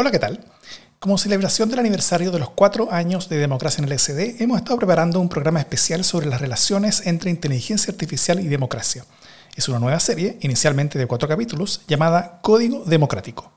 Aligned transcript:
Hola, 0.00 0.10
¿qué 0.10 0.18
tal? 0.18 0.40
Como 0.98 1.18
celebración 1.18 1.68
del 1.68 1.78
aniversario 1.78 2.30
de 2.30 2.38
los 2.38 2.48
cuatro 2.48 2.90
años 2.90 3.28
de 3.28 3.36
democracia 3.36 3.84
en 3.84 3.92
el 3.92 3.98
SD, 3.98 4.42
hemos 4.42 4.56
estado 4.56 4.78
preparando 4.78 5.20
un 5.20 5.28
programa 5.28 5.60
especial 5.60 6.04
sobre 6.04 6.24
las 6.24 6.40
relaciones 6.40 7.06
entre 7.06 7.30
inteligencia 7.30 7.92
artificial 7.92 8.40
y 8.40 8.48
democracia. 8.48 9.04
Es 9.56 9.68
una 9.68 9.78
nueva 9.78 10.00
serie, 10.00 10.38
inicialmente 10.40 10.98
de 10.98 11.06
cuatro 11.06 11.28
capítulos, 11.28 11.82
llamada 11.86 12.38
Código 12.40 12.82
Democrático. 12.86 13.52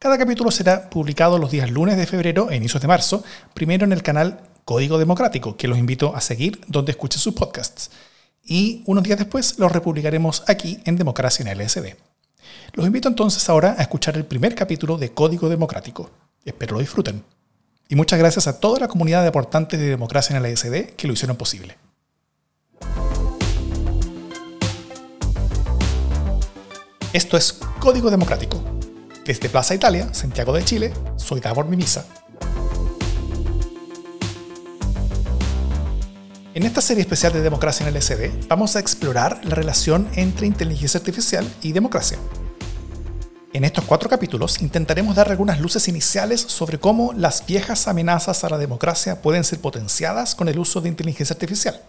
Cada 0.00 0.18
capítulo 0.18 0.50
será 0.50 0.90
publicado 0.90 1.38
los 1.38 1.52
días 1.52 1.70
lunes 1.70 1.96
de 1.96 2.06
febrero 2.06 2.50
e 2.50 2.56
inicios 2.56 2.82
de 2.82 2.88
marzo, 2.88 3.22
primero 3.54 3.84
en 3.84 3.92
el 3.92 4.02
canal 4.02 4.40
Código 4.64 4.98
Democrático, 4.98 5.56
que 5.56 5.68
los 5.68 5.78
invito 5.78 6.16
a 6.16 6.20
seguir 6.20 6.62
donde 6.66 6.90
escuchen 6.90 7.20
sus 7.20 7.34
podcasts. 7.34 7.92
Y 8.42 8.82
unos 8.86 9.04
días 9.04 9.20
después 9.20 9.56
los 9.60 9.70
republicaremos 9.70 10.42
aquí 10.48 10.80
en 10.84 10.96
Democracia 10.96 11.48
en 11.48 11.56
LSD. 11.56 12.07
Los 12.72 12.86
invito 12.86 13.08
entonces 13.08 13.48
ahora 13.48 13.74
a 13.78 13.82
escuchar 13.82 14.16
el 14.16 14.24
primer 14.24 14.54
capítulo 14.54 14.98
de 14.98 15.12
Código 15.12 15.48
Democrático. 15.48 16.10
Espero 16.44 16.74
lo 16.74 16.80
disfruten. 16.80 17.24
Y 17.88 17.96
muchas 17.96 18.18
gracias 18.18 18.46
a 18.46 18.60
toda 18.60 18.80
la 18.80 18.88
comunidad 18.88 19.22
de 19.22 19.28
aportantes 19.28 19.80
de 19.80 19.86
Democracia 19.86 20.36
en 20.36 20.42
LSD 20.42 20.94
que 20.96 21.06
lo 21.06 21.14
hicieron 21.14 21.36
posible. 21.36 21.76
Esto 27.12 27.36
es 27.36 27.58
Código 27.80 28.10
Democrático. 28.10 28.62
Desde 29.24 29.48
Plaza 29.48 29.74
Italia, 29.74 30.12
Santiago 30.12 30.52
de 30.52 30.64
Chile, 30.64 30.92
soy 31.16 31.40
Davor 31.40 31.66
Mimisa. 31.66 32.06
En 36.58 36.66
esta 36.66 36.80
serie 36.80 37.02
especial 37.02 37.32
de 37.32 37.40
Democracia 37.40 37.86
en 37.86 37.94
LSD 37.94 38.48
vamos 38.48 38.74
a 38.74 38.80
explorar 38.80 39.40
la 39.44 39.54
relación 39.54 40.08
entre 40.16 40.48
inteligencia 40.48 40.98
artificial 40.98 41.48
y 41.62 41.70
democracia. 41.70 42.18
En 43.52 43.62
estos 43.62 43.84
cuatro 43.84 44.10
capítulos 44.10 44.60
intentaremos 44.60 45.14
dar 45.14 45.30
algunas 45.30 45.60
luces 45.60 45.86
iniciales 45.86 46.40
sobre 46.40 46.80
cómo 46.80 47.12
las 47.12 47.46
viejas 47.46 47.86
amenazas 47.86 48.42
a 48.42 48.48
la 48.48 48.58
democracia 48.58 49.22
pueden 49.22 49.44
ser 49.44 49.60
potenciadas 49.60 50.34
con 50.34 50.48
el 50.48 50.58
uso 50.58 50.80
de 50.80 50.88
inteligencia 50.88 51.34
artificial. 51.34 51.80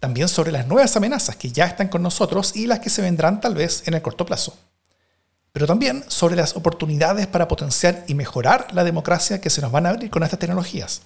También 0.00 0.30
sobre 0.30 0.52
las 0.52 0.66
nuevas 0.66 0.96
amenazas 0.96 1.36
que 1.36 1.52
ya 1.52 1.66
están 1.66 1.88
con 1.88 2.02
nosotros 2.02 2.56
y 2.56 2.66
las 2.66 2.80
que 2.80 2.88
se 2.88 3.02
vendrán 3.02 3.42
tal 3.42 3.54
vez 3.56 3.82
en 3.84 3.92
el 3.92 4.00
corto 4.00 4.24
plazo. 4.24 4.56
Pero 5.52 5.66
también 5.66 6.02
sobre 6.08 6.36
las 6.36 6.56
oportunidades 6.56 7.26
para 7.26 7.46
potenciar 7.46 8.04
y 8.06 8.14
mejorar 8.14 8.68
la 8.72 8.84
democracia 8.84 9.42
que 9.42 9.50
se 9.50 9.60
nos 9.60 9.70
van 9.70 9.84
a 9.84 9.90
abrir 9.90 10.08
con 10.08 10.22
estas 10.22 10.38
tecnologías. 10.38 11.02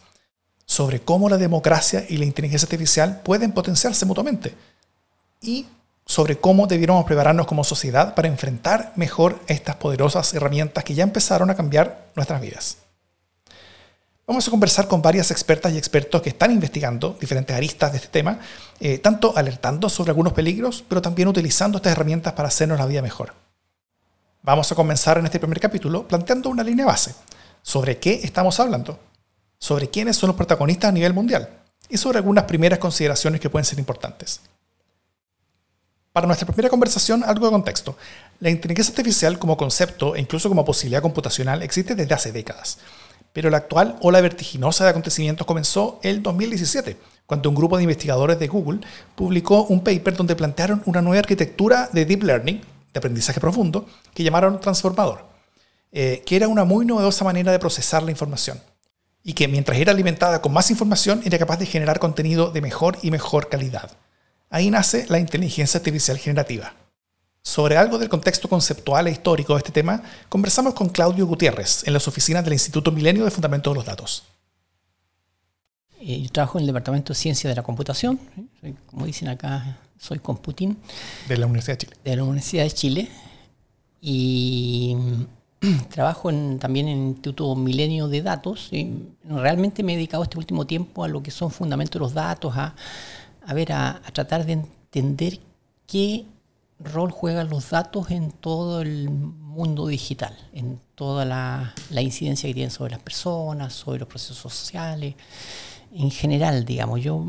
Sobre 0.71 1.01
cómo 1.01 1.29
la 1.29 1.37
democracia 1.37 2.07
y 2.09 2.17
la 2.17 2.27
inteligencia 2.27 2.67
artificial 2.67 3.23
pueden 3.25 3.51
potenciarse 3.51 4.07
mutuamente. 4.07 4.55
Y 5.43 5.67
sobre 6.07 6.39
cómo 6.39 6.69
debiéramos 6.69 7.07
prepararnos 7.07 7.49
como 7.49 7.65
sociedad 7.65 8.15
para 8.15 8.29
enfrentar 8.29 8.93
mejor 8.95 9.41
estas 9.49 9.75
poderosas 9.75 10.33
herramientas 10.33 10.85
que 10.85 10.95
ya 10.95 11.03
empezaron 11.03 11.51
a 11.51 11.57
cambiar 11.57 12.13
nuestras 12.15 12.41
vidas. 12.41 12.77
Vamos 14.29 14.47
a 14.47 14.51
conversar 14.53 14.87
con 14.87 15.03
varias 15.03 15.33
expertas 15.33 15.73
y 15.73 15.77
expertos 15.77 16.23
que 16.23 16.29
están 16.29 16.53
investigando 16.53 17.17
diferentes 17.21 17.57
aristas 17.57 17.91
de 17.91 17.99
este 17.99 18.11
tema, 18.11 18.39
eh, 18.79 18.99
tanto 18.99 19.37
alertando 19.37 19.89
sobre 19.89 20.13
algunos 20.13 20.35
peligros, 20.35 20.85
pero 20.89 21.03
también 21.03 21.27
utilizando 21.27 21.79
estas 21.79 21.95
herramientas 21.95 22.35
para 22.35 22.47
hacernos 22.47 22.79
la 22.79 22.87
vida 22.87 23.03
mejor. 23.03 23.35
Vamos 24.45 24.71
a 24.71 24.77
comenzar 24.77 25.19
en 25.19 25.25
este 25.25 25.41
primer 25.41 25.59
capítulo 25.59 26.07
planteando 26.07 26.49
una 26.49 26.63
línea 26.63 26.87
base. 26.87 27.13
¿Sobre 27.61 27.99
qué 27.99 28.21
estamos 28.23 28.61
hablando? 28.61 29.10
¿Sobre 29.61 29.91
quiénes 29.91 30.17
son 30.17 30.29
los 30.29 30.37
protagonistas 30.37 30.89
a 30.89 30.93
nivel 30.93 31.13
mundial? 31.13 31.49
Y 31.91 31.99
sobre 31.99 32.17
algunas 32.17 32.45
primeras 32.45 32.79
consideraciones 32.79 33.41
que 33.41 33.51
pueden 33.51 33.67
ser 33.67 33.79
importantes. 33.79 34.41
Para 36.13 36.27
nuestra 36.27 36.47
primera 36.47 36.71
conversación, 36.71 37.23
algo 37.23 37.47
de 37.47 37.53
contexto. 37.53 37.97
La 38.41 38.49
inteligencia 38.49 38.91
artificial 38.93 39.39
como 39.39 39.59
concepto 39.59 40.17
e 40.17 40.21
incluso 40.21 40.49
como 40.49 40.65
posibilidad 40.65 41.03
computacional 41.03 41.63
existe 41.63 41.95
desde 41.95 42.15
hace 42.15 42.33
décadas. 42.33 42.79
Pero 43.35 43.51
la 43.51 43.59
actual 43.59 43.97
ola 44.01 44.21
vertiginosa 44.23 44.85
de 44.85 44.91
acontecimientos 44.91 45.47
comenzó 45.47 46.01
el 46.03 46.23
2017, 46.23 46.97
cuando 47.27 47.51
un 47.51 47.55
grupo 47.55 47.77
de 47.77 47.85
investigadores 47.85 48.39
de 48.39 48.49
Google 48.49 48.81
publicó 49.15 49.65
un 49.65 49.85
paper 49.85 50.17
donde 50.17 50.37
plantearon 50.37 50.83
una 50.87 51.03
nueva 51.03 51.21
arquitectura 51.21 51.91
de 51.93 52.07
Deep 52.07 52.23
Learning, 52.23 52.61
de 52.93 52.99
aprendizaje 52.99 53.39
profundo, 53.39 53.87
que 54.15 54.25
llamaron 54.25 54.59
transformador, 54.59 55.27
eh, 55.93 56.23
que 56.25 56.35
era 56.35 56.49
una 56.49 56.65
muy 56.65 56.87
novedosa 56.87 57.25
manera 57.25 57.53
de 57.53 57.59
procesar 57.59 58.03
la 58.03 58.11
información 58.11 58.59
y 59.23 59.35
que 59.35 59.49
mientras 59.49 59.79
era 59.79 59.93
alimentada 59.93 60.41
con 60.41 60.53
más 60.53 60.71
información 60.71 61.23
era 61.25 61.39
capaz 61.39 61.59
de 61.59 61.67
generar 61.67 61.99
contenido 61.99 62.51
de 62.51 62.61
mejor 62.61 62.99
y 63.03 63.11
mejor 63.11 63.49
calidad. 63.49 63.91
Ahí 64.49 64.71
nace 64.71 65.07
la 65.09 65.19
inteligencia 65.19 65.79
artificial 65.79 66.19
generativa. 66.19 66.75
Sobre 67.43 67.77
algo 67.77 67.99
del 67.99 68.09
contexto 68.09 68.49
conceptual 68.49 69.07
e 69.07 69.13
histórico 69.13 69.55
de 69.55 69.59
este 69.59 69.73
tema, 69.73 70.03
conversamos 70.29 70.75
con 70.75 70.89
Claudio 70.89 71.27
Gutiérrez 71.27 71.87
en 71.87 71.95
las 71.95 72.07
oficinas 72.07 72.45
del 72.45 72.53
Instituto 72.53 72.93
Milenio 72.93 73.25
de 73.25 73.31
Fundamentos 73.31 73.73
de 73.73 73.75
los 73.77 73.87
Datos. 73.87 74.25
Eh, 76.01 76.21
yo 76.23 76.31
trabajo 76.31 76.59
en 76.59 76.63
el 76.63 76.67
Departamento 76.67 77.13
de 77.13 77.19
Ciencia 77.19 77.49
de 77.49 77.57
la 77.57 77.63
Computación, 77.63 78.19
como 78.87 79.07
dicen 79.07 79.29
acá, 79.29 79.79
soy 79.99 80.19
computín. 80.19 80.79
De 81.29 81.37
la 81.37 81.47
Universidad 81.47 81.75
de 81.75 81.87
Chile. 81.87 81.97
De 82.05 82.17
la 82.17 82.25
Universidad 82.25 82.65
de 82.65 82.71
Chile. 82.71 83.09
Y 84.01 84.97
trabajo 85.91 86.31
también 86.59 86.89
en 86.89 86.99
el 86.99 87.07
Instituto 87.09 87.55
Milenio 87.55 88.09
de 88.09 88.23
Datos. 88.23 88.69
Y 88.73 89.09
realmente 89.25 89.83
me 89.83 89.93
he 89.93 89.97
dedicado 89.97 90.23
este 90.23 90.39
último 90.39 90.67
tiempo 90.67 91.05
a 91.05 91.09
lo 91.09 91.23
que 91.23 91.31
son 91.31 91.51
fundamentos 91.51 91.95
de 91.95 92.01
los 92.01 92.15
datos, 92.15 92.55
a 92.57 92.75
ver, 93.55 93.73
a, 93.73 94.01
tratar 94.13 94.47
de 94.47 94.53
entender 94.53 95.41
qué 95.87 96.25
rol 96.79 97.11
juegan 97.11 97.51
los 97.51 97.71
datos 97.71 98.11
en 98.11 98.33
todo 98.33 98.81
el 98.81 99.11
mundo 99.11 99.87
digital, 99.87 100.37
en 100.53 100.81
toda 100.95 101.25
la, 101.25 101.75
incidencia 102.01 102.49
que 102.49 102.55
tienen 102.55 102.71
sobre 102.71 102.93
las 102.93 103.01
personas, 103.01 103.75
sobre 103.75 104.01
los 104.01 104.09
procesos 104.09 104.39
sociales, 104.39 105.15
en 105.93 106.11
general, 106.11 106.65
digamos. 106.65 107.03
Yo 107.03 107.25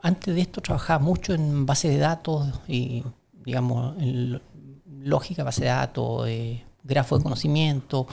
antes 0.00 0.34
de 0.34 0.40
esto 0.40 0.60
trabajaba 0.60 0.98
mucho 0.98 1.34
en 1.34 1.66
base 1.66 1.88
de 1.88 1.98
datos 1.98 2.48
y, 2.66 3.04
digamos, 3.44 4.00
en 4.00 4.40
lógica, 5.04 5.44
base 5.44 5.62
de 5.62 5.68
datos, 5.68 6.26
eh, 6.26 6.64
grafo 6.86 7.18
de 7.18 7.22
conocimiento, 7.22 8.06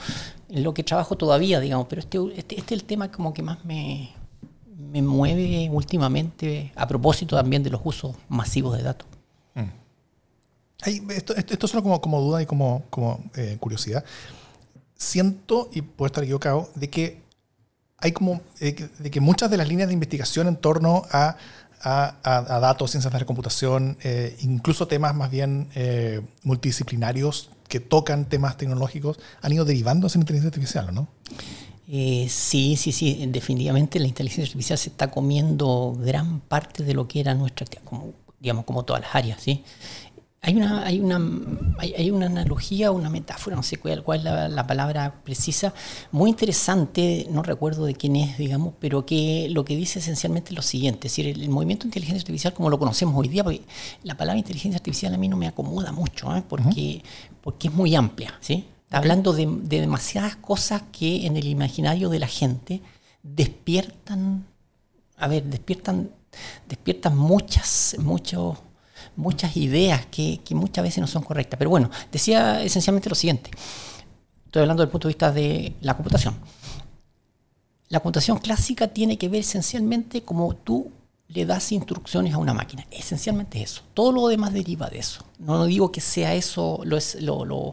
en 0.48 0.62
lo 0.62 0.74
que 0.74 0.82
trabajo 0.82 1.16
todavía, 1.16 1.60
digamos, 1.60 1.86
pero 1.88 2.00
este, 2.00 2.18
este, 2.36 2.58
este 2.58 2.74
es 2.74 2.80
el 2.80 2.84
tema 2.84 3.10
como 3.10 3.32
que 3.32 3.42
más 3.42 3.64
me, 3.64 4.10
me 4.94 5.02
mueve 5.02 5.68
últimamente 5.72 6.72
a 6.76 6.86
propósito 6.86 7.36
también 7.36 7.62
de 7.62 7.70
los 7.70 7.80
usos 7.84 8.16
masivos 8.28 8.76
de 8.76 8.82
datos. 8.84 9.08
Mm. 9.54 11.10
esto, 11.10 11.34
esto, 11.34 11.66
solo 11.66 11.82
como, 11.82 12.00
como, 12.00 12.20
duda 12.20 12.42
y 12.42 12.46
como, 12.46 12.84
como 12.90 13.24
eh, 13.34 13.56
curiosidad. 13.58 14.04
Siento, 14.96 15.68
y 15.72 15.82
puedo 15.82 16.06
estar 16.06 16.22
equivocado, 16.22 16.70
de 16.74 16.90
que 16.90 17.22
hay 17.98 18.12
como 18.12 18.40
eh, 18.60 18.88
de 18.98 19.10
que 19.10 19.20
muchas 19.20 19.50
de 19.50 19.56
las 19.56 19.68
líneas 19.68 19.88
de 19.88 19.94
investigación 19.94 20.46
en 20.46 20.56
torno 20.56 21.02
a, 21.10 21.36
a, 21.80 22.16
a, 22.22 22.60
datos, 22.60 22.90
ciencias 22.90 23.12
de 23.12 23.18
la 23.18 23.26
computación, 23.26 23.96
eh, 24.02 24.36
incluso 24.42 24.86
temas 24.86 25.14
más 25.14 25.30
bien 25.30 25.68
multidisciplinarios 26.42 27.50
que 27.74 27.80
tocan 27.80 28.28
temas 28.28 28.56
tecnológicos, 28.56 29.18
han 29.42 29.52
ido 29.52 29.64
derivando 29.64 30.06
en 30.06 30.20
inteligencia 30.20 30.46
artificial, 30.46 30.94
¿no? 30.94 31.08
Eh, 31.88 32.28
sí, 32.30 32.76
sí, 32.76 32.92
sí, 32.92 33.26
definitivamente 33.26 33.98
la 33.98 34.06
inteligencia 34.06 34.44
artificial 34.44 34.78
se 34.78 34.90
está 34.90 35.10
comiendo 35.10 35.96
gran 35.98 36.38
parte 36.38 36.84
de 36.84 36.94
lo 36.94 37.08
que 37.08 37.18
era 37.18 37.34
nuestra, 37.34 37.66
como, 37.82 38.12
digamos, 38.38 38.64
como 38.64 38.84
todas 38.84 39.02
las 39.02 39.12
áreas, 39.16 39.42
¿sí? 39.42 39.64
Hay 40.46 40.56
una, 40.56 40.84
hay 40.84 41.00
una, 41.00 41.18
hay, 41.78 42.10
una 42.10 42.26
analogía, 42.26 42.90
una 42.90 43.08
metáfora, 43.08 43.56
no 43.56 43.62
sé 43.62 43.78
cuál, 43.78 44.02
cuál 44.02 44.18
es 44.18 44.52
la, 44.52 44.66
palabra 44.66 45.22
precisa, 45.24 45.72
muy 46.12 46.28
interesante, 46.28 47.26
no 47.30 47.42
recuerdo 47.42 47.86
de 47.86 47.94
quién 47.94 48.16
es, 48.16 48.36
digamos, 48.36 48.74
pero 48.78 49.06
que 49.06 49.48
lo 49.50 49.64
que 49.64 49.74
dice 49.74 50.00
esencialmente 50.00 50.50
es 50.50 50.56
lo 50.56 50.60
siguiente, 50.60 51.06
es 51.06 51.12
decir, 51.14 51.28
el, 51.28 51.48
movimiento 51.48 51.84
de 51.84 51.88
inteligencia 51.88 52.20
artificial 52.20 52.52
como 52.52 52.68
lo 52.68 52.78
conocemos 52.78 53.16
hoy 53.16 53.28
día, 53.28 53.42
porque 53.42 53.62
la 54.02 54.18
palabra 54.18 54.38
inteligencia 54.38 54.76
artificial 54.76 55.14
a 55.14 55.16
mí 55.16 55.28
no 55.28 55.38
me 55.38 55.48
acomoda 55.48 55.92
mucho, 55.92 56.36
¿eh? 56.36 56.44
porque, 56.46 57.02
porque 57.40 57.68
es 57.68 57.74
muy 57.74 57.94
amplia, 57.94 58.34
¿sí? 58.40 58.66
hablando 58.90 59.32
de, 59.32 59.46
demasiadas 59.46 60.36
cosas 60.36 60.82
que 60.92 61.24
en 61.24 61.38
el 61.38 61.46
imaginario 61.46 62.10
de 62.10 62.18
la 62.18 62.28
gente 62.28 62.82
despiertan, 63.22 64.46
a 65.16 65.26
ver, 65.26 65.44
despiertan, 65.44 66.10
despiertan 66.68 67.16
muchas, 67.16 67.96
muchos, 67.98 68.58
muchas 69.16 69.56
ideas 69.56 70.06
que, 70.06 70.40
muchas 70.50 70.82
veces 70.84 71.00
no 71.00 71.06
son 71.06 71.22
correctas. 71.22 71.58
Pero 71.58 71.70
bueno, 71.70 71.90
decía 72.10 72.62
esencialmente 72.62 73.08
lo 73.08 73.14
siguiente. 73.14 73.50
Estoy 74.46 74.62
hablando 74.62 74.82
del 74.82 74.90
punto 74.90 75.08
de 75.08 75.14
vista 75.14 75.32
de 75.32 75.74
la 75.80 75.94
computación. 75.94 76.34
La 77.88 78.00
computación 78.00 78.38
clásica 78.38 78.88
tiene 78.88 79.18
que 79.18 79.28
ver 79.28 79.40
esencialmente 79.40 80.22
como 80.22 80.54
tú 80.54 80.90
le 81.28 81.46
das 81.46 81.72
instrucciones 81.72 82.34
a 82.34 82.38
una 82.38 82.54
máquina. 82.54 82.86
Esencialmente 82.90 83.62
eso. 83.62 83.82
Todo 83.94 84.12
lo 84.12 84.28
demás 84.28 84.52
deriva 84.52 84.88
de 84.88 84.98
eso. 84.98 85.24
No 85.38 85.64
digo 85.64 85.90
que 85.90 86.00
sea 86.00 86.34
eso 86.34 86.80
lo, 86.84 86.98
lo, 87.44 87.72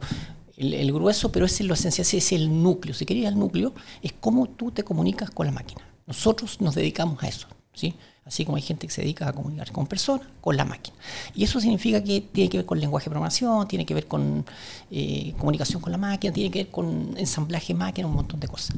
el, 0.58 0.92
grueso, 0.92 1.32
pero 1.32 1.46
es 1.46 1.62
lo 1.62 1.74
esencial, 1.74 2.06
ese 2.06 2.18
es 2.18 2.32
el 2.32 2.62
núcleo. 2.64 2.94
Si 2.94 3.06
quería 3.06 3.30
el 3.30 3.38
núcleo, 3.38 3.74
es 4.02 4.14
cómo 4.14 4.48
tú 4.48 4.72
te 4.72 4.84
comunicas 4.84 5.32
con 5.32 5.46
la 5.46 5.52
máquina. 5.52 5.82
Nosotros 6.08 6.62
nos 6.62 6.76
dedicamos 6.76 7.22
a 7.24 7.28
eso. 7.28 7.48
¿sí? 7.74 7.96
Así 8.24 8.46
como 8.46 8.56
hay 8.56 8.62
gente 8.62 8.86
que 8.86 8.94
se 8.94 9.02
dedica 9.02 9.28
a 9.28 9.34
comunicar 9.34 9.72
con 9.72 9.88
personas, 9.88 10.28
con 10.42 10.56
la 10.56 10.64
máquina. 10.64 10.96
Y 11.34 11.44
eso 11.44 11.60
significa 11.60 12.04
que 12.04 12.22
tiene 12.22 12.50
que 12.50 12.58
ver 12.58 12.66
con 12.66 12.80
lenguaje 12.80 13.06
de 13.06 13.10
programación, 13.10 13.68
tiene 13.68 13.86
que 13.86 13.96
ver 13.96 14.08
con 14.08 14.46
eh, 14.92 15.34
comunicación 15.40 15.82
con 15.82 15.92
la 15.92 15.98
máquina, 15.98 16.32
tiene 16.32 16.52
que 16.52 16.64
ver 16.64 16.72
con 16.72 17.16
ensamblaje 17.18 17.74
máquina, 17.74 18.08
un 18.08 18.14
montón 18.14 18.40
de 18.40 18.48
cosas. 18.48 18.76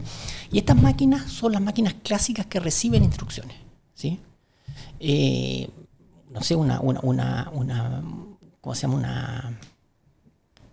Y 0.49 0.59
estas 0.59 0.81
máquinas 0.81 1.29
son 1.29 1.51
las 1.51 1.61
máquinas 1.61 1.93
clásicas 2.03 2.45
que 2.45 2.61
reciben 2.61 3.03
instrucciones. 3.03 3.57
¿sí? 3.93 4.19
Eh, 4.99 5.69
no 6.31 6.41
sé, 6.41 6.55
una, 6.55 6.79
una, 6.79 7.01
una, 7.01 7.49
una, 7.53 8.03
¿cómo 8.61 8.75
se 8.75 8.81
llama? 8.83 8.95
Una 8.95 9.59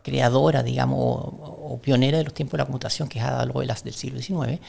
creadora, 0.02 0.62
digamos, 0.62 0.99
o, 0.99 1.78
pionera 1.82 2.19
de 2.19 2.25
los 2.25 2.34
tiempos 2.34 2.52
de 2.52 2.58
la 2.58 2.64
computación, 2.64 3.08
que 3.08 3.19
es 3.19 3.25
Ada 3.25 3.44
Lovelace 3.44 3.84
del 3.84 3.94
siglo 3.94 4.20
XIX, 4.20 4.61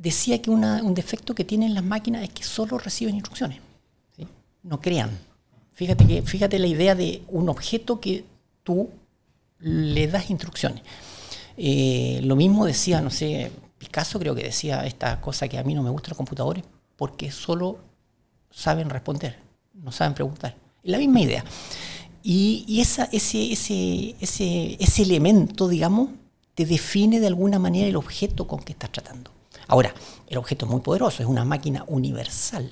decía 0.00 0.40
que 0.40 0.50
un 0.50 0.94
defecto 0.94 1.34
que 1.34 1.44
tienen 1.44 1.74
las 1.74 1.84
máquinas 1.84 2.22
es 2.22 2.30
que 2.30 2.42
solo 2.42 2.78
reciben 2.78 3.14
instrucciones, 3.14 3.60
no 4.62 4.80
crean. 4.80 5.10
Fíjate, 5.72 6.06
que, 6.06 6.22
fíjate 6.22 6.58
la 6.58 6.66
idea 6.66 6.94
de 6.94 7.22
un 7.28 7.48
objeto 7.48 8.00
que 8.00 8.24
tú 8.62 8.90
le 9.58 10.06
das 10.08 10.30
instrucciones. 10.30 10.82
Eh, 11.56 12.20
lo 12.24 12.34
mismo 12.36 12.64
decía, 12.64 13.00
no 13.00 13.10
sé, 13.10 13.50
Picasso 13.78 14.18
creo 14.18 14.34
que 14.34 14.42
decía 14.42 14.86
esta 14.86 15.20
cosa 15.20 15.48
que 15.48 15.58
a 15.58 15.64
mí 15.64 15.74
no 15.74 15.82
me 15.82 15.90
gustan 15.90 16.10
los 16.10 16.16
computadores 16.16 16.64
porque 16.96 17.30
solo 17.30 17.78
saben 18.50 18.88
responder, 18.90 19.36
no 19.74 19.92
saben 19.92 20.14
preguntar. 20.14 20.56
Es 20.82 20.90
la 20.90 20.98
misma 20.98 21.20
idea. 21.20 21.44
Y, 22.22 22.80
ese, 22.80 23.08
ese, 23.12 24.16
ese 24.20 25.02
elemento, 25.02 25.68
digamos, 25.68 26.10
te 26.54 26.64
define 26.66 27.20
de 27.20 27.26
alguna 27.26 27.58
manera 27.58 27.86
el 27.86 27.96
objeto 27.96 28.46
con 28.46 28.60
que 28.60 28.72
estás 28.72 28.92
tratando. 28.92 29.30
Ahora, 29.70 29.94
el 30.26 30.36
objeto 30.36 30.66
es 30.66 30.70
muy 30.70 30.80
poderoso, 30.80 31.22
es 31.22 31.28
una 31.28 31.44
máquina 31.44 31.84
universal. 31.86 32.70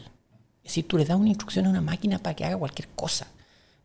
Es 0.63 0.71
decir, 0.71 0.89
tú 0.89 0.99
le 0.99 1.05
das 1.05 1.17
una 1.17 1.29
instrucción 1.29 1.67
a 1.67 1.71
una 1.71 1.81
máquina 1.81 2.19
para 2.19 2.35
que 2.35 2.45
haga 2.45 2.57
cualquier 2.57 2.89
cosa. 2.89 3.29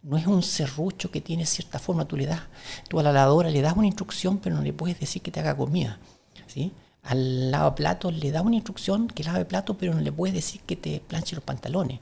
No 0.01 0.17
es 0.17 0.25
un 0.25 0.41
serrucho 0.41 1.11
que 1.11 1.21
tiene 1.21 1.45
cierta 1.45 1.79
forma, 1.79 2.05
tú 2.05 2.17
le 2.17 2.25
das, 2.25 2.41
tú 2.89 2.99
a 2.99 3.03
la 3.03 3.11
lavadora 3.11 3.49
le 3.49 3.61
das 3.61 3.77
una 3.77 3.87
instrucción, 3.87 4.39
pero 4.39 4.55
no 4.55 4.63
le 4.63 4.73
puedes 4.73 4.99
decir 4.99 5.21
que 5.21 5.31
te 5.31 5.39
haga 5.39 5.55
comida. 5.55 5.99
¿sí? 6.47 6.73
Al 7.03 7.51
lavaplatos 7.51 8.13
le 8.13 8.31
das 8.31 8.43
una 8.43 8.55
instrucción 8.55 9.07
que 9.07 9.23
lave 9.23 9.45
plato, 9.45 9.77
pero 9.77 9.93
no 9.93 10.01
le 10.01 10.11
puedes 10.11 10.33
decir 10.33 10.61
que 10.61 10.75
te 10.75 10.99
planche 10.99 11.35
los 11.35 11.43
pantalones 11.43 11.99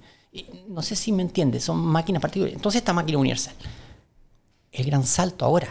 no 0.67 0.81
sé 0.81 0.95
si 0.95 1.11
me 1.11 1.23
entiendes, 1.23 1.63
son 1.63 1.77
máquinas 1.77 2.21
particulares. 2.21 2.55
Entonces 2.55 2.79
esta 2.79 2.93
máquina 2.93 3.17
universal. 3.17 3.53
El 4.71 4.85
gran 4.85 5.05
salto 5.05 5.43
ahora, 5.43 5.67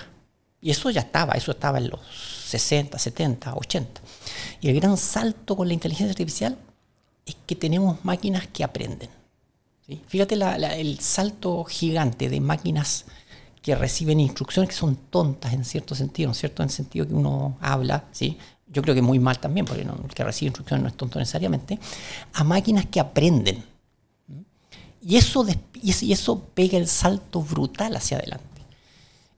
y 0.63 0.71
eso 0.71 0.91
ya 0.91 1.01
estaba, 1.01 1.33
eso 1.35 1.53
estaba 1.53 1.79
en 1.79 1.89
los 1.89 2.01
60, 2.47 2.99
70, 2.99 3.55
80. 3.55 4.01
Y 4.61 4.69
el 4.69 4.81
gran 4.81 4.97
salto 4.97 5.57
con 5.57 5.69
la 5.69 5.75
inteligencia 5.75 6.11
artificial 6.11 6.59
es 7.25 7.37
que 7.47 7.55
tenemos 7.55 8.05
máquinas 8.05 8.47
que 8.49 8.65
aprenden. 8.65 9.09
Fíjate 10.07 10.37
el 10.37 11.01
salto 11.01 11.65
gigante 11.65 12.29
de 12.29 12.41
máquinas 12.41 13.07
que 13.61 13.75
reciben 13.75 14.21
instrucciones 14.21 14.71
que 14.71 14.77
son 14.77 14.97
tontas 14.97 15.53
en 15.53 15.65
cierto 15.65 15.95
sentido, 15.95 16.29
¿no 16.29 16.35
cierto? 16.35 16.63
En 16.63 16.69
el 16.69 16.75
sentido 16.75 17.09
que 17.09 17.15
uno 17.15 17.59
habla, 17.61 18.05
¿sí? 18.13 18.39
Yo 18.69 18.83
creo 18.83 18.95
que 18.95 19.03
muy 19.03 19.19
mal 19.19 19.41
también, 19.41 19.67
porque 19.67 19.83
el 19.83 20.15
que 20.15 20.23
recibe 20.23 20.49
instrucciones 20.49 20.83
no 20.83 20.89
es 20.89 20.97
tonto 20.97 21.19
necesariamente, 21.19 21.79
a 22.35 22.45
máquinas 22.45 22.87
que 22.87 23.01
aprenden. 23.01 23.65
Y 25.03 25.17
eso, 25.17 25.45
y 25.83 26.13
eso 26.13 26.45
pega 26.55 26.79
el 26.79 26.87
salto 26.87 27.43
brutal 27.43 27.97
hacia 27.97 28.19
adelante. 28.19 28.47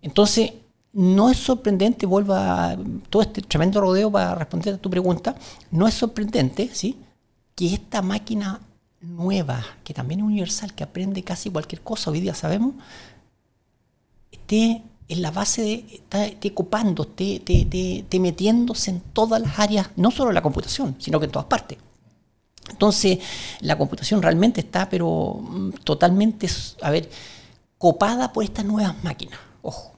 Entonces, 0.03 0.53
no 0.93 1.31
es 1.31 1.39
sorprendente, 1.39 2.07
vuelvo 2.07 2.35
a 2.35 2.77
todo 3.09 3.23
este 3.23 3.43
tremendo 3.43 3.81
rodeo 3.81 4.11
para 4.11 4.35
responder 4.35 4.75
a 4.75 4.79
tu 4.79 4.91
pregunta, 4.91 5.35
no 5.71 5.89
es 5.89 5.95
sorprendente, 5.95 6.71
¿sí? 6.73 6.99
Que 7.55 7.75
esta 7.75 8.03
máquina 8.03 8.61
nueva, 9.01 9.65
que 9.85 9.95
también 9.95 10.21
es 10.21 10.27
universal, 10.27 10.75
que 10.75 10.85
aprende 10.85 11.23
casi 11.23 11.51
cualquier 11.51 11.83
cosa, 11.83 12.11
hoy 12.11 12.21
día 12.21 12.35
sabemos, 12.35 12.75
esté 14.31 14.83
en 15.09 15.23
la 15.23 15.31
base 15.31 15.63
de, 15.63 16.03
esté, 16.11 16.55
copando, 16.55 17.03
esté 17.03 18.19
metiéndose 18.21 18.91
en 18.91 19.01
todas 19.01 19.41
las 19.41 19.59
áreas, 19.59 19.91
no 19.97 20.11
solo 20.11 20.31
en 20.31 20.35
la 20.35 20.43
computación, 20.43 20.97
sino 20.99 21.19
que 21.19 21.27
en 21.27 21.33
todas 21.33 21.47
partes. 21.47 21.79
Entonces, 22.71 23.19
la 23.61 23.77
computación 23.77 24.23
realmente 24.23 24.61
está, 24.61 24.89
pero 24.89 25.41
mm, 25.43 25.71
totalmente, 25.85 26.49
a 26.81 26.91
ver, 26.91 27.11
copada 27.77 28.33
por 28.33 28.45
estas 28.45 28.65
nuevas 28.65 29.03
máquinas. 29.03 29.39
Ojo, 29.63 29.92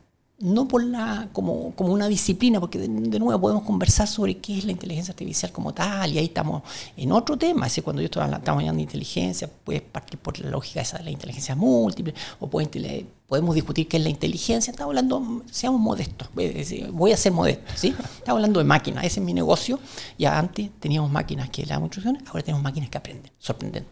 no 0.44 0.68
por 0.68 0.84
la, 0.84 1.30
como, 1.32 1.74
como 1.74 1.90
una 1.94 2.06
disciplina, 2.06 2.60
porque 2.60 2.78
de, 2.78 2.88
nuevo 2.88 3.40
podemos 3.40 3.62
conversar 3.62 4.06
sobre 4.06 4.36
qué 4.36 4.58
es 4.58 4.66
la 4.66 4.72
inteligencia 4.72 5.12
artificial 5.12 5.50
como 5.50 5.72
tal, 5.72 6.12
y 6.12 6.18
ahí 6.18 6.26
estamos 6.26 6.62
en 6.98 7.12
otro 7.12 7.38
tema. 7.38 7.66
Ese 7.66 7.80
cuando 7.80 8.02
yo 8.02 8.06
estoy 8.06 8.22
hablando, 8.22 8.42
estamos 8.42 8.60
hablando 8.60 8.76
de 8.76 8.82
inteligencia, 8.82 9.48
puedes 9.48 9.80
partir 9.80 10.18
por 10.18 10.38
la 10.38 10.50
lógica 10.50 10.82
esa 10.82 10.98
de 10.98 11.04
la 11.04 11.10
inteligencia 11.10 11.54
múltiple, 11.56 12.14
o 12.40 12.50
podemos 12.50 13.54
discutir 13.54 13.88
qué 13.88 13.96
es 13.96 14.02
la 14.02 14.10
inteligencia. 14.10 14.70
Estamos 14.70 14.90
hablando, 14.90 15.42
seamos 15.50 15.80
modestos, 15.80 16.28
voy 16.34 17.12
a 17.12 17.16
ser 17.16 17.32
modesto, 17.32 17.72
¿sí? 17.74 17.88
Estamos 17.88 18.36
hablando 18.36 18.60
de 18.60 18.64
máquinas, 18.64 19.04
ese 19.04 19.20
es 19.20 19.24
mi 19.26 19.32
negocio. 19.32 19.80
Ya 20.18 20.38
antes 20.38 20.68
teníamos 20.78 21.10
máquinas 21.10 21.48
que 21.48 21.64
daban 21.64 21.84
instrucciones, 21.84 22.22
ahora 22.26 22.42
tenemos 22.42 22.62
máquinas 22.62 22.90
que 22.90 22.98
aprenden. 22.98 23.32
Sorprendente. 23.38 23.88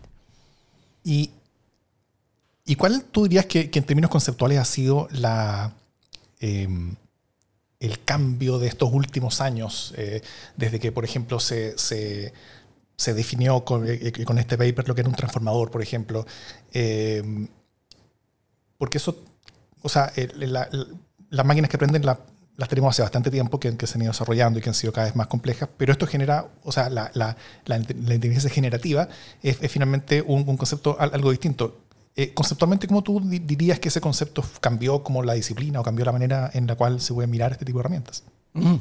¿Y, 1.03 1.31
y 2.67 2.75
cuál 2.75 3.05
tú 3.05 3.23
dirías 3.23 3.47
que 3.47 3.71
en 3.73 3.85
términos 3.85 4.11
conceptuales 4.11 4.59
ha 4.59 4.67
sido 4.67 5.09
la 5.13 5.73
Em, 6.43 6.97
el 7.79 8.05
cambio 8.05 8.59
de 8.59 8.67
estos 8.67 8.93
últimos 8.93 9.41
años, 9.41 9.95
eh, 9.97 10.23
desde 10.57 10.81
que, 10.81 10.91
por 10.91 11.05
ejemplo, 11.05 11.39
se, 11.39 11.79
se, 11.79 12.33
definió 13.15 13.65
con, 13.65 13.85
eh, 13.89 14.13
con, 14.25 14.39
este 14.39 14.59
paper 14.59 14.89
lo 14.89 14.95
que 14.95 15.03
era 15.03 15.09
un 15.09 15.15
transformador, 15.15 15.71
por 15.71 15.83
ejemplo. 15.83 16.27
Em, 16.73 17.47
porque 18.77 18.99
eso, 18.99 19.25
o 19.83 19.89
sea, 19.89 20.13
las 21.31 21.47
máquinas 21.47 21.71
que 21.71 21.77
aprenden 21.77 22.05
las 22.05 22.69
tenemos 22.69 22.91
hace 22.91 23.03
bastante 23.03 23.31
tiempo 23.31 23.61
que, 23.61 23.77
que, 23.77 23.87
se 23.87 23.99
han 23.99 24.03
ido 24.03 24.13
desarrollando 24.13 24.59
y 24.59 24.63
que 24.63 24.69
han 24.69 24.75
sido 24.75 24.93
cada 24.93 25.07
vez 25.07 25.17
más 25.17 25.29
complejas, 25.29 25.69
pero 25.77 25.93
esto 25.93 26.07
genera, 26.09 26.49
o 26.65 26.73
sea, 26.73 26.91
la, 26.91 27.11
la, 27.15 27.37
la 27.67 27.77
inteligencia 27.77 28.51
generativa 28.51 29.09
es, 29.43 29.59
finalmente 29.71 30.23
un, 30.23 30.49
un, 30.49 30.57
concepto 30.57 30.97
algo 30.99 31.31
distinto. 31.31 31.83
Eh, 32.15 32.35
conceptualmente, 32.35 32.87
¿cómo 32.87 33.03
tú 33.03 33.21
dirías 33.25 33.79
que 33.79 33.89
ese 33.89 34.01
concepto 34.01 34.45
cambió 34.61 35.03
como 35.03 35.23
la 35.23 35.33
disciplina 35.33 35.81
o 35.81 35.83
cambió 35.83 36.05
la 36.05 36.13
manera 36.13 36.51
en 36.53 36.67
la 36.67 36.75
cual 36.75 37.01
se 37.01 37.15
puede 37.15 37.27
mirar 37.27 37.53
este 37.53 37.65
tipo 37.65 37.79
de 37.79 37.81
herramientas? 37.81 38.25
Mm. 38.53 38.77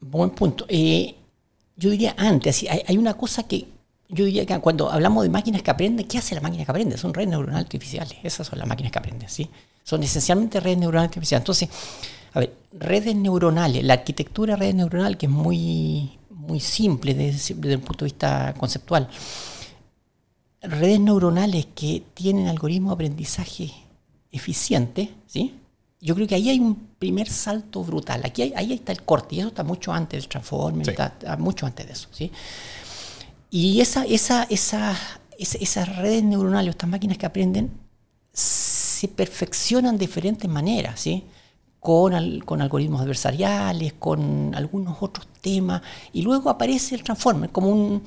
Buen 0.00 0.30
punto. 0.30 0.66
Eh, 0.68 1.14
yo 1.76 1.90
diría 1.90 2.14
antes, 2.18 2.64
hay, 2.86 2.98
una 2.98 3.14
cosa 3.14 3.44
que 3.44 3.66
yo 4.10 4.26
diría 4.26 4.44
que 4.44 4.58
cuando 4.58 4.90
hablamos 4.90 5.22
de 5.22 5.30
máquinas 5.30 5.62
que 5.62 5.70
aprenden, 5.70 6.06
¿qué 6.06 6.18
hace 6.18 6.34
la 6.34 6.42
máquina 6.42 6.66
que 6.66 6.70
aprende? 6.70 6.98
Son 6.98 7.14
redes 7.14 7.30
neuronales 7.30 7.64
artificiales. 7.64 8.18
Esas 8.22 8.46
son 8.46 8.58
las 8.58 8.68
máquinas 8.68 8.92
que 8.92 8.98
aprenden, 8.98 9.28
¿sí? 9.30 9.48
Son 9.82 10.02
esencialmente 10.02 10.60
redes 10.60 10.76
neuronales 10.76 11.08
artificiales. 11.08 11.42
Entonces, 11.42 11.68
a 12.34 12.40
ver, 12.40 12.54
redes 12.72 13.16
neuronales, 13.16 13.82
la 13.82 13.94
arquitectura 13.94 14.54
de 14.54 14.60
redes 14.60 14.74
neuronales, 14.74 15.16
que 15.16 15.26
es 15.26 15.32
muy, 15.32 16.18
muy 16.28 16.60
simple 16.60 17.14
desde 17.14 17.54
el 17.72 17.80
punto 17.80 18.04
de 18.04 18.10
vista 18.10 18.54
conceptual 18.58 19.08
redes 20.62 21.00
neuronales 21.00 21.66
que 21.74 22.02
tienen 22.14 22.48
algoritmos 22.48 22.90
de 22.90 22.94
aprendizaje 22.94 23.72
eficiente, 24.30 25.12
¿sí? 25.26 25.54
yo 26.02 26.16
creo 26.16 26.26
que 26.26 26.34
ahí 26.34 26.50
hay 26.50 26.58
un 26.58 26.74
primer 26.98 27.28
salto 27.28 27.84
brutal. 27.84 28.22
Aquí 28.24 28.52
ahí 28.56 28.72
está 28.72 28.90
el 28.90 29.02
corte, 29.02 29.36
y 29.36 29.38
eso 29.38 29.48
está 29.48 29.62
mucho 29.62 29.92
antes 29.92 30.20
del 30.20 30.28
transformer, 30.28 30.88
está, 30.88 31.36
mucho 31.38 31.64
antes 31.64 31.86
de 31.86 31.92
eso. 31.92 32.08
¿sí? 32.10 32.30
Y 33.50 33.80
esa, 33.80 34.04
esa, 34.04 34.42
esa, 34.50 34.96
esas 35.38 35.96
redes 35.96 36.24
neuronales, 36.24 36.70
estas 36.70 36.90
máquinas 36.90 37.18
que 37.18 37.26
aprenden, 37.26 37.70
se 38.32 39.06
perfeccionan 39.08 39.96
de 39.96 40.06
diferentes 40.06 40.50
maneras, 40.50 41.00
¿sí? 41.00 41.24
Con, 41.78 42.40
con, 42.40 42.62
algoritmos 42.62 43.00
adversariales, 43.00 43.94
con 43.94 44.54
algunos 44.54 44.96
otros 45.00 45.26
temas, 45.40 45.82
y 46.12 46.22
luego 46.22 46.48
aparece 46.48 46.94
el 46.94 47.02
transformer 47.02 47.50
como, 47.50 47.68
un, 47.68 48.04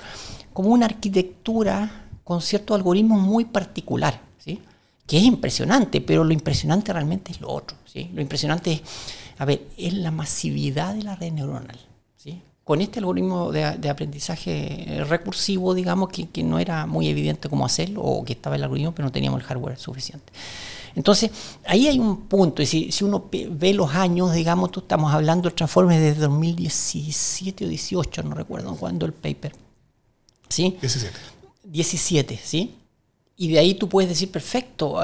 como 0.54 0.70
una 0.70 0.86
arquitectura 0.86 2.05
con 2.25 2.41
cierto 2.41 2.74
algoritmo 2.74 3.17
muy 3.17 3.46
particular, 3.46 4.20
¿sí? 4.44 4.60
que 5.05 5.17
es 5.17 5.24
impresionante, 5.24 6.01
pero 6.01 6.24
lo 6.24 6.34
impresionante 6.34 6.91
realmente 6.91 7.32
es 7.32 7.39
lo 7.39 7.50
otro. 7.50 7.77
¿sí? 7.86 8.10
Lo 8.13 8.20
impresionante 8.20 8.74
es, 8.74 8.82
a 9.38 9.46
ver, 9.46 9.67
es 9.77 9.94
la 9.94 10.10
masividad 10.10 10.96
de 10.96 11.03
la 11.03 11.15
red 11.15 11.32
neuronal. 11.32 11.79
¿sí? 12.17 12.41
Con 12.63 12.82
este 12.82 12.98
algoritmo 12.98 13.51
de, 13.51 13.88
aprendizaje 13.88 15.03
recursivo, 15.08 15.75
digamos, 15.75 16.10
que, 16.10 16.44
no 16.44 16.58
era 16.58 16.88
muy 16.88 17.08
evidente 17.10 17.48
cómo 17.48 17.63
hacerlo, 17.63 18.01
o 18.01 18.25
que 18.25 18.34
estaba 18.34 18.55
el 18.55 18.63
algoritmo, 18.63 18.91
pero 18.91 19.05
no 19.05 19.12
teníamos 19.12 19.39
el 19.41 19.46
hardware 19.46 19.77
suficiente. 19.77 20.34
Entonces, 20.96 21.29
ahí 21.67 21.88
hay 21.88 22.00
un 22.00 22.22
punto, 22.22 22.63
y 22.63 22.65
si, 22.65 23.03
uno 23.03 23.29
ve 23.51 23.74
los 23.75 23.94
años, 23.94 24.34
digamos, 24.34 24.72
tú 24.72 24.79
estamos 24.79 25.13
hablando 25.13 25.48
del 25.48 25.53
Transformers 25.53 26.01
desde 26.01 26.22
2017 26.22 27.65
o 27.65 27.67
18, 27.67 28.24
no 28.24 28.34
recuerdo 28.34 28.75
cuándo 28.75 29.05
el 29.05 29.13
paper. 29.13 29.53
¿Sí? 30.50 30.75
17. 30.82 31.35
17, 31.66 32.40
¿sí? 32.44 32.76
Y 33.38 33.50
de 33.50 33.60
ahí 33.60 33.74
tú 33.74 33.90
puedes 33.90 34.10
decir, 34.10 34.32
perfecto, 34.32 35.00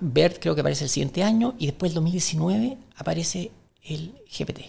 BERT 0.00 0.38
creo 0.40 0.54
que 0.54 0.60
aparece 0.60 0.84
el 0.84 0.90
siguiente 0.90 1.24
año 1.24 1.54
y 1.58 1.66
después 1.66 1.90
el 1.90 1.94
2019 1.94 2.76
aparece 2.96 3.50
el 3.82 4.14
GPT, 4.30 4.60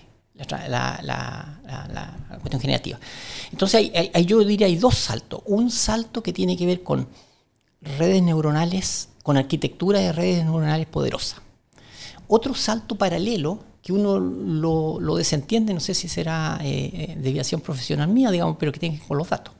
la, 0.67 1.59
cuestión 2.39 2.61
generativa. 2.61 2.99
Entonces, 3.51 3.91
yo 4.25 4.43
diría 4.43 4.65
hay 4.65 4.77
dos 4.77 4.95
saltos. 4.95 5.41
Un 5.45 5.69
salto 5.69 6.23
que 6.23 6.33
tiene 6.33 6.57
que 6.57 6.65
ver 6.65 6.81
con 6.81 7.07
redes 7.81 8.23
neuronales, 8.23 9.09
con 9.21 9.37
arquitectura 9.37 9.99
de 9.99 10.11
redes 10.11 10.43
neuronales 10.43 10.87
poderosas. 10.87 11.41
Otro 12.27 12.55
salto 12.55 12.95
paralelo 12.95 13.59
que 13.81 13.93
uno 13.93 14.19
lo, 14.19 15.15
desentiende, 15.15 15.73
no 15.73 15.79
sé 15.79 15.93
si 15.93 16.09
será 16.09 16.59
eh, 16.63 16.91
eh, 16.93 17.17
deviación 17.17 17.61
profesional 17.61 18.09
mía, 18.09 18.31
digamos, 18.31 18.57
pero 18.59 18.71
que 18.71 18.79
tiene 18.79 18.95
que 18.95 19.01
ver 19.01 19.07
con 19.07 19.17
los 19.17 19.29
datos. 19.29 19.53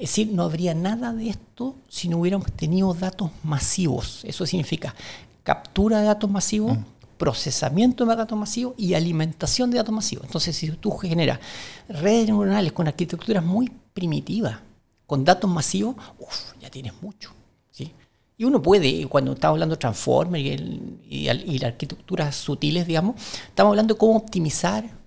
Es 0.00 0.08
decir, 0.08 0.32
no 0.32 0.44
habría 0.44 0.72
nada 0.72 1.12
de 1.12 1.28
esto 1.28 1.74
si 1.86 2.08
no 2.08 2.16
hubiéramos 2.16 2.50
tenido 2.52 2.94
datos 2.94 3.30
masivos. 3.42 4.22
Eso 4.24 4.46
significa 4.46 4.94
captura 5.42 6.00
de 6.00 6.06
datos 6.06 6.30
masivos, 6.30 6.78
mm. 6.78 6.84
procesamiento 7.18 8.06
de 8.06 8.16
datos 8.16 8.38
masivos 8.38 8.72
y 8.78 8.94
alimentación 8.94 9.70
de 9.70 9.76
datos 9.76 9.94
masivos. 9.94 10.24
Entonces, 10.24 10.56
si 10.56 10.70
tú 10.70 10.90
generas 10.92 11.38
redes 11.86 12.28
neuronales 12.28 12.72
con 12.72 12.88
arquitecturas 12.88 13.44
muy 13.44 13.70
primitivas, 13.92 14.58
con 15.06 15.22
datos 15.22 15.50
masivos, 15.50 15.96
uf, 16.18 16.54
ya 16.58 16.70
tienes 16.70 16.94
mucho. 17.02 17.34
¿sí? 17.70 17.92
Y 18.38 18.44
uno 18.44 18.62
puede, 18.62 19.06
cuando 19.06 19.34
estamos 19.34 19.56
hablando 19.56 19.74
de 19.74 19.80
Transformer 19.80 20.40
y, 20.40 21.28
y, 21.28 21.58
las 21.58 21.72
arquitecturas 21.72 22.34
sutiles, 22.36 22.86
digamos, 22.86 23.16
estamos 23.48 23.72
hablando 23.72 23.92
de 23.92 23.98
cómo 23.98 24.16
optimizar 24.16 24.99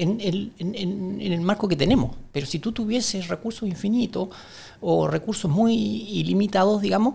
en 0.00 0.20
el, 0.20 0.52
en, 0.58 1.20
el, 1.20 1.40
marco 1.42 1.68
que 1.68 1.76
tenemos. 1.76 2.16
Pero 2.32 2.46
si 2.46 2.58
tú 2.58 2.72
tuvieses 2.72 3.28
recursos 3.28 3.68
infinitos 3.68 4.30
o 4.80 5.06
recursos 5.06 5.50
muy 5.50 5.74
ilimitados, 5.74 6.80
digamos, 6.80 7.14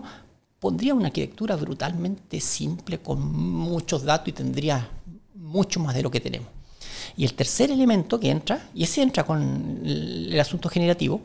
pondría 0.60 0.94
una 0.94 1.08
arquitectura 1.08 1.56
brutalmente 1.56 2.40
simple 2.40 2.98
con 2.98 3.20
muchos 3.32 4.04
datos 4.04 4.28
y 4.28 4.32
tendría 4.32 4.88
mucho 5.34 5.80
más 5.80 5.96
de 5.96 6.02
lo 6.02 6.10
que 6.10 6.20
tenemos. 6.20 6.48
Y 7.16 7.24
el 7.24 7.34
tercer 7.34 7.72
elemento 7.72 8.20
que 8.20 8.30
entra, 8.30 8.68
y 8.72 8.84
ese 8.84 9.02
entra 9.02 9.24
con 9.24 9.80
el, 9.84 10.38
asunto 10.38 10.68
generativo, 10.68 11.20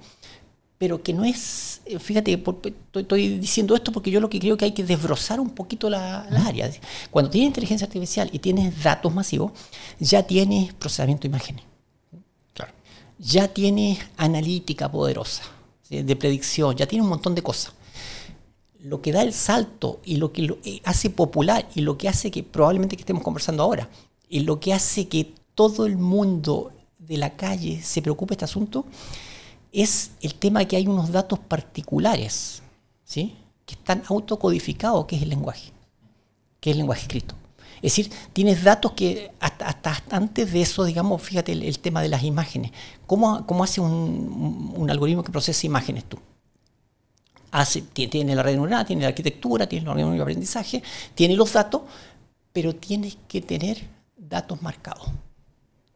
pero 0.80 1.04
que 1.04 1.14
no 1.14 1.24
es, 1.24 1.71
eh, 1.86 2.00
fíjate, 2.00 2.42
estoy, 2.96 3.38
diciendo 3.38 3.76
esto 3.76 3.92
porque 3.92 4.12
yo 4.12 4.20
lo 4.20 4.30
que 4.30 4.40
creo 4.40 4.58
que 4.58 4.66
hay 4.66 4.72
que 4.72 4.84
desbrozar 4.84 5.40
un 5.40 5.50
poquito 5.50 5.90
las 5.90 6.32
áreas. 6.46 6.80
Cuando 7.10 7.32
tienes 7.32 7.48
inteligencia 7.48 7.86
artificial 7.86 8.30
y 8.32 8.40
tienes 8.40 8.84
datos 8.84 9.14
masivos, 9.14 9.52
ya 10.00 10.24
tienes 10.24 10.74
procesamiento 10.74 11.24
de 11.24 11.28
imágenes. 11.28 11.66
Claro. 12.54 12.74
Ya 13.20 13.48
tienes 13.48 14.00
analítica 14.18 14.92
poderosa, 14.92 15.44
de 15.90 16.16
predicción, 16.16 16.76
ya 16.76 16.88
tienes 16.88 17.04
un 17.04 17.10
montón 17.10 17.36
de 17.36 17.44
cosas 17.44 17.74
lo 18.84 19.02
que 19.02 19.12
da 19.12 19.22
el 19.22 19.34
salto 19.34 20.00
y 20.04 20.18
lo 20.18 20.32
que 20.32 20.42
lo 20.42 20.58
eh, 20.64 20.82
hace 20.84 21.10
popular 21.10 21.68
y 21.76 21.82
lo 21.82 21.98
que 21.98 22.10
hace 22.10 22.32
que 22.32 22.44
probablemente 22.44 22.96
que 22.96 23.04
estemos 23.04 23.24
conversando 23.24 23.64
ahora 23.64 23.90
y 24.28 24.40
lo 24.40 24.60
que 24.60 24.74
hace 24.74 25.08
que 25.08 25.34
todo 25.54 25.86
el 25.86 25.98
mundo 25.98 26.72
de 26.98 27.18
la 27.18 27.36
calle 27.36 27.82
se 27.84 28.02
preocupe 28.02 28.32
de 28.32 28.36
este 28.36 28.46
asunto 28.46 28.86
es 29.72 30.12
el 30.22 30.36
tema 30.36 30.66
que 30.66 30.76
hay 30.76 30.88
unos 30.88 31.12
datos 31.12 31.40
particulares, 31.40 32.62
¿sí? 33.04 33.36
que 33.66 33.76
están 33.76 34.04
autocodificados, 34.08 35.06
que 35.06 35.16
es 35.16 35.22
el 35.22 35.30
lenguaje, 35.30 35.72
que 36.60 36.72
es 36.72 36.74
el 36.74 36.80
lenguaje 36.80 37.02
escrito. 37.04 37.36
Es 37.82 37.96
decir, 37.96 38.12
tienes 38.34 38.64
datos 38.64 38.92
que 38.92 39.32
hasta, 39.40 40.04
antes 40.12 40.52
de 40.52 40.62
eso, 40.62 40.84
digamos, 40.84 41.22
fíjate 41.22 41.54
el, 41.54 41.80
tema 41.80 42.02
de 42.02 42.10
las 42.10 42.24
imágenes. 42.24 42.72
¿Cómo, 43.08 43.46
cómo 43.48 43.64
hace 43.64 43.82
un, 43.82 44.88
algoritmo 44.90 45.24
que 45.24 45.32
procesa 45.32 45.66
imágenes 45.66 46.06
tú? 46.06 46.20
tiene 47.94 48.34
la 48.34 48.44
red 48.44 48.54
neuronal, 48.54 48.86
tiene 48.86 49.02
la 49.02 49.10
arquitectura, 49.10 49.68
tiene 49.68 49.92
el 49.92 50.16
de 50.16 50.22
aprendizaje, 50.22 50.82
tiene 51.16 51.36
los 51.36 51.52
datos, 51.52 51.82
pero 52.54 52.74
tienes 52.74 53.18
que 53.28 53.42
tener 53.42 53.90
datos 54.16 54.62
marcados. 54.62 55.10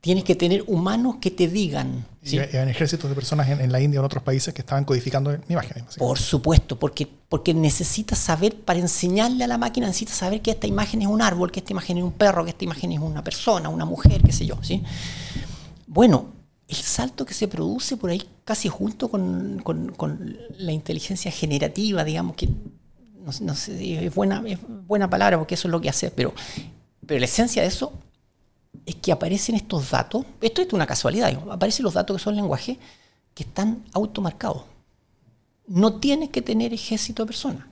Tienes 0.05 0.23
que 0.23 0.35
tener 0.35 0.63
humanos 0.67 1.15
que 1.19 1.31
te 1.31 1.47
digan. 1.47 2.05
¿sí? 2.21 2.35
Y 2.35 2.39
ejércitos 2.39 3.09
de 3.09 3.15
personas 3.15 3.49
en, 3.49 3.71
la 3.71 3.81
India 3.81 3.99
o 3.99 4.03
en 4.03 4.05
otros 4.05 4.21
países 4.21 4.53
que 4.53 4.61
estaban 4.61 4.85
codificando 4.85 5.35
imágenes. 5.49 5.95
Por 5.97 6.19
supuesto, 6.19 6.77
porque, 6.77 7.07
porque 7.27 7.55
necesitas 7.55 8.19
saber, 8.19 8.55
para 8.55 8.77
enseñarle 8.77 9.43
a 9.43 9.47
la 9.47 9.57
máquina, 9.57 9.87
necesitas 9.87 10.17
saber 10.17 10.43
que 10.43 10.51
esta 10.51 10.67
imagen 10.67 11.01
es 11.01 11.07
un 11.07 11.23
árbol, 11.23 11.51
que 11.51 11.59
esta 11.59 11.73
imagen 11.73 11.97
es 11.97 12.03
un 12.03 12.11
perro, 12.11 12.43
que 12.43 12.51
esta 12.51 12.63
imagen 12.63 12.91
es 12.91 12.99
una 12.99 13.23
persona, 13.23 13.67
una 13.67 13.85
mujer, 13.85 14.21
qué 14.21 14.31
sé 14.31 14.45
yo. 14.45 14.59
¿sí? 14.61 14.83
Bueno, 15.87 16.27
el 16.67 16.75
salto 16.75 17.25
que 17.25 17.33
se 17.33 17.47
produce 17.47 17.97
por 17.97 18.11
ahí 18.11 18.21
casi 18.43 18.69
junto 18.69 19.09
con, 19.09 19.63
la 20.59 20.71
inteligencia 20.71 21.31
generativa, 21.31 22.03
digamos, 22.03 22.35
que 22.35 22.47
no, 23.41 23.55
sé, 23.55 24.05
es 24.05 24.13
buena, 24.13 24.43
es 24.45 24.59
buena 24.85 25.09
palabra 25.09 25.39
porque 25.39 25.55
eso 25.55 25.67
es 25.67 25.71
lo 25.71 25.81
que 25.81 25.89
hace, 25.89 26.11
pero, 26.11 26.31
pero 27.07 27.19
la 27.19 27.25
esencia 27.25 27.63
de 27.63 27.69
eso 27.69 27.91
es 28.85 28.95
que 28.95 29.11
aparecen 29.11 29.55
estos 29.55 29.89
datos, 29.89 30.25
esto 30.41 30.61
es 30.61 30.71
una 30.73 30.85
casualidad, 30.85 31.33
aparecen 31.49 31.83
los 31.83 31.93
datos 31.93 32.17
que 32.17 32.23
son 32.23 32.35
lenguaje 32.35 32.79
que 33.33 33.43
están 33.43 33.83
automarcados. 33.93 34.63
No 35.67 35.95
tienes 35.95 36.29
que 36.29 36.41
tener 36.41 36.73
ejército 36.73 37.23
de 37.23 37.27
personas 37.27 37.65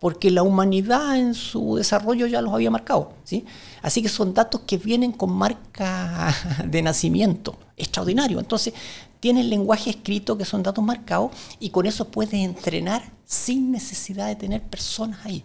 porque 0.00 0.30
la 0.30 0.42
humanidad 0.42 1.18
en 1.18 1.34
su 1.34 1.76
desarrollo 1.76 2.26
ya 2.26 2.40
los 2.40 2.52
había 2.52 2.70
marcado. 2.70 3.12
¿sí? 3.22 3.44
Así 3.82 4.02
que 4.02 4.08
son 4.08 4.32
datos 4.34 4.62
que 4.66 4.78
vienen 4.78 5.12
con 5.12 5.30
marca 5.30 6.34
de 6.66 6.82
nacimiento, 6.82 7.54
extraordinario. 7.76 8.40
Entonces, 8.40 8.72
tienes 9.20 9.44
lenguaje 9.44 9.90
escrito 9.90 10.38
que 10.38 10.46
son 10.46 10.62
datos 10.62 10.82
marcados 10.82 11.32
y 11.60 11.68
con 11.68 11.86
eso 11.86 12.08
puedes 12.08 12.32
entrenar 12.32 13.12
sin 13.26 13.70
necesidad 13.70 14.26
de 14.26 14.36
tener 14.36 14.62
personas 14.62 15.24
ahí. 15.24 15.44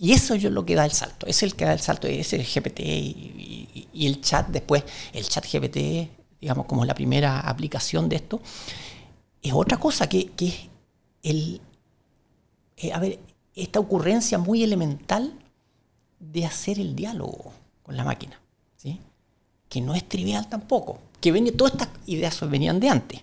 Y 0.00 0.12
eso 0.12 0.34
es 0.34 0.44
lo 0.44 0.64
que 0.64 0.76
da 0.76 0.84
el 0.84 0.92
salto, 0.92 1.26
es 1.26 1.42
el 1.42 1.56
que 1.56 1.64
da 1.64 1.72
el 1.72 1.80
salto, 1.80 2.06
es 2.06 2.32
el 2.32 2.44
GPT 2.44 2.80
y, 2.80 4.06
el 4.06 4.20
chat 4.20 4.46
después, 4.48 4.84
el 5.12 5.28
chat 5.28 5.44
GPT, 5.44 6.08
digamos 6.40 6.66
como 6.66 6.84
la 6.84 6.94
primera 6.94 7.40
aplicación 7.40 8.08
de 8.08 8.16
esto, 8.16 8.40
es 9.42 9.52
otra 9.52 9.76
cosa 9.78 10.08
que, 10.08 10.30
es 10.38 10.54
el... 11.24 11.60
Eh, 12.76 12.92
a 12.92 13.00
ver, 13.00 13.18
esta 13.56 13.80
ocurrencia 13.80 14.38
muy 14.38 14.62
elemental 14.62 15.32
de 16.20 16.46
hacer 16.46 16.78
el 16.78 16.94
diálogo 16.94 17.52
con 17.82 17.96
la 17.96 18.04
máquina, 18.04 18.40
¿sí? 18.76 19.00
que 19.68 19.80
no 19.80 19.96
es 19.96 20.08
trivial 20.08 20.48
tampoco, 20.48 21.00
que 21.20 21.32
viene, 21.32 21.50
todas 21.50 21.72
estas 21.72 21.88
ideas 22.06 22.48
venían 22.48 22.78
de 22.78 22.88
antes. 22.88 23.20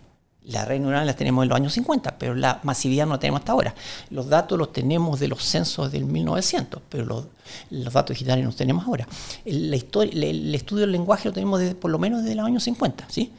La 0.47 0.63
red 0.63 0.79
neuronal 0.79 1.07
las 1.07 1.15
tenemos 1.15 1.43
en 1.43 1.49
los 1.49 1.55
años 1.55 1.73
50, 1.73 2.17
pero 2.17 2.35
la 2.35 2.59
masividad 2.63 3.05
no 3.05 3.13
la 3.13 3.19
tenemos 3.19 3.39
hasta 3.39 3.51
ahora. 3.51 3.73
Los 4.09 4.27
datos 4.27 4.57
los 4.57 4.71
tenemos 4.71 5.19
de 5.19 5.27
los 5.27 5.43
censos 5.43 5.91
del 5.91 6.05
1900, 6.05 6.81
pero 6.87 7.05
los, 7.05 7.25
los 7.71 7.93
datos 7.93 8.15
digitales 8.15 8.43
no 8.43 8.49
los 8.49 8.55
tenemos 8.55 8.85
ahora. 8.85 9.07
El, 9.43 9.71
la 9.71 9.75
historia, 9.75 10.11
el, 10.13 10.53
estudio 10.53 10.81
del 10.81 10.91
lenguaje 10.91 11.27
lo 11.27 11.33
tenemos 11.33 11.59
desde, 11.59 11.75
por 11.75 11.89
lo 11.89 11.97
menos 11.97 12.21
desde 12.21 12.35
los 12.35 12.45
años 12.45 12.63
50. 12.63 13.07
¿sí? 13.09 13.31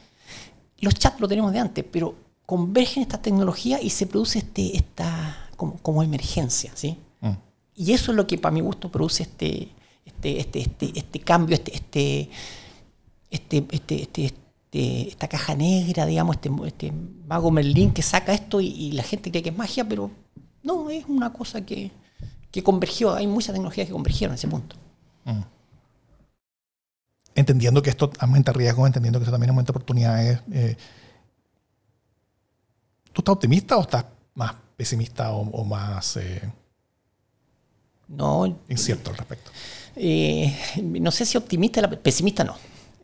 Los 0.79 0.95
chats 0.95 1.19
lo 1.19 1.27
tenemos 1.27 1.53
de 1.53 1.59
antes, 1.59 1.85
pero 1.89 2.13
convergen 2.45 3.03
estas 3.03 3.21
tecnologías 3.21 3.81
y 3.83 3.89
se 3.89 4.07
produce 4.07 4.39
este, 4.39 4.75
esta 4.75 5.49
como, 5.55 6.03
emergencia, 6.03 6.71
¿sí? 6.75 6.97
Mm. 7.19 7.31
Y 7.75 7.93
eso 7.93 8.11
es 8.11 8.15
lo 8.15 8.27
que 8.27 8.37
para 8.37 8.53
mi 8.53 8.61
gusto 8.61 8.89
produce 8.89 9.23
este, 9.23 9.69
este, 10.05 10.39
este, 10.39 10.59
este, 10.61 10.91
este 10.95 11.19
cambio, 11.19 11.55
este, 11.55 11.75
este, 11.75 12.29
este, 13.29 13.65
este, 13.71 14.01
este, 14.01 14.33
esta 14.77 15.27
caja 15.27 15.55
negra, 15.55 16.05
digamos, 16.05 16.35
este, 16.35 16.49
este 16.65 16.93
mago 17.27 17.51
Merlín 17.51 17.91
que 17.91 18.01
saca 18.01 18.33
esto 18.33 18.61
y, 18.61 18.91
la 18.91 19.03
gente 19.03 19.29
cree 19.29 19.43
que 19.43 19.49
es 19.49 19.57
magia, 19.57 19.87
pero 19.87 20.11
no, 20.63 20.89
es 20.89 21.05
una 21.05 21.31
cosa 21.31 21.65
que, 21.65 21.91
que 22.51 22.63
convergió, 22.63 23.13
hay 23.13 23.27
muchas 23.27 23.53
tecnologías 23.53 23.87
que 23.87 23.93
convergieron 23.93 24.33
en 24.33 24.35
ese 24.35 24.47
punto. 24.47 24.75
Mm. 25.25 25.41
Entendiendo 27.35 27.81
que 27.81 27.89
esto 27.89 28.11
aumenta 28.19 28.51
riesgos, 28.51 28.87
entendiendo 28.87 29.19
que 29.19 29.23
esto 29.23 29.31
también 29.31 29.51
aumenta 29.51 29.71
oportunidades, 29.71 30.39
eh, 30.51 30.75
¿tú 33.13 33.21
estás 33.21 33.33
optimista 33.33 33.77
o 33.77 33.81
estás 33.81 34.05
más 34.33 34.53
pesimista 34.75 35.31
o, 35.31 35.63
más 35.63 36.17
eh, 36.17 36.41
no, 38.07 38.59
incierto 38.69 39.11
al 39.11 39.17
respecto? 39.17 39.51
Eh, 39.95 40.55
no 40.81 41.11
sé 41.11 41.25
si 41.25 41.37
optimista, 41.37 41.87
pesimista 41.89 42.43
no. 42.43 42.55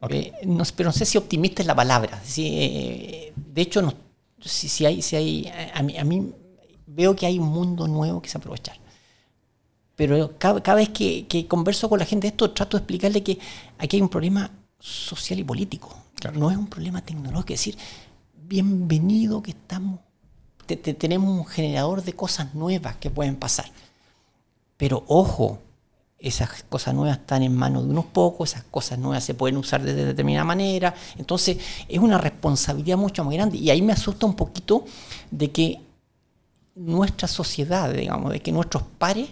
Eh, 0.10 0.34
no. 0.46 0.64
Pero 0.76 0.90
no 0.90 0.94
sé 0.94 1.06
si 1.06 1.18
optimista 1.18 1.62
es 1.62 1.68
la 1.68 1.76
palabra. 1.76 2.22
de 2.26 3.32
hecho, 3.56 3.82
no, 3.82 3.94
si, 4.42 4.86
hay, 4.86 5.02
si 5.02 5.16
hay 5.16 5.52
a, 5.74 5.82
mí, 5.82 5.98
a 5.98 6.04
mí 6.04 6.34
veo 6.88 7.16
que 7.16 7.26
hay 7.26 7.40
un 7.40 7.50
mundo 7.50 7.88
nuevo 7.88 8.22
que 8.22 8.30
se 8.30 8.38
aprovechar. 8.38 8.78
Pero 9.96 10.38
cada, 10.38 10.76
vez 10.76 10.90
que, 10.90 11.46
converso 11.48 11.88
con 11.90 12.00
la 12.00 12.06
gente 12.06 12.26
de 12.26 12.30
esto, 12.30 12.52
trato 12.52 12.78
de 12.78 12.82
explicarle 12.82 13.24
que 13.24 13.38
aquí 13.78 13.98
hay 13.98 14.02
un 14.02 14.10
problema 14.10 14.50
social 14.80 15.40
y 15.40 15.44
político. 15.44 15.96
No 16.34 16.50
es 16.50 16.58
un 16.58 16.68
problema 16.68 17.02
tecnológico. 17.02 17.54
Es 17.54 17.60
decir, 17.60 17.78
bienvenido 18.34 19.44
que 19.44 19.52
estamos 19.52 20.00
tenemos 20.66 21.30
un 21.30 21.46
generador 21.46 22.04
de 22.04 22.14
cosas 22.14 22.56
nuevas 22.56 22.96
que 22.96 23.10
pueden 23.10 23.36
pasar. 23.36 23.66
Pero 24.78 25.04
ojo, 25.08 25.60
esas 26.24 26.64
cosas 26.64 26.96
nuevas 26.96 27.18
están 27.20 27.44
en 27.44 27.54
manos 27.54 27.84
de 27.84 27.90
unos 27.90 28.06
pocos, 28.06 28.52
esas 28.52 28.64
cosas 28.64 28.98
nuevas 28.98 29.26
se 29.26 29.34
pueden 29.34 29.58
usar 29.58 29.84
de 29.84 29.94
determinada 29.94 30.46
manera. 30.46 30.96
Entonces 31.18 31.58
es 31.88 32.00
una 32.00 32.18
responsabilidad 32.18 32.98
mucho 32.98 33.26
más 33.26 33.34
grande. 33.34 33.58
Y 33.58 33.70
ahí 33.70 33.82
me 33.82 33.92
asusta 33.92 34.26
un 34.26 34.34
poquito 34.34 34.86
de 35.30 35.52
que 35.52 35.82
nuestra 36.76 37.28
sociedad, 37.28 37.94
digamos, 37.94 38.32
de 38.32 38.42
que 38.42 38.54
nuestros 38.54 38.84
pares, 38.98 39.28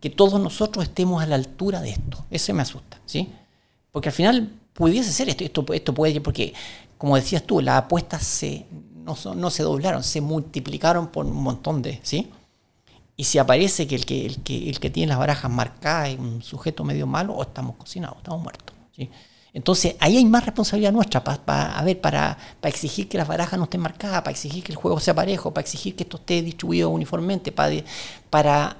que 0.00 0.10
todos 0.10 0.40
nosotros 0.40 0.84
estemos 0.84 1.20
a 1.20 1.26
la 1.26 1.34
altura 1.34 1.80
de 1.80 1.90
esto. 1.90 2.24
Eso 2.30 2.54
me 2.54 2.62
asusta, 2.62 3.00
¿sí? 3.04 3.32
Porque 3.90 4.10
al 4.10 4.14
final 4.14 4.48
pudiese 4.74 5.12
ser 5.12 5.28
esto, 5.28 5.42
esto, 5.42 5.66
esto 5.72 5.92
puede, 5.92 6.20
porque 6.20 6.54
como 6.96 7.16
decías 7.16 7.42
tú, 7.42 7.60
las 7.60 7.78
apuestas 7.78 8.44
no, 8.94 9.16
no 9.34 9.50
se 9.50 9.64
doblaron, 9.64 10.04
se 10.04 10.20
multiplicaron 10.20 11.08
por 11.08 11.26
un 11.26 11.42
montón 11.42 11.82
de, 11.82 11.98
¿sí? 12.04 12.30
Y 13.20 13.24
si 13.24 13.38
aparece 13.38 13.88
que 13.88 13.96
el 13.96 14.06
que, 14.06 14.26
el 14.26 14.42
que, 14.44 14.70
el 14.70 14.78
que 14.78 14.90
tiene 14.90 15.08
las 15.08 15.18
barajas 15.18 15.50
marcadas 15.50 16.10
es 16.10 16.20
un 16.20 16.40
sujeto 16.40 16.84
medio 16.84 17.04
malo, 17.04 17.34
o 17.34 17.42
estamos 17.42 17.74
cocinados, 17.74 18.18
estamos 18.18 18.40
muertos. 18.40 18.76
Entonces 19.52 19.96
ahí 19.98 20.18
hay 20.18 20.24
más 20.24 20.46
responsabilidad 20.46 20.92
nuestra 20.92 21.24
para, 21.24 21.82
ver, 21.82 22.00
para, 22.00 22.38
para, 22.60 22.70
exigir 22.70 23.08
que 23.08 23.18
las 23.18 23.26
barajas 23.26 23.58
no 23.58 23.64
estén 23.64 23.80
marcadas, 23.80 24.20
para 24.20 24.30
exigir 24.30 24.62
que 24.62 24.70
el 24.70 24.78
juego 24.78 25.00
sea 25.00 25.14
parejo, 25.14 25.52
para 25.52 25.64
exigir 25.64 25.96
que 25.96 26.04
esto 26.04 26.18
esté 26.18 26.42
distribuido 26.42 26.90
uniformemente, 26.90 27.50
para, 27.50 27.74
para, 28.30 28.76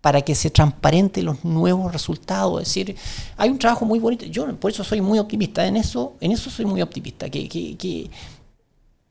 para 0.00 0.22
que 0.22 0.34
se 0.34 0.48
transparente 0.48 1.22
los 1.22 1.44
nuevos 1.44 1.92
resultados. 1.92 2.62
Es 2.62 2.68
decir, 2.68 2.96
hay 3.36 3.50
un 3.50 3.58
trabajo 3.58 3.84
muy 3.84 3.98
bonito. 3.98 4.24
Yo 4.24 4.46
por 4.56 4.70
eso 4.70 4.82
soy 4.82 5.02
muy 5.02 5.18
optimista. 5.18 5.66
En 5.66 5.76
eso, 5.76 6.14
en 6.20 6.32
eso 6.32 6.48
soy 6.48 6.64
muy 6.64 6.80
optimista. 6.80 7.28
Que, 7.28 7.46
que, 7.46 8.08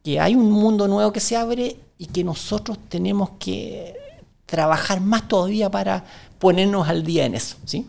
que 0.03 0.19
hay 0.19 0.33
un 0.33 0.49
mundo 0.49 0.87
nuevo 0.87 1.13
que 1.13 1.19
se 1.19 1.37
abre 1.37 1.77
y 1.99 2.07
que 2.07 2.23
nosotros 2.23 2.79
tenemos 2.89 3.33
que 3.37 4.06
trabajar 4.47 5.01
más 5.01 5.27
todavía 5.27 5.69
para 5.69 6.03
ponernos 6.39 6.89
al 6.89 7.03
día 7.03 7.25
en 7.25 7.35
eso. 7.35 7.57
¿sí? 7.65 7.87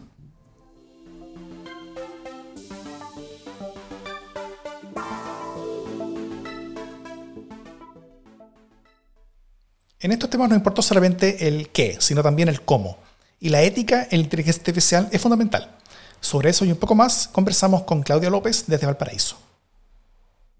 En 10.01 10.13
estos 10.13 10.31
temas 10.31 10.49
no 10.49 10.55
importa 10.55 10.83
solamente 10.83 11.49
el 11.49 11.71
qué, 11.71 11.97
sino 12.01 12.23
también 12.23 12.49
el 12.49 12.63
cómo. 12.63 12.99
Y 13.41 13.49
la 13.49 13.63
ética 13.63 14.03
en 14.11 14.21
la 14.21 14.25
inteligencia 14.25 14.61
artificial 14.61 15.09
es 15.11 15.21
fundamental. 15.21 15.77
Sobre 16.21 16.51
eso 16.51 16.65
y 16.65 16.73
un 16.73 16.79
poco 16.79 16.95
más 16.95 17.29
conversamos 17.29 17.83
con 17.85 18.03
Claudia 18.03 18.31
López 18.31 18.65
desde 18.67 18.87
Valparaíso. 18.87 19.48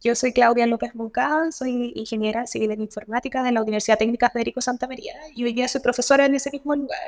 Yo 0.01 0.15
soy 0.15 0.33
Claudia 0.33 0.67
López 0.67 0.95
Moncada, 0.95 1.51
soy 1.51 1.93
ingeniera 1.97 2.47
civil 2.47 2.71
en 2.71 2.83
informática 2.83 3.43
de 3.43 3.53
la 3.53 3.63
Universidad 3.63 3.99
Técnica 3.99 4.31
Federico 4.31 4.61
Santa 4.61 4.87
María 4.87 5.15
y 5.35 5.45
hoy 5.45 5.53
día 5.53 5.67
soy 5.67 5.81
profesora 5.81 6.27
en 6.27 6.35
ese 6.35 6.51
mismo 6.51 6.75
lugar, 6.75 7.01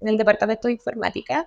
en 0.00 0.08
el 0.08 0.16
Departamento 0.16 0.68
de 0.68 0.74
Informática. 0.74 1.46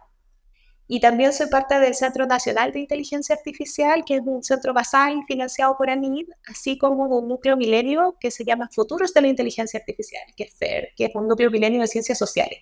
Y 0.87 0.99
también 0.99 1.33
soy 1.33 1.47
parte 1.47 1.79
del 1.79 1.95
Centro 1.95 2.27
Nacional 2.27 2.71
de 2.73 2.81
Inteligencia 2.81 3.35
Artificial, 3.35 4.03
que 4.05 4.15
es 4.15 4.21
un 4.23 4.43
centro 4.43 4.73
basal 4.73 5.23
financiado 5.27 5.75
por 5.77 5.89
ANID, 5.89 6.27
así 6.47 6.77
como 6.77 7.05
un 7.05 7.27
núcleo 7.27 7.57
milenio 7.57 8.15
que 8.19 8.29
se 8.29 8.43
llama 8.43 8.69
Futuros 8.71 9.13
de 9.13 9.21
la 9.21 9.29
Inteligencia 9.29 9.79
Artificial, 9.79 10.23
que 10.35 10.43
es 10.43 10.53
FER, 10.53 10.89
que 10.95 11.05
es 11.05 11.15
un 11.15 11.27
núcleo 11.27 11.49
milenio 11.49 11.81
de 11.81 11.87
ciencias 11.87 12.17
sociales. 12.17 12.59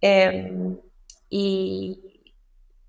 Em, 0.00 0.78
y, 1.28 2.11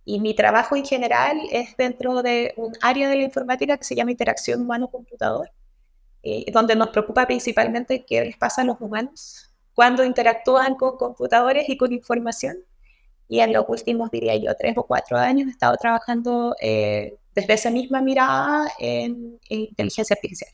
y, 0.06 0.20
mi 0.20 0.34
trabajo 0.34 0.76
en 0.76 0.86
general 0.86 1.40
es 1.52 1.76
dentro 1.78 2.22
de 2.22 2.54
un 2.58 2.74
área 2.82 3.10
de 3.10 3.16
la 3.16 3.24
informática 3.24 3.78
que 3.78 3.84
se 3.84 3.96
llama 3.96 4.12
interacción 4.12 4.62
humano-computador, 4.62 5.52
eh, 6.24 6.46
donde 6.52 6.76
nos 6.76 6.90
preocupa 6.90 7.26
principalmente 7.26 8.06
qué 8.06 8.24
les 8.26 8.38
pasa 8.38 8.62
a 8.62 8.66
los 8.66 8.80
humanos 8.80 9.50
cuando 9.74 10.04
interactúan 10.04 10.76
con 10.76 10.98
computadores 10.98 11.68
y 11.68 11.78
con 11.78 11.92
información 11.92 12.58
y 13.28 13.40
en 13.40 13.54
los 13.54 13.66
últimos, 13.68 14.12
diría 14.12 14.36
yo, 14.36 14.54
tres 14.56 14.78
o 14.78 14.84
cuatro 14.84 15.18
años 15.18 15.48
he 15.48 15.52
estado 15.52 15.76
trabajando 15.78 16.56
eh, 16.62 17.18
desde 17.34 17.54
esa 17.54 17.72
misma 17.72 18.02
mirada 18.02 18.72
en, 18.80 19.40
inteligencia 19.50 20.14
artificial. 20.14 20.52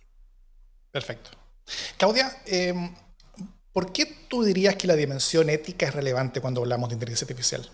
Perfecto. 0.91 1.31
Claudia, 1.97 2.31
em, 2.45 2.93
¿por 3.73 3.91
qué 3.91 4.05
tú 4.27 4.43
dirías 4.43 4.75
que 4.75 4.87
la 4.87 4.95
dimensión 4.95 5.49
ética 5.49 5.87
es 5.87 5.93
relevante 5.93 6.41
cuando 6.41 6.61
hablamos 6.61 6.89
de 6.89 6.93
inteligencia 6.93 7.25
artificial? 7.25 7.69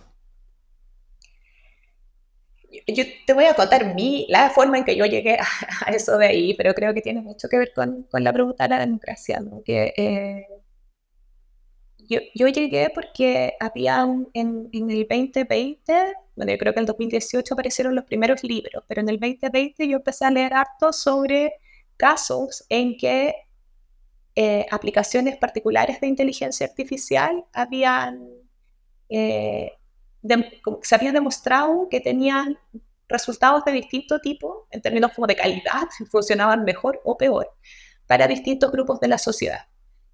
Yo 2.88 3.04
te 3.26 3.34
voy 3.34 3.46
a 3.46 3.56
contar 3.56 3.96
mi, 3.96 4.28
la 4.30 4.50
forma 4.52 4.78
en 4.78 4.86
que 4.86 4.96
yo 4.96 5.06
llegué 5.06 5.38
a, 5.40 5.92
eso 5.92 6.18
de 6.18 6.28
ahí, 6.28 6.54
pero 6.56 6.74
creo 6.74 6.94
que 6.94 7.02
tiene 7.02 7.22
mucho 7.22 7.50
que 7.50 7.58
ver 7.58 7.74
con, 7.74 8.04
con 8.04 8.24
la 8.24 8.32
pregunta 8.32 8.66
de 8.66 8.70
la 8.70 8.80
democracia, 8.80 9.42
eh, 9.68 10.46
yo, 12.08 12.20
yo, 12.36 12.48
llegué 12.50 12.92
porque 12.94 13.54
había 13.60 14.04
en, 14.34 14.70
en, 14.72 14.92
el 14.92 15.08
2020, 15.10 16.14
bueno, 16.36 16.52
yo 16.52 16.58
creo 16.60 16.74
que 16.74 16.80
en 16.80 16.84
el 16.84 16.88
2018 16.88 17.54
aparecieron 17.56 17.96
los 17.96 18.06
primeros 18.06 18.44
libros, 18.44 18.84
pero 18.88 19.02
en 19.02 19.10
el 19.10 19.20
2020 19.20 19.88
yo 19.88 19.98
empecé 19.98 20.26
a 20.26 20.32
leer 20.32 20.54
harto 20.54 20.94
sobre 20.94 21.54
casos 21.98 22.64
en 22.70 22.96
que 22.98 23.34
eh, 24.36 24.66
aplicaciones 24.70 25.38
particulares 25.38 26.02
de 26.02 26.08
inteligencia 26.08 26.68
artificial 26.68 27.46
habían, 27.54 28.28
eh, 29.08 29.72
se 30.82 30.96
había 30.96 31.12
demostrado 31.12 31.88
que 31.90 32.00
tenían 32.00 32.58
resultados 33.08 33.64
de 33.66 33.72
distinto 33.72 34.20
tipo, 34.20 34.68
en 34.72 34.82
términos 34.82 35.12
como 35.14 35.28
de 35.28 35.36
calidad, 35.36 35.88
si 35.96 36.06
funcionaban 36.06 36.64
mejor 36.64 37.02
o 37.04 37.18
peor, 37.18 37.52
para 38.08 38.28
distintos 38.28 38.72
grupos 38.72 39.00
de 39.00 39.08
la 39.08 39.18
sociedad. 39.18 39.68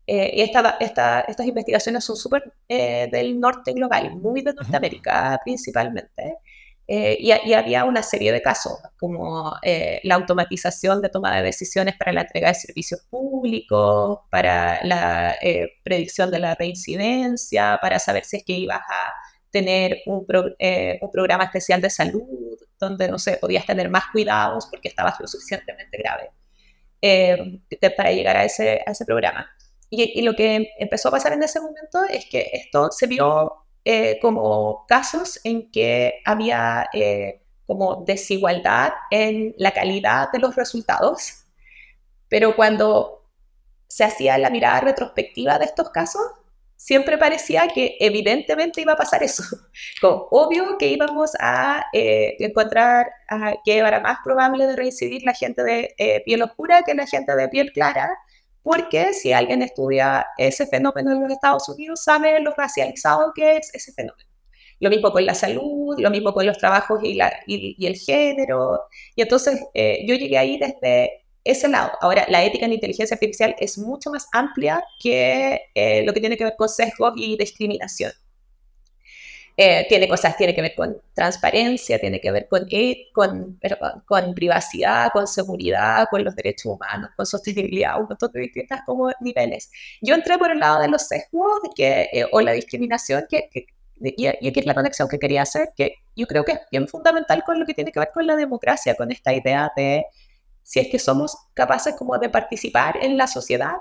Eh, 0.08 0.32
y 0.36 0.42
esta, 0.42 0.78
estas 0.80 1.46
investigaciones 1.46 2.04
son 2.04 2.18
súper 2.18 2.54
eh, 2.68 3.08
del 3.12 3.40
norte 3.40 3.72
global, 3.74 4.16
muy 4.18 4.42
de 4.42 4.54
Norteamérica 4.54 5.40
principalmente. 5.44 6.38
Eh, 6.88 7.16
y, 7.20 7.32
había 7.54 7.86
una 7.86 8.04
serie 8.04 8.34
de 8.34 8.42
casos, 8.42 8.74
como 9.00 9.56
la 10.04 10.16
automatización 10.16 11.02
de 11.02 11.08
toma 11.08 11.38
de 11.38 11.44
decisiones 11.44 11.96
para 11.96 12.12
la 12.12 12.22
entrega 12.22 12.50
de 12.50 12.56
servicios 12.56 13.02
públicos, 13.10 14.20
para 14.30 14.84
la 14.84 15.38
predicción 15.84 16.30
de 16.32 16.40
la 16.40 16.56
reincidencia, 16.56 17.80
para 17.82 17.98
saber 18.00 18.26
si 18.26 18.38
es 18.38 18.44
que 18.44 18.54
ibas 18.54 18.82
a 18.82 19.14
tener 19.52 20.02
un, 20.06 20.26
un, 20.28 21.12
programa 21.12 21.44
especial 21.44 21.82
de 21.82 21.90
salud, 21.90 22.58
donde, 22.80 23.08
no 23.10 23.20
sé, 23.20 23.38
podías 23.38 23.66
tener 23.66 23.90
más 23.90 24.06
cuidados 24.12 24.68
porque 24.72 24.88
estabas 24.88 25.20
lo 25.20 25.28
suficientemente 25.28 25.98
grave 25.98 26.32
para 27.98 28.12
llegar 28.12 28.38
a 28.38 28.46
ese, 28.46 28.82
a 28.86 28.92
ese 28.92 29.06
programa. 29.06 29.50
Y, 29.90 30.22
lo 30.22 30.36
que 30.36 30.72
empezó 30.80 31.10
a 31.10 31.12
pasar 31.12 31.34
en 31.34 31.44
ese 31.44 31.60
momento 31.60 32.04
es 32.10 32.26
que 32.26 32.50
esto 32.54 32.92
se 32.92 33.08
vio 33.08 33.66
eh, 33.84 34.20
como 34.22 34.86
casos 34.88 35.40
en 35.44 35.70
que 35.70 36.22
había 36.24 36.88
eh, 36.94 37.42
como 37.66 38.04
desigualdad 38.06 38.94
en 39.10 39.54
la 39.58 39.72
calidad 39.72 40.32
de 40.32 40.40
los 40.40 40.56
resultados, 40.56 41.46
pero 42.30 42.56
cuando 42.56 43.26
se 43.88 44.06
hacía 44.06 44.38
la 44.38 44.50
mirada 44.50 44.80
retrospectiva 44.80 45.60
de 45.60 45.66
estos 45.66 45.90
casos, 45.90 46.22
siempre 46.84 47.20
parecía 47.20 47.68
que 47.68 47.96
evidentemente 48.00 48.82
iba 48.82 48.94
a 48.94 48.96
pasar 48.96 49.22
eso. 49.22 49.44
Obvio 50.02 50.78
que 50.80 50.88
íbamos 50.88 51.32
a 51.40 51.86
eh, 51.94 52.36
encontrar 52.40 53.08
que 53.64 53.78
era 53.78 54.00
más 54.00 54.18
probable 54.24 54.66
de 54.66 54.76
reincidir 54.76 55.22
la 55.24 55.34
gente 55.34 55.64
de 55.64 56.24
piel 56.26 56.42
oscura 56.42 56.82
que 56.82 56.96
la 56.96 57.06
gente 57.06 57.36
de 57.36 57.50
piel 57.50 57.72
clara, 57.72 58.10
porque 58.64 59.14
si 59.14 59.32
alguien 59.32 59.62
estudia 59.62 60.26
ese 60.38 60.66
fenómeno 60.66 61.12
en 61.12 61.22
los 61.22 61.32
Estados 61.32 61.70
Unidos, 61.70 62.04
sabe 62.04 62.40
lo 62.40 62.52
racializado 62.56 63.32
que 63.36 63.58
es 63.58 63.74
ese 63.74 63.94
fenómeno. 63.94 64.28
Lo 64.80 64.90
mismo 64.90 65.12
con 65.12 65.24
la 65.24 65.36
salud, 65.36 65.96
lo 66.00 66.10
mismo 66.10 66.34
con 66.34 66.48
los 66.48 66.58
trabajos 66.58 67.00
y, 67.04 67.20
el 67.86 67.96
género. 67.96 68.88
Y 69.16 69.22
entonces 69.22 69.62
eh, 69.76 70.04
yo 70.08 70.16
llegué 70.16 70.40
ahí 70.40 70.58
desde 70.58 71.21
ese 71.44 71.68
lado. 71.68 71.92
Ahora, 72.02 72.26
la 72.30 72.44
ética 72.44 72.66
en 72.66 72.74
inteligencia 72.74 73.16
artificial 73.16 73.56
es 73.60 73.78
mucho 73.78 74.10
más 74.12 74.28
amplia 74.32 74.84
que 75.02 75.62
eh, 75.74 76.04
lo 76.04 76.14
que 76.14 76.20
tiene 76.20 76.38
que 76.38 76.44
ver 76.44 76.56
con 76.58 76.70
sesgos 76.70 77.14
y 77.16 77.38
discriminación. 77.38 78.12
Eh, 79.58 79.86
tiene 79.90 80.08
cosas, 80.08 80.38
tiene 80.38 80.56
que 80.56 80.62
ver 80.62 80.74
con 80.76 80.98
transparencia, 81.14 82.00
tiene 82.00 82.22
que 82.22 82.32
ver 82.32 82.48
con, 82.48 82.66
e, 82.72 83.10
con, 83.14 83.60
con, 84.06 84.34
privacidad, 84.34 85.10
con 85.12 85.28
seguridad, 85.28 86.08
con 86.10 86.24
los 86.24 86.36
derechos 86.36 86.66
humanos, 86.68 87.12
con 87.16 87.26
sostenibilidad, 87.26 88.00
un 88.00 88.08
montón 88.08 88.32
de 88.32 88.42
distintos 88.42 88.80
como 88.86 89.12
niveles. 89.20 89.70
Yo 90.02 90.16
entré 90.16 90.38
por 90.38 90.52
el 90.52 90.60
lado 90.60 90.82
de 90.82 90.88
los 90.88 91.08
sesgos 91.08 91.60
que, 91.76 92.10
eh, 92.14 92.26
o 92.32 92.42
la 92.42 92.54
discriminación, 92.54 93.26
que, 93.30 93.50
y, 94.00 94.26
aquí 94.28 94.60
es 94.60 94.66
la 94.66 94.74
conexión 94.74 95.08
que 95.10 95.20
quería 95.20 95.44
hacer, 95.44 95.70
que 95.76 95.96
yo 96.16 96.28
creo 96.28 96.44
que 96.44 96.54
es 96.54 96.60
bien 96.72 96.88
fundamental 96.88 97.44
con 97.44 97.60
lo 97.60 97.66
que 97.66 97.74
tiene 97.74 97.92
que 97.92 98.00
ver 98.00 98.10
con 98.14 98.26
la 98.26 98.36
democracia, 98.36 98.96
con 98.96 99.12
esta 99.12 99.34
idea 99.34 99.72
de 99.76 100.06
si 100.72 100.80
es 100.80 100.88
que 100.88 101.00
somos 101.00 101.36
capaces 101.54 101.96
como 101.98 102.18
de 102.18 102.30
participar 102.30 102.96
en 103.02 103.18
la 103.18 103.28
sociedad 103.28 103.74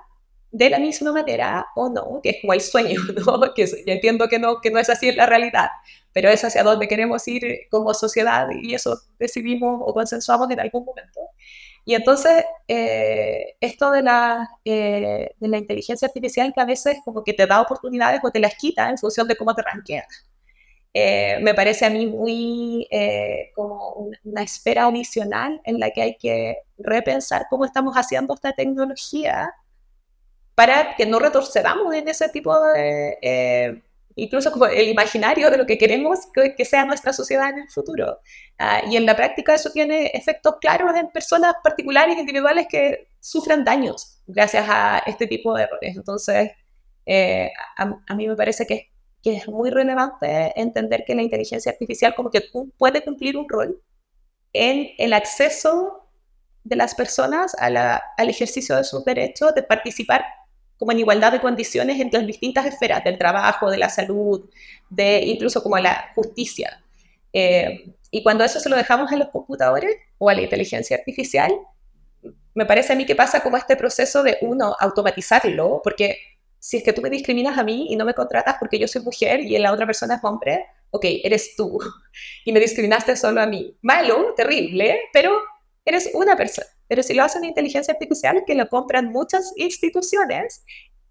de 0.51 0.71
la 0.71 0.81
misma 0.81 1.13
manera 1.13 1.69
o 1.77 1.89
no, 1.89 2.19
que 2.21 2.31
es 2.31 2.37
como 2.41 2.53
el 2.53 2.61
sueño, 2.61 3.01
¿no? 3.27 3.55
que 3.55 3.69
entiendo 3.87 4.27
que 4.29 4.41
no, 4.41 4.61
que 4.61 4.73
no 4.73 4.81
es 4.81 4.91
así 4.91 5.09
en 5.09 5.17
la 5.17 5.27
realidad, 5.27 5.69
pero 6.13 6.29
es 6.31 6.43
hacia 6.43 6.65
donde 6.65 6.89
queremos 6.89 7.29
ir 7.29 7.61
como 7.71 7.95
sociedad 7.95 8.49
y 8.61 8.75
eso 8.75 8.99
decidimos 9.21 9.81
o 9.85 9.95
consensuamos 9.95 10.51
en 10.51 10.59
algún 10.59 10.85
momento. 10.85 11.21
Y 11.85 11.95
entonces, 11.95 12.45
eh, 12.67 13.55
esto 13.61 13.93
de 13.93 14.03
la, 14.03 14.49
eh, 14.65 15.31
de 15.39 15.49
la 15.49 15.59
inteligencia 15.59 16.09
artificial 16.09 16.53
que 16.53 16.61
a 16.61 16.65
veces 16.65 16.99
como 17.05 17.23
que 17.23 17.35
te 17.35 17.47
da 17.47 17.61
oportunidades 17.61 18.21
o 18.25 18.33
te 18.33 18.41
las 18.41 18.57
quita 18.57 18.91
en 18.91 18.99
función 18.99 19.29
de 19.29 19.37
cómo 19.37 19.55
te 19.55 19.63
ranqueas. 19.63 20.27
Eh, 20.93 21.39
me 21.41 21.55
parece 21.55 21.87
a 21.87 21.91
mí 21.91 22.07
muy 22.07 22.89
como 23.55 24.11
una 24.25 24.43
esfera 24.43 24.87
adicional 24.87 25.61
en 25.65 25.79
la 25.79 25.91
que 25.91 26.03
hay 26.03 26.17
que 26.17 26.57
repensar 26.79 27.47
cómo 27.49 27.65
estamos 27.65 27.95
haciendo 27.95 28.35
esta 28.35 28.53
tecnología 28.53 29.55
para 30.61 30.95
que 30.95 31.07
no 31.07 31.19
retrocedamos 31.19 31.95
en 31.95 32.07
ese 32.07 32.29
tipo 32.29 32.55
de, 32.61 33.17
eh, 33.23 33.83
incluso 34.15 34.53
como 34.53 34.67
el 34.67 34.89
imaginario 34.89 35.51
de 35.51 35.57
lo 35.57 35.65
que 35.65 35.79
queremos 35.79 36.19
que, 36.35 36.65
sea 36.67 36.85
nuestra 36.85 37.15
sociedad 37.15 37.49
en 37.49 37.61
el 37.61 37.71
futuro. 37.71 38.19
Ah, 38.59 38.83
y 38.87 38.99
en 38.99 39.07
la 39.07 39.17
práctica 39.17 39.55
eso 39.55 39.71
tiene 39.71 40.09
efectos 40.09 40.57
claros 40.61 40.95
en 40.97 41.09
personas 41.09 41.55
particulares, 41.65 42.19
individuales 42.19 42.67
que 42.69 43.09
sufren 43.21 43.65
daños 43.65 44.21
gracias 44.27 44.67
a 44.69 44.99
este 45.07 45.27
tipo 45.27 45.55
de 45.55 45.63
errores. 45.63 45.97
Entonces, 45.97 46.51
eh, 47.07 47.51
a, 47.79 48.15
mí 48.15 48.29
me 48.29 48.37
parece 48.37 48.67
que, 48.67 48.90
que, 49.23 49.37
es 49.37 49.49
muy 49.49 49.71
relevante 49.71 50.53
entender 50.61 51.05
que 51.07 51.15
la 51.15 51.23
inteligencia 51.23 51.73
artificial 51.73 52.15
como 52.15 52.31
que 52.31 52.43
puede 52.79 53.03
cumplir 53.03 53.37
un 53.37 53.49
rol 53.49 53.81
en 54.53 54.89
el 54.99 55.13
acceso 55.13 56.09
de 56.65 56.77
las 56.77 56.95
personas 56.95 57.55
al 57.59 58.29
ejercicio 58.29 58.77
de 58.77 58.85
sus 58.85 59.05
derechos, 59.05 59.55
de 59.55 59.63
participar 59.63 60.25
como 60.77 60.93
en 60.93 60.99
igualdad 60.99 61.33
de 61.33 61.41
condiciones 61.41 62.01
entre 62.01 62.21
las 62.21 62.27
distintas 62.27 62.65
esferas 62.65 63.05
del 63.05 63.19
trabajo, 63.19 63.71
de 63.71 63.77
la 63.77 63.91
salud, 63.91 64.49
de 64.89 65.21
incluso 65.27 65.63
como 65.63 65.79
la 65.79 66.11
justicia. 66.15 66.83
Eh, 67.33 67.93
y 68.11 68.23
cuando 68.23 68.45
eso 68.45 68.59
se 68.61 68.69
lo 68.69 68.77
dejamos 68.77 69.13
a 69.13 69.17
los 69.17 69.29
computadores 69.29 69.95
o 70.19 70.31
a 70.31 70.35
la 70.35 70.41
inteligencia 70.41 70.97
artificial, 70.97 71.53
me 72.55 72.67
parece 72.67 72.93
a 72.93 72.97
mí 72.97 73.07
que 73.07 73.15
pasa 73.15 73.41
como 73.41 73.57
este 73.57 73.77
proceso 73.77 74.23
de 74.23 74.39
uno 74.41 74.75
automatizarlo, 74.79 75.81
porque 75.85 76.19
si 76.61 76.77
es 76.77 76.85
que 76.85 76.93
tú 76.93 77.03
me 77.03 77.11
discriminas 77.11 77.59
a 77.59 77.65
mí 77.65 77.89
y 77.91 77.97
no 77.97 78.05
me 78.05 78.15
contratas 78.15 78.57
porque 78.61 78.79
yo 78.79 78.87
soy 78.87 79.03
mujer 79.03 79.41
y 79.41 79.59
la 79.59 79.73
otra 79.73 79.87
persona 79.87 80.17
es 80.17 80.21
hombre, 80.23 80.67
ok, 80.91 81.05
eres 81.25 81.57
tú 81.57 81.79
y 82.45 82.53
me 82.53 82.61
discriminaste 82.61 83.17
solo 83.17 83.41
a 83.41 83.47
mí. 83.47 83.77
Malo, 83.83 84.35
terrible, 84.37 85.01
pero 85.13 85.41
eres 85.85 86.11
una 86.15 86.37
persona. 86.37 86.67
Pero 86.87 87.03
si 87.03 87.15
lo 87.15 87.25
hace 87.25 87.39
una 87.39 87.49
inteligencia 87.49 87.93
artificial 87.95 88.45
que 88.47 88.55
lo 88.55 88.69
compran 88.69 89.11
muchas 89.11 89.53
instituciones, 89.57 90.65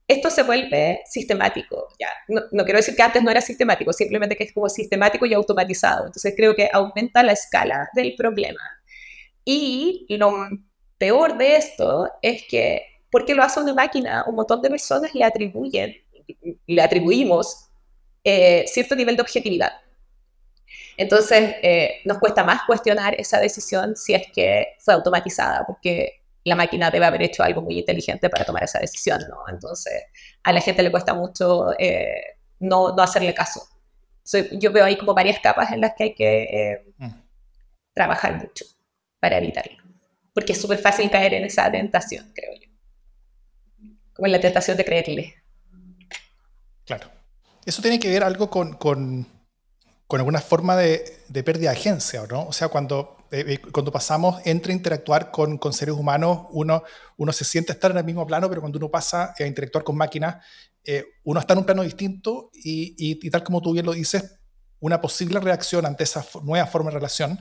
esto 0.10 0.30
se 0.30 0.44
vuelve 0.44 1.02
sistemático. 1.06 1.88
Ya. 2.00 2.10
No, 2.28 2.64
quiero 2.64 2.78
decir 2.78 2.96
que 2.96 3.04
antes 3.04 3.24
no 3.24 3.30
era 3.30 3.42
sistemático, 3.42 3.94
simplemente 3.94 4.36
que 4.36 4.44
es 4.44 4.54
como 4.54 4.68
sistemático 4.68 5.26
y 5.26 5.34
automatizado. 5.34 6.08
Entonces 6.08 6.34
creo 6.36 6.56
que 6.56 6.70
aumenta 6.74 7.24
la 7.24 7.34
escala 7.34 7.90
del 7.94 8.16
problema. 8.16 8.60
Y 9.46 10.06
lo 10.10 10.48
peor 10.98 11.38
de 11.38 11.56
esto 11.56 12.10
es 12.22 12.44
que, 12.50 12.82
porque 13.12 13.36
lo 13.36 13.43
hace 13.43 13.60
una 13.60 13.74
máquina, 13.74 14.24
un 14.28 14.36
montón 14.36 14.62
de 14.62 14.69
personas 14.69 15.13
le 15.13 15.24
atribuyen, 15.24 15.95
le 16.67 16.82
atribuimos 16.82 17.69
eh, 18.24 18.65
cierto 18.67 18.95
nivel 18.95 19.15
de 19.15 19.22
objetividad. 19.22 19.72
Entonces, 20.98 21.56
eh, 21.63 22.02
nos 22.06 22.19
cuesta 22.19 22.43
más 22.43 22.63
cuestionar 22.67 23.15
esa 23.17 23.39
decisión 23.39 23.95
si 23.95 24.13
es 24.13 24.28
que 24.34 24.76
fue 24.80 24.93
automatizada, 24.93 25.65
porque 25.65 26.19
la 26.43 26.56
máquina 26.56 26.91
debe 26.91 27.06
haber 27.06 27.22
hecho 27.24 27.43
algo 27.43 27.62
muy 27.62 27.80
inteligente 27.80 28.30
para 28.30 28.45
tomar 28.45 28.63
esa 28.63 28.80
decisión, 28.80 29.22
¿no? 29.30 29.38
Entonces, 29.48 30.04
a 30.43 30.52
la 30.52 30.62
gente 30.62 30.84
le 30.84 30.91
cuesta 30.91 31.13
mucho 31.13 31.72
eh, 31.80 32.38
no, 32.60 32.93
no, 32.95 33.02
hacerle 33.02 33.34
caso. 33.34 33.62
yo 34.54 34.72
veo 34.72 34.86
ahí 34.86 34.98
como 34.98 35.13
varias 35.13 35.39
capas 35.39 35.72
en 35.72 35.82
las 35.82 35.93
que 35.95 36.04
hay 36.04 36.13
que 36.13 36.43
eh, 36.43 36.86
mm. 36.98 37.10
trabajar 37.93 38.38
mucho 38.38 38.65
para 39.19 39.38
evitarlo. 39.38 39.78
Porque 40.34 40.54
es 40.54 40.62
súper 40.62 40.80
fácil 40.80 41.10
caer 41.10 41.34
en 41.34 41.45
esa 41.45 41.72
tentación, 41.72 42.32
creo 42.34 42.54
yo. 42.54 42.69
Como 44.20 44.26
en 44.28 44.34
la 44.34 44.42
tentación 44.42 44.76
de 44.76 44.84
creerle. 44.84 45.36
Claro. 46.86 47.10
Eso 47.66 47.82
tiene 47.82 48.00
que 48.00 48.10
ver 48.10 48.24
algo 48.24 48.50
con 48.50 48.76
con 50.10 50.20
alguna 50.20 50.42
forma 50.42 50.76
de, 50.76 51.20
pérdida 51.46 51.70
de 51.70 51.78
agencia, 51.78 52.26
¿no? 52.28 52.48
O 52.48 52.52
sea, 52.52 52.70
cuando, 52.70 53.16
eh, 53.30 53.46
eh, 53.48 53.60
cuando 53.72 53.92
pasamos 53.92 54.42
entre 54.44 54.74
interactuar 54.74 55.30
con, 55.30 55.60
con, 55.60 55.72
seres 55.72 55.94
humanos, 55.94 56.48
uno, 56.50 56.82
uno 57.18 57.32
se 57.32 57.46
siente 57.46 57.74
estar 57.74 57.92
en 57.92 57.98
el 57.98 58.04
mismo 58.04 58.26
plano, 58.26 58.50
pero 58.50 58.60
cuando 58.60 58.80
uno 58.80 58.90
pasa 58.90 59.36
a 59.38 59.44
interactuar 59.44 59.84
con 59.84 59.96
máquinas, 59.96 60.44
eh, 60.84 61.06
uno 61.26 61.40
está 61.40 61.54
en 61.54 61.60
un 61.60 61.66
plano 61.66 61.84
distinto 61.84 62.50
y, 62.52 62.96
y, 62.98 63.30
tal 63.30 63.44
como 63.44 63.62
tú 63.62 63.72
bien 63.72 63.86
lo 63.86 63.94
dices, 63.94 64.40
una 64.80 65.00
posible 65.00 65.40
reacción 65.40 65.86
ante 65.86 66.06
esa 66.06 66.26
nueva 66.42 66.66
forma 66.66 66.90
de 66.90 66.96
relación 66.96 67.40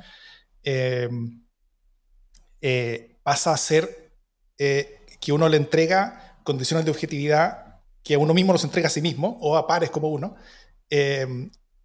pasa 3.23 3.53
a 3.55 3.57
ser 3.57 4.13
que 4.59 5.33
uno 5.33 5.49
le 5.49 5.57
entrega 5.57 6.28
condiciones 6.49 6.85
de 6.85 6.91
objetividad 6.91 7.81
que 8.03 8.17
uno 8.17 8.33
mismo 8.33 8.53
nos 8.53 8.65
entrega 8.65 8.89
a 8.89 8.91
sí 8.91 9.03
mismo 9.03 9.39
o 9.41 9.57
a 9.57 9.67
pares 9.67 9.91
como 9.91 10.09
uno. 10.09 10.35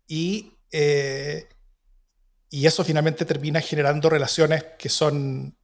y 0.08 0.54
eh, 0.72 1.48
y 2.50 2.68
eso 2.68 2.84
finalmente 2.84 3.26
termina 3.26 3.62
generando 3.62 4.10
relaciones 4.10 4.64
que 4.78 4.90
son 4.90 5.56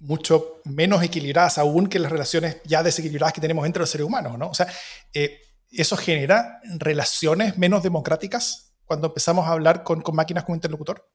mucho 0.00 0.60
menos 0.64 1.02
equilibradas 1.02 1.58
aún 1.58 1.88
que 1.88 2.00
las 2.00 2.10
relaciones 2.10 2.60
ya 2.64 2.82
desequilibradas 2.82 3.32
que 3.32 3.40
tenemos 3.40 3.64
entre 3.66 3.80
los 3.80 3.90
seres 3.90 4.04
humanos, 4.04 4.36
¿no? 4.36 4.48
O 4.48 4.54
sea, 4.54 4.66
eh, 5.12 5.40
eso 5.70 5.96
genera 5.96 6.60
relaciones 6.78 7.56
menos 7.56 7.84
democráticas 7.84 8.74
cuando 8.84 9.08
empezamos 9.08 9.46
a 9.46 9.52
hablar 9.52 9.84
con, 9.84 10.00
con 10.00 10.16
máquinas 10.16 10.42
como 10.42 10.56
interlocutor. 10.56 11.08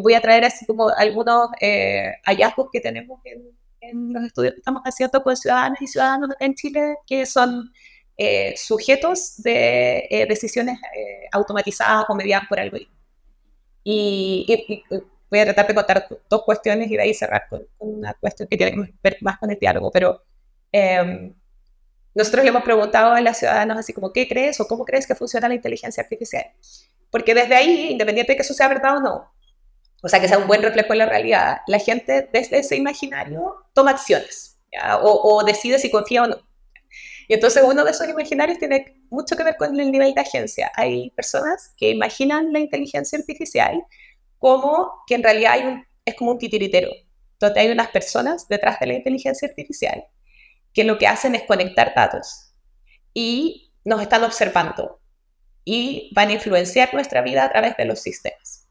Voy 0.00 0.14
a 0.14 0.20
traer 0.20 0.44
así 0.44 0.64
como 0.64 0.88
algunos 0.90 1.48
eh, 1.60 2.14
hallazgos 2.24 2.68
que 2.72 2.80
tenemos 2.80 3.20
en, 3.24 3.40
en, 3.40 3.56
los 3.92 4.24
estudios 4.24 4.54
que 4.54 4.58
estamos 4.60 4.82
haciendo 4.84 5.22
con 5.22 5.36
ciudadanos 5.36 5.80
y 5.80 5.86
ciudadanos 5.86 6.30
en 6.40 6.54
Chile, 6.54 6.96
que 7.06 7.26
son 7.26 7.72
eh, 8.16 8.54
sujetos 8.56 9.42
de 9.42 10.06
eh, 10.10 10.26
decisiones 10.26 10.78
eh, 10.96 11.28
automatizadas 11.32 12.06
o 12.08 12.14
mediadas 12.14 12.46
por 12.48 12.58
algoritmos. 12.58 12.96
Y, 13.84 14.82
voy 15.30 15.40
a 15.40 15.44
tratar 15.44 15.66
de 15.66 15.74
contar 15.74 16.08
dos 16.28 16.42
cuestiones 16.44 16.90
y 16.90 16.96
de 16.96 17.02
ahí 17.02 17.14
cerrar 17.14 17.46
con, 17.48 17.66
una 17.78 18.14
cuestión 18.14 18.48
que 18.48 18.56
tiene 18.56 18.72
que 18.72 18.94
ver 19.02 19.18
más 19.20 19.38
con 19.38 19.50
el 19.50 19.58
diálogo. 19.58 19.90
Pero 19.90 20.22
em, 20.72 21.34
nosotros 22.14 22.44
le 22.44 22.50
hemos 22.50 22.62
preguntado 22.62 23.12
a 23.12 23.20
los 23.20 23.36
ciudadanos 23.36 23.78
así 23.78 23.92
como, 23.92 24.12
¿qué 24.12 24.26
crees 24.26 24.58
o 24.60 24.66
cómo 24.66 24.84
crees 24.84 25.06
que 25.06 25.14
funciona 25.14 25.48
la 25.48 25.54
inteligencia 25.54 26.02
artificial? 26.02 26.46
Porque 27.10 27.34
desde 27.34 27.54
ahí, 27.54 27.88
independiente 27.90 28.32
de 28.32 28.36
que 28.36 28.42
eso 28.42 28.54
sea 28.54 28.68
verdad 28.68 28.96
o 28.96 29.00
no, 29.00 29.32
o 30.02 30.08
sea, 30.08 30.20
que 30.20 30.28
sea 30.28 30.38
un 30.38 30.46
buen 30.46 30.62
reflejo 30.62 30.90
de 30.90 30.96
la 30.96 31.06
realidad, 31.06 31.58
la 31.66 31.78
gente 31.78 32.28
desde 32.32 32.58
ese 32.58 32.76
imaginario 32.76 33.56
toma 33.74 33.92
acciones 33.92 34.58
O, 35.02 35.36
o 35.36 35.44
decide 35.44 35.78
si 35.78 35.90
confía 35.90 36.24
o 36.24 36.26
no. 36.26 36.36
Y 37.28 37.34
entonces 37.34 37.62
uno 37.66 37.84
de 37.84 37.90
esos 37.90 38.08
imaginarios 38.08 38.58
tiene 38.58 39.02
mucho 39.10 39.36
que 39.36 39.44
ver 39.44 39.56
con 39.56 39.78
el 39.78 39.90
nivel 39.90 40.14
de 40.14 40.20
agencia. 40.20 40.70
Hay 40.76 41.10
personas 41.10 41.74
que 41.76 41.90
imaginan 41.90 42.52
la 42.52 42.60
inteligencia 42.60 43.18
artificial 43.18 43.84
como 44.38 44.92
que 45.06 45.14
en 45.14 45.22
realidad 45.22 45.52
hay 45.52 45.62
un, 45.62 45.86
es 46.04 46.14
como 46.14 46.32
un 46.32 46.38
titiritero, 46.38 46.90
donde 47.40 47.60
hay 47.60 47.70
unas 47.70 47.88
personas 47.88 48.48
detrás 48.48 48.78
de 48.78 48.86
la 48.86 48.94
inteligencia 48.94 49.48
artificial 49.48 50.04
que 50.72 50.84
lo 50.84 50.98
que 50.98 51.06
hacen 51.06 51.34
es 51.34 51.42
conectar 51.44 51.94
datos 51.94 52.54
y 53.14 53.72
nos 53.84 54.02
están 54.02 54.22
observando 54.24 55.00
y 55.64 56.12
van 56.14 56.28
a 56.28 56.34
influenciar 56.34 56.92
nuestra 56.92 57.22
vida 57.22 57.44
a 57.44 57.50
través 57.50 57.76
de 57.76 57.86
los 57.86 58.00
sistemas. 58.00 58.65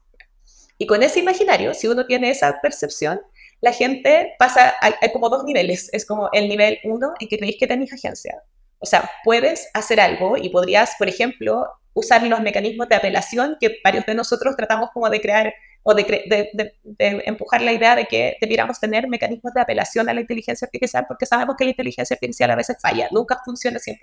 Y 0.78 0.86
con 0.86 1.02
ese 1.02 1.20
imaginario, 1.20 1.74
si 1.74 1.88
uno 1.88 2.06
tiene 2.06 2.30
esa 2.30 2.60
percepción, 2.60 3.20
la 3.60 3.72
gente 3.72 4.34
pasa, 4.38 4.74
hay, 4.80 5.12
como 5.12 5.28
dos 5.28 5.44
niveles. 5.44 5.88
Es 5.92 6.04
como 6.04 6.28
el 6.32 6.48
nivel 6.48 6.78
uno 6.84 7.14
en 7.18 7.28
que 7.28 7.38
creéis 7.38 7.56
que 7.58 7.66
tenéis 7.66 7.92
agencia. 7.92 8.42
O 8.78 8.86
sea, 8.86 9.10
puedes 9.24 9.68
hacer 9.72 10.00
algo 10.00 10.36
y 10.36 10.50
podrías, 10.50 10.94
por 10.98 11.08
ejemplo, 11.08 11.66
usar 11.94 12.22
los 12.24 12.40
mecanismos 12.40 12.88
de 12.88 12.96
apelación 12.96 13.56
que 13.58 13.78
varios 13.82 14.04
de 14.04 14.14
nosotros 14.14 14.54
tratamos 14.54 14.90
como 14.92 15.08
de 15.08 15.20
crear 15.20 15.54
o 15.82 15.94
de, 15.94 16.02
de, 16.82 17.22
empujar 17.26 17.62
la 17.62 17.72
idea 17.72 17.94
de 17.94 18.06
que 18.06 18.36
debiéramos 18.40 18.80
tener 18.80 19.08
mecanismos 19.08 19.54
de 19.54 19.60
apelación 19.60 20.08
a 20.08 20.14
la 20.14 20.20
inteligencia 20.20 20.66
artificial 20.66 21.04
porque 21.06 21.26
sabemos 21.26 21.54
que 21.56 21.64
la 21.64 21.70
inteligencia 21.70 22.14
artificial 22.14 22.50
a 22.50 22.56
veces 22.56 22.76
falla, 22.82 23.08
nunca 23.12 23.40
funciona 23.44 23.78
100%. 23.78 23.96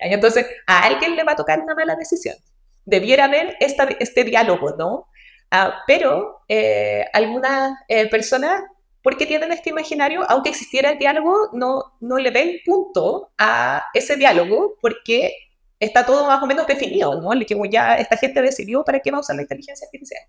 Entonces, 0.00 0.46
a 0.66 0.84
alguien 0.84 1.16
le 1.16 1.24
va 1.24 1.32
a 1.32 1.36
tocar 1.36 1.60
una 1.60 1.74
mala 1.74 1.96
decisión. 1.96 2.36
Debiera 2.84 3.24
haber 3.24 3.56
esta, 3.58 3.84
este 3.98 4.22
diálogo, 4.24 4.76
¿no? 4.78 5.08
Ah, 5.50 5.82
pero 5.86 6.42
eh, 6.48 7.06
algunas 7.12 7.78
eh, 7.88 8.08
personas, 8.08 8.62
porque 9.02 9.26
tienen 9.26 9.52
este 9.52 9.70
imaginario, 9.70 10.24
aunque 10.28 10.50
existiera 10.50 10.90
el 10.90 10.98
diálogo, 10.98 11.50
no, 11.52 11.96
no 12.00 12.18
le 12.18 12.30
ven 12.30 12.58
punto 12.64 13.30
a 13.38 13.84
ese 13.94 14.16
diálogo 14.16 14.74
porque 14.82 15.32
está 15.80 16.04
todo 16.04 16.26
más 16.26 16.42
o 16.42 16.46
menos 16.46 16.66
definido, 16.66 17.20
¿no? 17.20 17.30
Que 17.46 17.56
ya 17.70 17.96
esta 17.96 18.16
gente 18.16 18.42
decidió 18.42 18.84
para 18.84 19.00
qué 19.00 19.10
va 19.10 19.18
a 19.18 19.20
usar 19.20 19.36
la 19.36 19.42
inteligencia 19.42 19.86
artificial. 19.86 20.22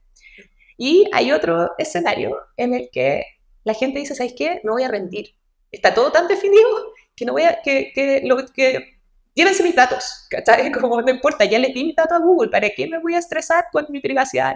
Y 0.78 1.10
hay 1.12 1.32
otro 1.32 1.72
escenario 1.78 2.38
en 2.56 2.74
el 2.74 2.90
que 2.92 3.26
la 3.66 3.74
gente 3.74 4.00
dice, 4.00 4.16
¿sabes 4.16 4.34
qué? 4.38 4.62
No 4.64 4.74
voy 4.74 4.84
a 4.84 4.88
rendir. 4.88 5.36
Está 5.72 5.94
todo 5.94 6.12
tan 6.12 6.28
definido 6.28 6.94
que 7.16 7.26
no 7.26 7.34
voy 7.34 7.44
a, 7.44 7.62
que, 7.62 7.92
que, 7.94 8.22
lo, 8.24 8.38
que 8.48 9.00
llévense 9.36 9.64
mis 9.64 9.76
datos, 9.76 10.26
¿cachai? 10.30 10.72
Como 10.80 11.02
no 11.02 11.12
importa, 11.12 11.46
ya 11.46 11.60
le 11.60 11.70
di 11.70 11.84
mi 11.84 11.94
datos 11.94 12.18
a 12.18 12.20
Google, 12.20 12.50
¿para 12.50 12.70
qué 12.70 12.88
me 12.88 13.00
voy 13.00 13.16
a 13.16 13.20
estresar 13.20 13.66
con 13.72 13.86
mi 13.90 14.00
privacidad? 14.00 14.56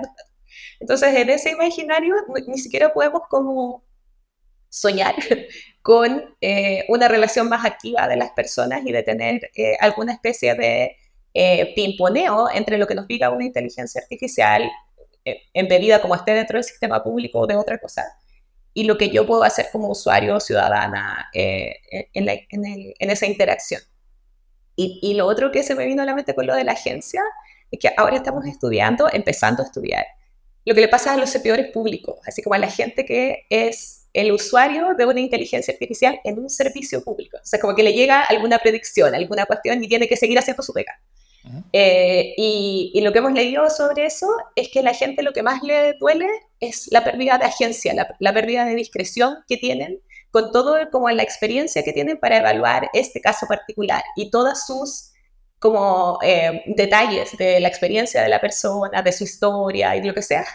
Entonces, 0.79 1.15
en 1.15 1.29
ese 1.29 1.51
imaginario 1.51 2.15
ni 2.47 2.57
siquiera 2.57 2.93
podemos 2.93 3.21
como 3.29 3.83
soñar 4.73 5.13
con 5.83 6.35
eh, 6.41 6.83
una 6.87 7.07
relación 7.07 7.47
más 7.47 7.63
activa 7.63 8.07
de 8.07 8.15
las 8.15 8.31
personas 8.31 8.81
y 8.85 8.91
de 8.91 9.03
tener 9.03 9.51
eh, 9.55 9.77
alguna 9.79 10.13
especie 10.13 10.55
de 10.55 10.97
eh, 11.35 11.73
pimponeo 11.75 12.49
entre 12.51 12.79
lo 12.79 12.87
que 12.87 12.95
nos 12.95 13.07
diga 13.07 13.29
una 13.29 13.45
inteligencia 13.45 14.01
artificial 14.01 14.69
embebida 15.53 16.01
como 16.01 16.15
esté 16.15 16.33
dentro 16.33 16.57
del 16.57 16.65
sistema 16.65 17.01
público 17.01 17.39
o 17.39 17.47
de 17.47 17.55
otra 17.55 17.77
cosa 17.77 18.03
y 18.73 18.83
lo 18.83 18.97
que 18.97 19.09
yo 19.09 19.25
puedo 19.25 19.43
hacer 19.43 19.67
como 19.71 19.89
usuario 19.89 20.35
o 20.35 20.39
ciudadana 20.41 21.29
en, 21.31 21.77
en, 22.13 23.09
esa 23.09 23.25
interacción. 23.25 23.81
Y, 24.75 24.99
y 25.01 25.13
lo 25.13 25.27
otro 25.27 25.49
que 25.51 25.63
se 25.63 25.75
me 25.75 25.85
vino 25.85 26.01
a 26.01 26.05
la 26.05 26.13
mente 26.13 26.35
con 26.35 26.45
lo 26.45 26.55
de 26.55 26.65
la 26.65 26.73
agencia 26.73 27.21
es 27.71 27.79
que 27.79 27.91
ahora 27.95 28.17
estamos 28.17 28.45
estudiando, 28.45 29.07
empezando 29.13 29.63
a 29.63 29.65
estudiar, 29.65 30.05
lo 30.65 30.75
que 30.75 30.81
le 30.81 30.87
pasa 30.87 31.13
a 31.13 31.17
los 31.17 31.29
servidores 31.29 31.71
públicos, 31.71 32.19
así 32.25 32.41
como 32.41 32.55
a 32.55 32.59
la 32.59 32.69
gente 32.69 33.05
que 33.05 33.45
es 33.49 34.07
el 34.13 34.31
usuario 34.31 34.93
de 34.97 35.05
una 35.05 35.19
inteligencia 35.19 35.73
artificial 35.73 36.19
en 36.23 36.39
un 36.39 36.49
servicio 36.49 37.03
público. 37.03 37.37
O 37.37 37.45
sea, 37.45 37.59
como 37.59 37.75
que 37.75 37.83
le 37.83 37.93
llega 37.93 38.21
alguna 38.21 38.59
predicción, 38.59 39.15
alguna 39.15 39.45
cuestión 39.45 39.83
y 39.83 39.87
tiene 39.87 40.07
que 40.07 40.17
seguir 40.17 40.37
haciendo 40.37 40.63
su 40.63 40.73
pega. 40.73 40.99
Eh, 41.73 42.35
y, 42.37 43.01
lo 43.01 43.11
que 43.11 43.19
hemos 43.19 43.33
leído 43.33 43.69
sobre 43.69 44.05
eso 44.05 44.27
es 44.55 44.69
que 44.69 44.81
la 44.81 44.93
gente 44.93 45.23
lo 45.23 45.33
que 45.33 45.43
más 45.43 45.61
le 45.61 45.93
duele 45.99 46.27
es 46.61 46.87
la 46.89 47.03
pérdida 47.03 47.37
de 47.37 47.45
agencia, 47.45 47.93
la, 47.93 48.15
la 48.19 48.33
pérdida 48.33 48.63
de 48.63 48.75
discreción 48.75 49.39
que 49.47 49.57
tienen 49.57 49.99
con 50.31 50.51
todo 50.51 50.77
como 50.89 51.09
la 51.09 51.21
experiencia 51.21 51.83
que 51.83 51.91
tienen 51.91 52.17
para 52.17 52.37
evaluar 52.37 52.89
este 52.93 53.19
caso 53.19 53.45
particular 53.47 54.03
y 54.15 54.31
todas 54.31 54.65
sus 54.65 55.11
como 55.63 56.19
eh, 56.21 56.61
detalles 56.65 57.37
de 57.37 57.61
la 57.61 57.69
experiencia 57.69 58.21
de 58.21 58.27
la 58.27 58.41
persona, 58.41 59.01
de 59.01 59.13
su 59.13 59.23
historia 59.23 59.95
y 59.95 60.01
de 60.01 60.07
lo 60.07 60.13
que 60.13 60.21
sea. 60.21 60.45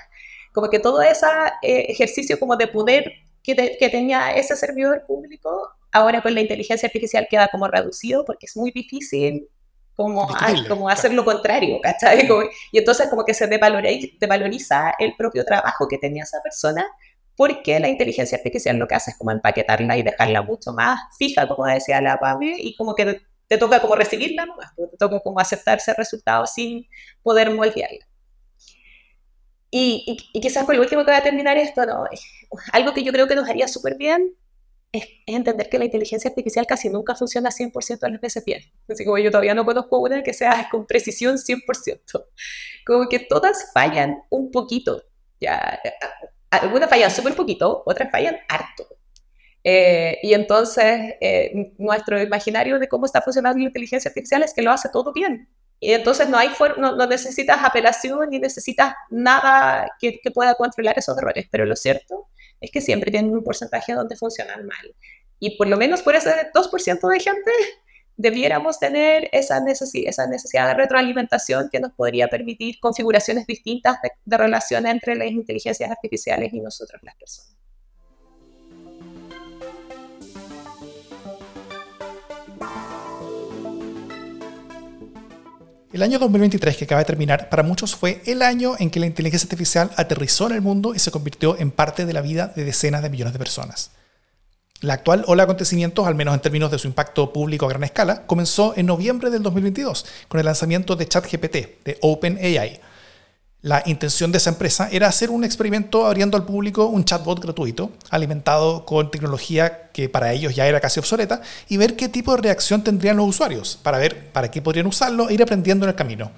Como 0.52 0.68
que 0.68 0.80
todo 0.80 1.00
ese 1.00 1.24
eh, 1.62 1.86
ejercicio 1.88 2.38
como 2.38 2.56
de 2.56 2.66
poder 2.68 3.10
que, 3.42 3.78
que, 3.80 3.88
tenía 3.88 4.32
ese 4.32 4.54
servidor 4.54 5.06
público, 5.06 5.48
ahora 5.92 6.20
con 6.20 6.34
la 6.34 6.42
inteligencia 6.42 6.88
artificial 6.88 7.26
queda 7.30 7.48
como 7.48 7.68
reducido 7.68 8.26
porque 8.26 8.44
es 8.44 8.54
muy 8.54 8.70
difícil 8.70 9.48
como, 9.96 10.28
como 10.68 10.90
hacer 10.90 11.14
lo 11.14 11.24
contrario, 11.24 11.80
¿cachai? 11.82 12.28
y 12.70 12.78
entonces 12.78 13.08
como 13.08 13.24
que 13.24 13.32
se 13.32 13.46
devaloriza, 13.46 14.92
el 14.98 15.14
propio 15.16 15.42
trabajo 15.46 15.88
que 15.88 15.96
tenía 15.96 16.24
esa 16.24 16.42
persona 16.42 16.86
porque 17.34 17.80
la 17.80 17.88
inteligencia 17.88 18.36
artificial 18.36 18.76
lo 18.76 18.86
que 18.86 18.96
hace 18.96 19.12
es 19.12 19.16
como 19.16 19.30
empaquetarla 19.30 19.96
y 19.96 20.02
dejarla 20.02 20.42
mucho 20.42 20.74
más 20.74 21.00
fija, 21.16 21.48
como 21.48 21.64
decía 21.66 22.02
la 22.02 22.18
PAME, 22.18 22.56
y 22.58 22.74
como 22.76 22.94
que 22.94 23.22
te 23.48 23.58
toca 23.58 23.80
como 23.80 23.96
recibirla 23.96 24.46
nomás, 24.46 24.74
te 24.76 24.96
toca 24.98 25.20
como 25.20 25.40
aceptar 25.40 25.78
ese 25.78 25.94
resultado 25.94 26.46
sin 26.46 26.86
poder 27.22 27.50
moldearla. 27.50 28.06
Y, 29.70 30.30
y, 30.32 30.40
quizás 30.40 30.64
por 30.64 30.76
lo 30.76 30.82
último 30.82 31.04
que 31.04 31.10
voy 31.10 31.20
a 31.20 31.22
terminar 31.22 31.58
esto, 31.58 31.84
¿no? 31.84 32.04
algo 32.72 32.94
que 32.94 33.02
yo 33.02 33.12
creo 33.12 33.28
que 33.28 33.34
nos 33.34 33.48
haría 33.48 33.68
súper 33.68 33.96
bien 33.96 34.34
es, 34.92 35.06
entender 35.26 35.68
que 35.68 35.78
la 35.78 35.84
inteligencia 35.84 36.30
artificial 36.30 36.66
casi 36.66 36.88
nunca 36.88 37.14
funciona 37.14 37.50
100% 37.50 38.02
a 38.02 38.08
las 38.08 38.20
veces 38.20 38.44
bien. 38.44 38.62
Así 38.88 39.04
como 39.04 39.18
yo 39.18 39.30
todavía 39.30 39.54
no 39.54 39.64
conozco 39.64 39.98
una 39.98 40.22
que 40.22 40.32
sea 40.32 40.68
con 40.70 40.86
precisión 40.86 41.36
100%. 41.36 42.24
Como 42.86 43.08
que 43.08 43.20
todas 43.20 43.70
fallan 43.72 44.22
un 44.30 44.50
poquito. 44.50 45.02
Ya, 45.40 45.78
algunas 46.50 46.88
fallan 46.88 47.10
súper 47.10 47.34
poquito, 47.34 47.82
otras 47.84 48.10
fallan 48.10 48.38
harto. 48.48 48.97
Eh, 49.64 50.18
y 50.22 50.34
entonces 50.34 51.14
eh, 51.20 51.72
nuestro 51.78 52.22
imaginario 52.22 52.78
de 52.78 52.88
cómo 52.88 53.06
está 53.06 53.20
funcionando 53.20 53.58
la 53.58 53.64
inteligencia 53.64 54.08
artificial 54.08 54.42
es 54.42 54.54
que 54.54 54.62
lo 54.62 54.70
hace 54.70 54.88
todo 54.88 55.12
bien. 55.12 55.48
Y 55.80 55.92
entonces 55.92 56.28
no, 56.28 56.36
hay 56.36 56.50
no, 56.76 56.96
no, 56.96 57.06
necesitas 57.06 57.58
apelación 57.62 58.30
ni 58.30 58.38
necesitas 58.38 58.94
nada 59.10 59.88
que, 60.00 60.20
pueda 60.34 60.54
controlar 60.54 60.98
esos 60.98 61.16
errores. 61.18 61.46
Pero 61.50 61.64
lo 61.66 61.76
cierto 61.76 62.28
es 62.60 62.70
que 62.70 62.80
siempre 62.80 63.10
tienen 63.10 63.32
un 63.32 63.44
porcentaje 63.44 63.92
donde 63.92 64.16
funcionan 64.16 64.66
mal. 64.66 64.94
Y 65.38 65.56
por 65.56 65.68
lo 65.68 65.76
menos 65.76 66.02
por 66.02 66.16
ese 66.16 66.50
2% 66.52 67.08
de 67.08 67.20
gente 67.20 67.50
debiéramos 68.16 68.80
tener 68.80 69.28
esa 69.32 69.60
necesidad, 69.60 70.68
de 70.68 70.74
retroalimentación 70.74 71.68
que 71.70 71.78
nos 71.78 71.92
podría 71.92 72.26
permitir 72.26 72.80
configuraciones 72.80 73.46
distintas 73.46 73.98
de 74.24 74.36
relación 74.36 74.86
entre 74.88 75.14
las 75.14 75.28
inteligencias 75.28 75.88
artificiales 75.88 76.52
y 76.52 76.60
nosotros 76.60 77.00
las 77.04 77.14
personas. 77.14 77.57
El 85.98 86.04
año 86.04 86.20
2023 86.20 86.76
que 86.76 86.84
acaba 86.84 87.00
de 87.00 87.06
terminar 87.06 87.48
para 87.48 87.64
muchos 87.64 87.96
fue 87.96 88.22
el 88.24 88.42
año 88.42 88.76
en 88.78 88.88
que 88.88 89.00
la 89.00 89.06
inteligencia 89.06 89.46
artificial 89.46 89.90
aterrizó 89.96 90.46
en 90.46 90.52
el 90.52 90.62
mundo 90.62 90.94
y 90.94 91.00
se 91.00 91.10
convirtió 91.10 91.58
en 91.58 91.72
parte 91.72 92.06
de 92.06 92.12
la 92.12 92.20
vida 92.20 92.52
de 92.54 92.64
decenas 92.64 93.02
de 93.02 93.10
millones 93.10 93.32
de 93.32 93.40
personas. 93.40 93.90
La 94.80 94.94
actual 94.94 95.24
ola 95.26 95.42
de 95.42 95.46
acontecimientos, 95.46 96.06
al 96.06 96.14
menos 96.14 96.34
en 96.34 96.40
términos 96.40 96.70
de 96.70 96.78
su 96.78 96.86
impacto 96.86 97.32
público 97.32 97.66
a 97.66 97.70
gran 97.70 97.82
escala, 97.82 98.26
comenzó 98.28 98.74
en 98.76 98.86
noviembre 98.86 99.28
del 99.30 99.42
2022 99.42 100.06
con 100.28 100.38
el 100.38 100.46
lanzamiento 100.46 100.94
de 100.94 101.08
ChatGPT 101.08 101.56
de 101.84 101.98
OpenAI, 102.00 102.80
la 103.60 103.82
intención 103.86 104.30
de 104.30 104.38
esa 104.38 104.50
empresa 104.50 104.88
era 104.92 105.08
hacer 105.08 105.30
un 105.30 105.42
experimento 105.42 106.06
abriendo 106.06 106.36
al 106.36 106.44
público 106.44 106.86
un 106.86 107.04
chatbot 107.04 107.40
gratuito, 107.40 107.90
alimentado 108.08 108.84
con 108.84 109.10
tecnología 109.10 109.90
que 109.92 110.08
para 110.08 110.32
ellos 110.32 110.54
ya 110.54 110.66
era 110.66 110.80
casi 110.80 111.00
obsoleta, 111.00 111.42
y 111.68 111.76
ver 111.76 111.96
qué 111.96 112.08
tipo 112.08 112.34
de 112.36 112.42
reacción 112.42 112.84
tendrían 112.84 113.16
los 113.16 113.28
usuarios, 113.28 113.78
para 113.82 113.98
ver 113.98 114.30
para 114.30 114.50
qué 114.50 114.62
podrían 114.62 114.86
usarlo 114.86 115.28
e 115.28 115.34
ir 115.34 115.42
aprendiendo 115.42 115.86
en 115.86 115.90
el 115.90 115.96
camino. 115.96 116.30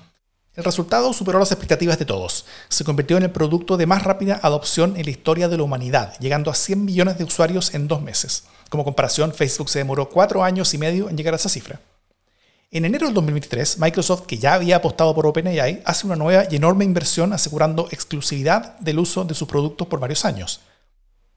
El 0.57 0.65
resultado 0.65 1.13
superó 1.13 1.39
las 1.39 1.53
expectativas 1.53 1.99
de 1.99 2.07
todos. 2.07 2.47
Se 2.69 2.85
convirtió 2.85 3.17
en 3.19 3.23
el 3.23 3.31
producto 3.31 3.77
de 3.77 3.87
más 3.87 4.03
rápida 4.03 4.41
adopción 4.43 4.97
en 4.97 5.05
la 5.05 5.11
historia 5.11 5.49
de 5.49 5.59
la 5.59 5.63
humanidad, 5.63 6.19
llegando 6.21 6.51
a 6.51 6.55
100 6.55 6.85
millones 6.85 7.19
de 7.19 7.25
usuarios 7.25 7.75
en 7.75 7.87
dos 7.87 8.03
meses. 8.03 8.45
Como 8.71 8.85
comparación, 8.85 9.35
Facebook 9.35 9.69
se 9.69 9.79
demoró 9.79 10.09
cuatro 10.09 10.43
años 10.43 10.73
y 10.75 10.79
medio 10.79 11.09
en 11.11 11.17
llegar 11.17 11.35
a 11.35 11.37
esa 11.37 11.49
cifra. 11.49 11.81
En 12.73 12.85
enero 12.85 13.07
del 13.07 13.15
2023, 13.15 13.81
Microsoft, 13.81 14.27
que 14.27 14.39
ya 14.39 14.55
había 14.55 14.77
apostado 14.77 15.13
por 15.13 15.27
OpenAI, 15.27 15.83
hace 15.85 16.07
una 16.07 16.15
nueva 16.15 16.45
y 16.49 16.55
enorme 16.55 16.85
inversión 16.85 17.33
asegurando 17.33 17.89
exclusividad 17.91 18.79
del 18.79 19.01
uso 19.01 19.25
de 19.25 19.35
sus 19.35 19.49
productos 19.49 19.89
por 19.89 19.99
varios 19.99 20.25
años. 20.25 20.61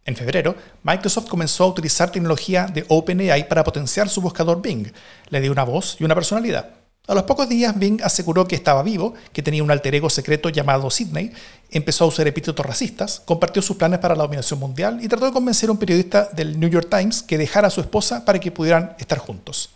En 0.05 0.15
febrero, 0.15 0.55
Microsoft 0.83 1.27
comenzó 1.27 1.63
a 1.63 1.67
utilizar 1.69 2.11
tecnología 2.11 2.67
de 2.67 2.85
OpenAI 2.87 3.47
para 3.47 3.63
potenciar 3.63 4.09
su 4.09 4.21
buscador 4.21 4.61
Bing. 4.61 4.93
Le 5.29 5.41
dio 5.41 5.51
una 5.51 5.63
voz 5.63 5.97
y 5.99 6.03
una 6.03 6.13
personalidad. 6.13 6.69
A 7.07 7.15
los 7.15 7.23
pocos 7.23 7.49
días, 7.49 7.79
Bing 7.79 8.03
aseguró 8.03 8.47
que 8.47 8.55
estaba 8.55 8.83
vivo, 8.83 9.15
que 9.33 9.41
tenía 9.41 9.63
un 9.63 9.71
alter 9.71 9.95
ego 9.95 10.11
secreto 10.11 10.49
llamado 10.49 10.91
Sidney, 10.91 11.31
empezó 11.71 12.03
a 12.03 12.09
usar 12.09 12.27
epítetos 12.27 12.63
racistas, 12.63 13.23
compartió 13.25 13.63
sus 13.63 13.77
planes 13.77 13.97
para 13.97 14.15
la 14.15 14.21
dominación 14.21 14.59
mundial 14.59 14.99
y 15.01 15.07
trató 15.07 15.25
de 15.25 15.31
convencer 15.31 15.69
a 15.69 15.71
un 15.71 15.79
periodista 15.79 16.29
del 16.31 16.59
New 16.59 16.69
York 16.69 16.89
Times 16.91 17.23
que 17.23 17.39
dejara 17.39 17.69
a 17.69 17.71
su 17.71 17.81
esposa 17.81 18.23
para 18.23 18.39
que 18.39 18.51
pudieran 18.51 18.95
estar 18.99 19.17
juntos. 19.17 19.71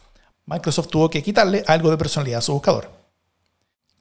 Microsoft 0.48 0.88
tuvo 0.88 1.10
que 1.10 1.22
quitarle 1.22 1.64
algo 1.68 1.92
de 1.92 1.98
personalidad 1.98 2.40
a 2.40 2.42
su 2.42 2.54
buscador. 2.54 2.90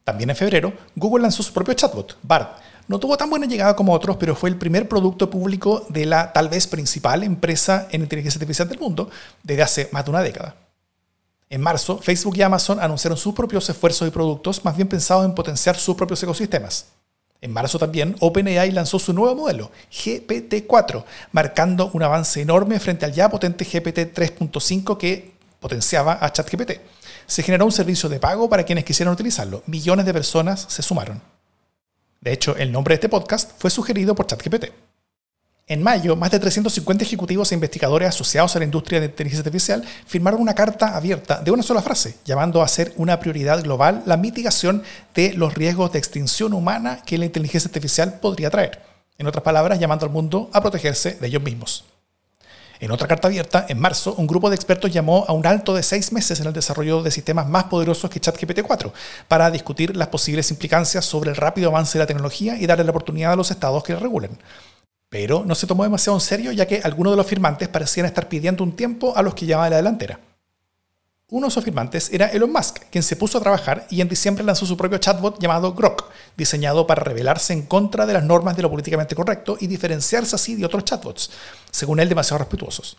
También 0.04 0.30
en 0.30 0.36
febrero, 0.36 0.72
Google 0.94 1.22
lanzó 1.22 1.42
su 1.42 1.52
propio 1.52 1.74
chatbot, 1.74 2.16
BART. 2.22 2.58
No 2.86 3.00
tuvo 3.00 3.16
tan 3.16 3.28
buena 3.28 3.46
llegada 3.46 3.74
como 3.74 3.92
otros, 3.92 4.16
pero 4.16 4.36
fue 4.36 4.48
el 4.48 4.56
primer 4.56 4.88
producto 4.88 5.28
público 5.28 5.84
de 5.88 6.06
la 6.06 6.32
tal 6.32 6.48
vez 6.48 6.68
principal 6.68 7.24
empresa 7.24 7.88
en 7.90 8.02
inteligencia 8.02 8.38
artificial 8.38 8.68
del 8.68 8.78
mundo 8.78 9.10
desde 9.42 9.62
hace 9.62 9.88
más 9.90 10.04
de 10.04 10.10
una 10.10 10.22
década. 10.22 10.54
En 11.50 11.60
marzo, 11.60 11.98
Facebook 11.98 12.36
y 12.36 12.42
Amazon 12.42 12.78
anunciaron 12.78 13.18
sus 13.18 13.34
propios 13.34 13.68
esfuerzos 13.68 14.06
y 14.06 14.12
productos 14.12 14.64
más 14.64 14.76
bien 14.76 14.86
pensados 14.86 15.24
en 15.24 15.34
potenciar 15.34 15.76
sus 15.76 15.96
propios 15.96 16.22
ecosistemas. 16.22 16.86
En 17.40 17.52
marzo 17.52 17.78
también, 17.78 18.14
OpenAI 18.20 18.70
lanzó 18.70 19.00
su 19.00 19.12
nuevo 19.12 19.34
modelo, 19.34 19.72
GPT-4, 19.92 21.04
marcando 21.32 21.90
un 21.92 22.04
avance 22.04 22.40
enorme 22.40 22.78
frente 22.78 23.04
al 23.04 23.12
ya 23.12 23.28
potente 23.28 23.64
GPT 23.64 24.16
3.5 24.16 24.96
que 24.96 25.35
potenciaba 25.60 26.18
a 26.20 26.32
ChatGPT. 26.32 26.80
Se 27.26 27.42
generó 27.42 27.64
un 27.64 27.72
servicio 27.72 28.08
de 28.08 28.20
pago 28.20 28.48
para 28.48 28.64
quienes 28.64 28.84
quisieran 28.84 29.14
utilizarlo. 29.14 29.62
Millones 29.66 30.06
de 30.06 30.12
personas 30.12 30.66
se 30.68 30.82
sumaron. 30.82 31.20
De 32.20 32.32
hecho, 32.32 32.56
el 32.56 32.72
nombre 32.72 32.92
de 32.92 32.96
este 32.96 33.08
podcast 33.08 33.52
fue 33.58 33.70
sugerido 33.70 34.14
por 34.14 34.26
ChatGPT. 34.26 34.66
En 35.68 35.82
mayo, 35.82 36.14
más 36.14 36.30
de 36.30 36.38
350 36.38 37.02
ejecutivos 37.02 37.50
e 37.50 37.56
investigadores 37.56 38.08
asociados 38.08 38.54
a 38.54 38.60
la 38.60 38.64
industria 38.64 39.00
de 39.00 39.06
inteligencia 39.06 39.40
artificial 39.40 39.84
firmaron 40.06 40.40
una 40.40 40.54
carta 40.54 40.96
abierta 40.96 41.40
de 41.40 41.50
una 41.50 41.64
sola 41.64 41.82
frase, 41.82 42.18
llamando 42.24 42.62
a 42.62 42.68
ser 42.68 42.92
una 42.96 43.18
prioridad 43.18 43.64
global 43.64 44.04
la 44.06 44.16
mitigación 44.16 44.84
de 45.12 45.32
los 45.32 45.54
riesgos 45.54 45.90
de 45.90 45.98
extinción 45.98 46.52
humana 46.52 47.02
que 47.04 47.18
la 47.18 47.24
inteligencia 47.24 47.66
artificial 47.66 48.20
podría 48.20 48.48
traer. 48.48 48.80
En 49.18 49.26
otras 49.26 49.42
palabras, 49.42 49.80
llamando 49.80 50.06
al 50.06 50.12
mundo 50.12 50.50
a 50.52 50.60
protegerse 50.60 51.16
de 51.20 51.26
ellos 51.26 51.42
mismos. 51.42 51.84
En 52.78 52.90
otra 52.90 53.08
carta 53.08 53.28
abierta, 53.28 53.64
en 53.68 53.80
marzo, 53.80 54.14
un 54.18 54.26
grupo 54.26 54.50
de 54.50 54.56
expertos 54.56 54.92
llamó 54.92 55.24
a 55.28 55.32
un 55.32 55.46
alto 55.46 55.74
de 55.74 55.82
seis 55.82 56.12
meses 56.12 56.40
en 56.40 56.46
el 56.46 56.52
desarrollo 56.52 57.02
de 57.02 57.10
sistemas 57.10 57.48
más 57.48 57.64
poderosos 57.64 58.10
que 58.10 58.20
ChatGPT-4 58.20 58.92
para 59.28 59.50
discutir 59.50 59.96
las 59.96 60.08
posibles 60.08 60.50
implicancias 60.50 61.04
sobre 61.04 61.30
el 61.30 61.36
rápido 61.36 61.70
avance 61.70 61.96
de 61.96 62.02
la 62.02 62.06
tecnología 62.06 62.58
y 62.58 62.66
darle 62.66 62.84
la 62.84 62.90
oportunidad 62.90 63.32
a 63.32 63.36
los 63.36 63.50
estados 63.50 63.82
que 63.82 63.94
la 63.94 63.98
regulen. 63.98 64.38
Pero 65.08 65.44
no 65.46 65.54
se 65.54 65.66
tomó 65.66 65.84
demasiado 65.84 66.16
en 66.16 66.20
serio 66.20 66.52
ya 66.52 66.66
que 66.66 66.80
algunos 66.82 67.12
de 67.12 67.16
los 67.16 67.26
firmantes 67.26 67.68
parecían 67.68 68.06
estar 68.06 68.28
pidiendo 68.28 68.62
un 68.62 68.76
tiempo 68.76 69.16
a 69.16 69.22
los 69.22 69.34
que 69.34 69.46
llamaban 69.46 69.70
la 69.70 69.76
delantera. 69.76 70.18
Uno 71.28 71.48
de 71.48 71.50
sus 71.50 71.64
firmantes 71.64 72.10
era 72.12 72.28
Elon 72.28 72.52
Musk, 72.52 72.84
quien 72.88 73.02
se 73.02 73.16
puso 73.16 73.38
a 73.38 73.40
trabajar 73.40 73.88
y 73.90 74.00
en 74.00 74.08
diciembre 74.08 74.44
lanzó 74.44 74.64
su 74.64 74.76
propio 74.76 74.98
chatbot 74.98 75.40
llamado 75.40 75.74
Grok, 75.74 76.08
diseñado 76.36 76.86
para 76.86 77.02
rebelarse 77.02 77.52
en 77.52 77.62
contra 77.62 78.06
de 78.06 78.12
las 78.12 78.22
normas 78.22 78.54
de 78.54 78.62
lo 78.62 78.70
políticamente 78.70 79.16
correcto 79.16 79.56
y 79.58 79.66
diferenciarse 79.66 80.36
así 80.36 80.54
de 80.54 80.64
otros 80.64 80.84
chatbots, 80.84 81.32
según 81.72 81.98
él 81.98 82.08
demasiado 82.08 82.38
respetuosos. 82.38 82.96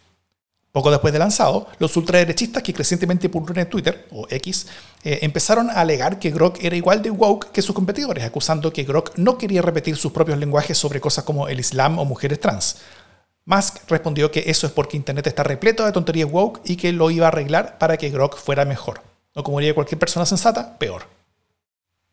Poco 0.73 0.91
después 0.91 1.13
de 1.13 1.19
lanzado, 1.19 1.67
los 1.79 1.95
ultraderechistas 1.95 2.61
que 2.63 2.73
crecientemente 2.73 3.29
pululan 3.29 3.59
en 3.59 3.69
Twitter, 3.69 4.09
o 4.11 4.27
X, 4.29 4.67
eh, 5.05 5.19
empezaron 5.21 5.69
a 5.69 5.75
alegar 5.75 6.19
que 6.19 6.29
Grok 6.29 6.61
era 6.61 6.75
igual 6.75 7.01
de 7.01 7.11
woke 7.11 7.53
que 7.53 7.61
sus 7.61 7.73
competidores, 7.73 8.25
acusando 8.25 8.73
que 8.73 8.83
Grok 8.83 9.17
no 9.17 9.37
quería 9.37 9.61
repetir 9.61 9.95
sus 9.95 10.11
propios 10.11 10.37
lenguajes 10.37 10.77
sobre 10.77 10.99
cosas 10.99 11.23
como 11.23 11.47
el 11.47 11.61
Islam 11.61 11.97
o 11.97 12.03
mujeres 12.03 12.41
trans. 12.41 12.75
Musk 13.47 13.89
respondió 13.89 14.29
que 14.29 14.43
eso 14.47 14.67
es 14.67 14.73
porque 14.73 14.97
Internet 14.97 15.25
está 15.25 15.41
repleto 15.41 15.85
de 15.85 15.93
tonterías 15.93 16.29
woke 16.29 16.59
y 16.65 16.75
que 16.75 16.91
lo 16.91 17.09
iba 17.09 17.27
a 17.27 17.29
arreglar 17.29 17.77
para 17.77 17.95
que 17.95 18.09
Grok 18.09 18.37
fuera 18.37 18.65
mejor. 18.65 19.01
O 19.35 19.41
como 19.41 19.59
diría 19.59 19.73
cualquier 19.73 19.97
persona 19.97 20.25
sensata, 20.25 20.77
peor. 20.77 21.03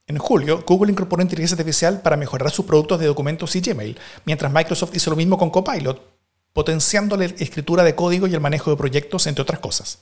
En 0.06 0.16
julio, 0.18 0.62
Google 0.64 0.92
incorporó 0.92 1.22
inteligencia 1.22 1.56
artificial 1.56 2.02
para 2.02 2.16
mejorar 2.16 2.52
sus 2.52 2.66
productos 2.66 3.00
de 3.00 3.06
documentos 3.06 3.56
y 3.56 3.60
Gmail, 3.62 3.98
mientras 4.24 4.52
Microsoft 4.52 4.94
hizo 4.94 5.10
lo 5.10 5.16
mismo 5.16 5.36
con 5.36 5.50
Copilot, 5.50 6.00
potenciando 6.52 7.16
la 7.16 7.24
escritura 7.24 7.82
de 7.82 7.96
código 7.96 8.28
y 8.28 8.34
el 8.34 8.40
manejo 8.40 8.70
de 8.70 8.76
proyectos, 8.76 9.26
entre 9.26 9.42
otras 9.42 9.58
cosas. 9.58 9.98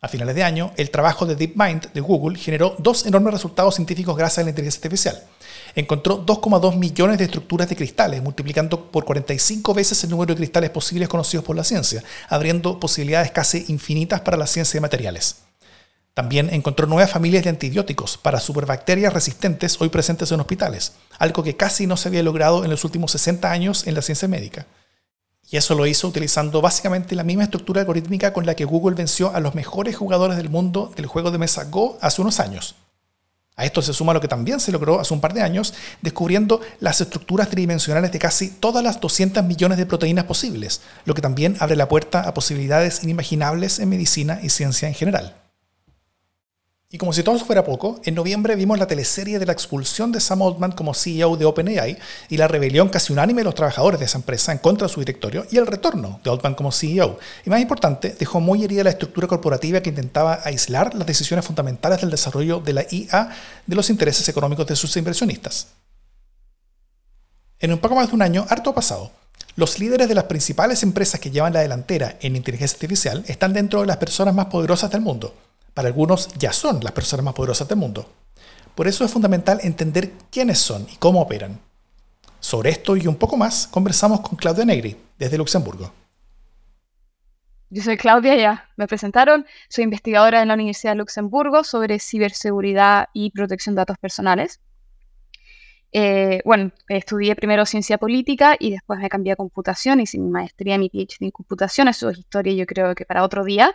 A 0.00 0.06
finales 0.06 0.36
de 0.36 0.44
año, 0.44 0.70
el 0.76 0.90
trabajo 0.90 1.26
de 1.26 1.34
DeepMind 1.34 1.92
de 1.92 2.00
Google 2.00 2.38
generó 2.38 2.76
dos 2.78 3.04
enormes 3.04 3.32
resultados 3.32 3.74
científicos 3.74 4.16
gracias 4.16 4.38
a 4.38 4.42
la 4.44 4.50
inteligencia 4.50 4.78
artificial. 4.78 5.24
Encontró 5.74 6.24
2,2 6.24 6.76
millones 6.76 7.18
de 7.18 7.24
estructuras 7.24 7.68
de 7.68 7.76
cristales, 7.76 8.22
multiplicando 8.22 8.90
por 8.92 9.04
45 9.04 9.74
veces 9.74 10.04
el 10.04 10.10
número 10.10 10.34
de 10.34 10.38
cristales 10.38 10.70
posibles 10.70 11.08
conocidos 11.08 11.44
por 11.44 11.56
la 11.56 11.64
ciencia, 11.64 12.02
abriendo 12.28 12.78
posibilidades 12.78 13.32
casi 13.32 13.64
infinitas 13.68 14.20
para 14.20 14.36
la 14.36 14.46
ciencia 14.46 14.78
de 14.78 14.82
materiales. 14.82 15.36
También 16.14 16.48
encontró 16.54 16.86
nuevas 16.86 17.10
familias 17.10 17.42
de 17.42 17.50
antibióticos 17.50 18.16
para 18.16 18.38
superbacterias 18.38 19.12
resistentes 19.12 19.80
hoy 19.80 19.88
presentes 19.88 20.30
en 20.30 20.38
hospitales, 20.38 20.92
algo 21.18 21.42
que 21.42 21.56
casi 21.56 21.88
no 21.88 21.96
se 21.96 22.08
había 22.08 22.22
logrado 22.22 22.64
en 22.64 22.70
los 22.70 22.84
últimos 22.84 23.10
60 23.10 23.50
años 23.50 23.88
en 23.88 23.96
la 23.96 24.02
ciencia 24.02 24.28
médica. 24.28 24.66
Y 25.50 25.56
eso 25.56 25.74
lo 25.74 25.86
hizo 25.86 26.06
utilizando 26.06 26.60
básicamente 26.60 27.16
la 27.16 27.24
misma 27.24 27.42
estructura 27.42 27.80
algorítmica 27.80 28.32
con 28.32 28.46
la 28.46 28.54
que 28.54 28.64
Google 28.64 28.94
venció 28.94 29.34
a 29.34 29.40
los 29.40 29.56
mejores 29.56 29.96
jugadores 29.96 30.36
del 30.36 30.50
mundo 30.50 30.92
del 30.94 31.06
juego 31.06 31.32
de 31.32 31.38
mesa 31.38 31.64
Go 31.64 31.98
hace 32.00 32.22
unos 32.22 32.38
años. 32.38 32.76
A 33.56 33.64
esto 33.64 33.82
se 33.82 33.92
suma 33.92 34.12
lo 34.12 34.20
que 34.20 34.26
también 34.26 34.58
se 34.58 34.72
logró 34.72 34.98
hace 34.98 35.14
un 35.14 35.20
par 35.20 35.32
de 35.32 35.42
años, 35.42 35.74
descubriendo 36.02 36.60
las 36.80 37.00
estructuras 37.00 37.48
tridimensionales 37.50 38.10
de 38.10 38.18
casi 38.18 38.48
todas 38.48 38.82
las 38.82 39.00
200 39.00 39.44
millones 39.44 39.78
de 39.78 39.86
proteínas 39.86 40.24
posibles, 40.24 40.80
lo 41.04 41.14
que 41.14 41.22
también 41.22 41.56
abre 41.60 41.76
la 41.76 41.88
puerta 41.88 42.20
a 42.22 42.34
posibilidades 42.34 43.04
inimaginables 43.04 43.78
en 43.78 43.90
medicina 43.90 44.40
y 44.42 44.48
ciencia 44.48 44.88
en 44.88 44.94
general. 44.94 45.43
Y 46.94 46.96
como 46.96 47.12
si 47.12 47.24
todo 47.24 47.34
eso 47.34 47.44
fuera 47.44 47.64
poco, 47.64 48.00
en 48.04 48.14
noviembre 48.14 48.54
vimos 48.54 48.78
la 48.78 48.86
teleserie 48.86 49.40
de 49.40 49.46
la 49.46 49.52
expulsión 49.52 50.12
de 50.12 50.20
Sam 50.20 50.42
Altman 50.42 50.70
como 50.70 50.94
CEO 50.94 51.36
de 51.36 51.44
OpenAI 51.44 51.98
y 52.28 52.36
la 52.36 52.46
rebelión 52.46 52.88
casi 52.88 53.12
unánime 53.12 53.40
de 53.40 53.46
los 53.46 53.56
trabajadores 53.56 53.98
de 53.98 54.06
esa 54.06 54.18
empresa 54.18 54.52
en 54.52 54.58
contra 54.58 54.86
de 54.86 54.94
su 54.94 55.00
directorio 55.00 55.44
y 55.50 55.56
el 55.56 55.66
retorno 55.66 56.20
de 56.22 56.30
Altman 56.30 56.54
como 56.54 56.70
CEO. 56.70 57.18
Y 57.44 57.50
más 57.50 57.60
importante, 57.60 58.14
dejó 58.16 58.38
muy 58.38 58.62
herida 58.62 58.84
la 58.84 58.90
estructura 58.90 59.26
corporativa 59.26 59.80
que 59.80 59.90
intentaba 59.90 60.38
aislar 60.44 60.94
las 60.94 61.04
decisiones 61.04 61.44
fundamentales 61.44 62.00
del 62.00 62.10
desarrollo 62.10 62.60
de 62.60 62.72
la 62.74 62.86
IA 62.88 63.28
de 63.66 63.74
los 63.74 63.90
intereses 63.90 64.28
económicos 64.28 64.64
de 64.64 64.76
sus 64.76 64.96
inversionistas. 64.96 65.66
En 67.58 67.72
un 67.72 67.80
poco 67.80 67.96
más 67.96 68.06
de 68.06 68.14
un 68.14 68.22
año, 68.22 68.46
harto 68.48 68.70
ha 68.70 68.74
pasado. 68.76 69.10
Los 69.56 69.80
líderes 69.80 70.08
de 70.08 70.14
las 70.14 70.24
principales 70.24 70.84
empresas 70.84 71.18
que 71.18 71.32
llevan 71.32 71.54
la 71.54 71.60
delantera 71.62 72.18
en 72.20 72.36
inteligencia 72.36 72.76
artificial 72.76 73.24
están 73.26 73.52
dentro 73.52 73.80
de 73.80 73.86
las 73.88 73.96
personas 73.96 74.32
más 74.32 74.46
poderosas 74.46 74.92
del 74.92 75.00
mundo 75.00 75.34
para 75.74 75.88
algunos 75.88 76.28
ya 76.38 76.52
son 76.52 76.82
las 76.82 76.92
personas 76.92 77.24
más 77.24 77.34
poderosas 77.34 77.68
del 77.68 77.78
mundo. 77.78 78.08
Por 78.74 78.88
eso 78.88 79.04
es 79.04 79.12
fundamental 79.12 79.60
entender 79.62 80.12
quiénes 80.30 80.58
son 80.58 80.86
y 80.92 80.96
cómo 80.96 81.20
operan. 81.20 81.60
Sobre 82.40 82.70
esto 82.70 82.96
y 82.96 83.06
un 83.06 83.16
poco 83.16 83.36
más 83.36 83.66
conversamos 83.66 84.20
con 84.20 84.36
Claudia 84.36 84.64
Negri, 84.64 84.96
desde 85.18 85.38
Luxemburgo. 85.38 85.92
Yo 87.70 87.82
soy 87.82 87.96
Claudia, 87.96 88.36
ya 88.36 88.68
me 88.76 88.86
presentaron, 88.86 89.46
soy 89.68 89.84
investigadora 89.84 90.42
en 90.42 90.48
la 90.48 90.54
Universidad 90.54 90.92
de 90.92 90.98
Luxemburgo 90.98 91.64
sobre 91.64 91.98
ciberseguridad 91.98 93.08
y 93.12 93.30
protección 93.30 93.74
de 93.74 93.80
datos 93.80 93.98
personales. 93.98 94.60
Eh, 95.90 96.40
bueno, 96.44 96.72
estudié 96.88 97.34
primero 97.36 97.64
ciencia 97.66 97.98
política 97.98 98.56
y 98.58 98.72
después 98.72 99.00
me 99.00 99.08
cambié 99.08 99.32
a 99.32 99.36
computación, 99.36 100.00
y 100.00 100.18
mi 100.18 100.28
maestría, 100.28 100.76
mi 100.76 100.88
PhD 100.88 101.22
en 101.24 101.30
computación, 101.30 101.88
eso 101.88 102.10
es 102.10 102.18
historia 102.18 102.52
yo 102.52 102.66
creo 102.66 102.94
que 102.94 103.04
para 103.04 103.24
otro 103.24 103.44
día. 103.44 103.74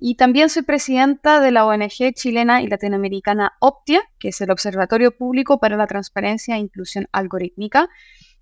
Y 0.00 0.14
también 0.14 0.48
soy 0.48 0.62
presidenta 0.62 1.40
de 1.40 1.50
la 1.50 1.66
ONG 1.66 2.14
chilena 2.14 2.62
y 2.62 2.68
latinoamericana 2.68 3.54
Optia, 3.58 4.00
que 4.20 4.28
es 4.28 4.40
el 4.40 4.50
Observatorio 4.52 5.16
Público 5.16 5.58
para 5.58 5.76
la 5.76 5.88
Transparencia 5.88 6.54
e 6.54 6.58
Inclusión 6.58 7.08
Algorítmica, 7.10 7.88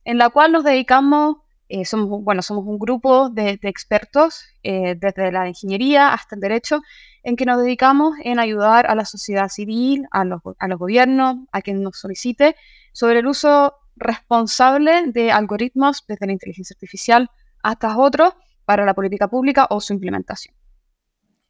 en 0.05 0.19
la 0.19 0.29
cual 0.29 0.53
nos 0.53 0.65
dedicamos, 0.65 1.39
eh, 1.71 1.87
somos, 1.87 2.23
bueno, 2.23 2.43
somos 2.43 2.67
un 2.67 2.79
grupo 2.79 3.31
de, 3.31 3.59
expertos, 3.63 4.45
eh, 4.63 4.97
desde 4.97 5.33
la 5.33 5.49
ingeniería 5.49 6.13
hasta 6.13 6.35
el 6.35 6.43
derecho, 6.43 6.83
en 7.23 7.37
que 7.37 7.47
nos 7.47 7.59
dedicamos 7.63 8.17
en 8.23 8.39
ayudar 8.39 8.87
a 8.87 8.95
la 8.95 9.07
sociedad 9.07 9.49
civil, 9.49 10.07
a 10.11 10.25
los, 10.27 10.43
a 10.59 10.69
los 10.69 10.79
gobiernos, 10.79 11.37
a 11.53 11.63
quien 11.63 11.83
nos 11.83 11.99
solicite, 11.99 12.55
sobre 12.93 13.21
el 13.21 13.27
uso 13.27 13.75
responsable 13.97 15.07
de 15.07 15.33
algoritmos 15.33 16.05
desde 16.07 16.27
la 16.27 16.33
inteligencia 16.33 16.75
artificial 16.75 17.31
hasta 17.63 17.97
otros 17.97 18.35
para 18.67 18.85
la 18.85 18.93
política 18.93 19.29
pública 19.29 19.67
o 19.71 19.81
su 19.81 19.95
implementación. 19.95 20.56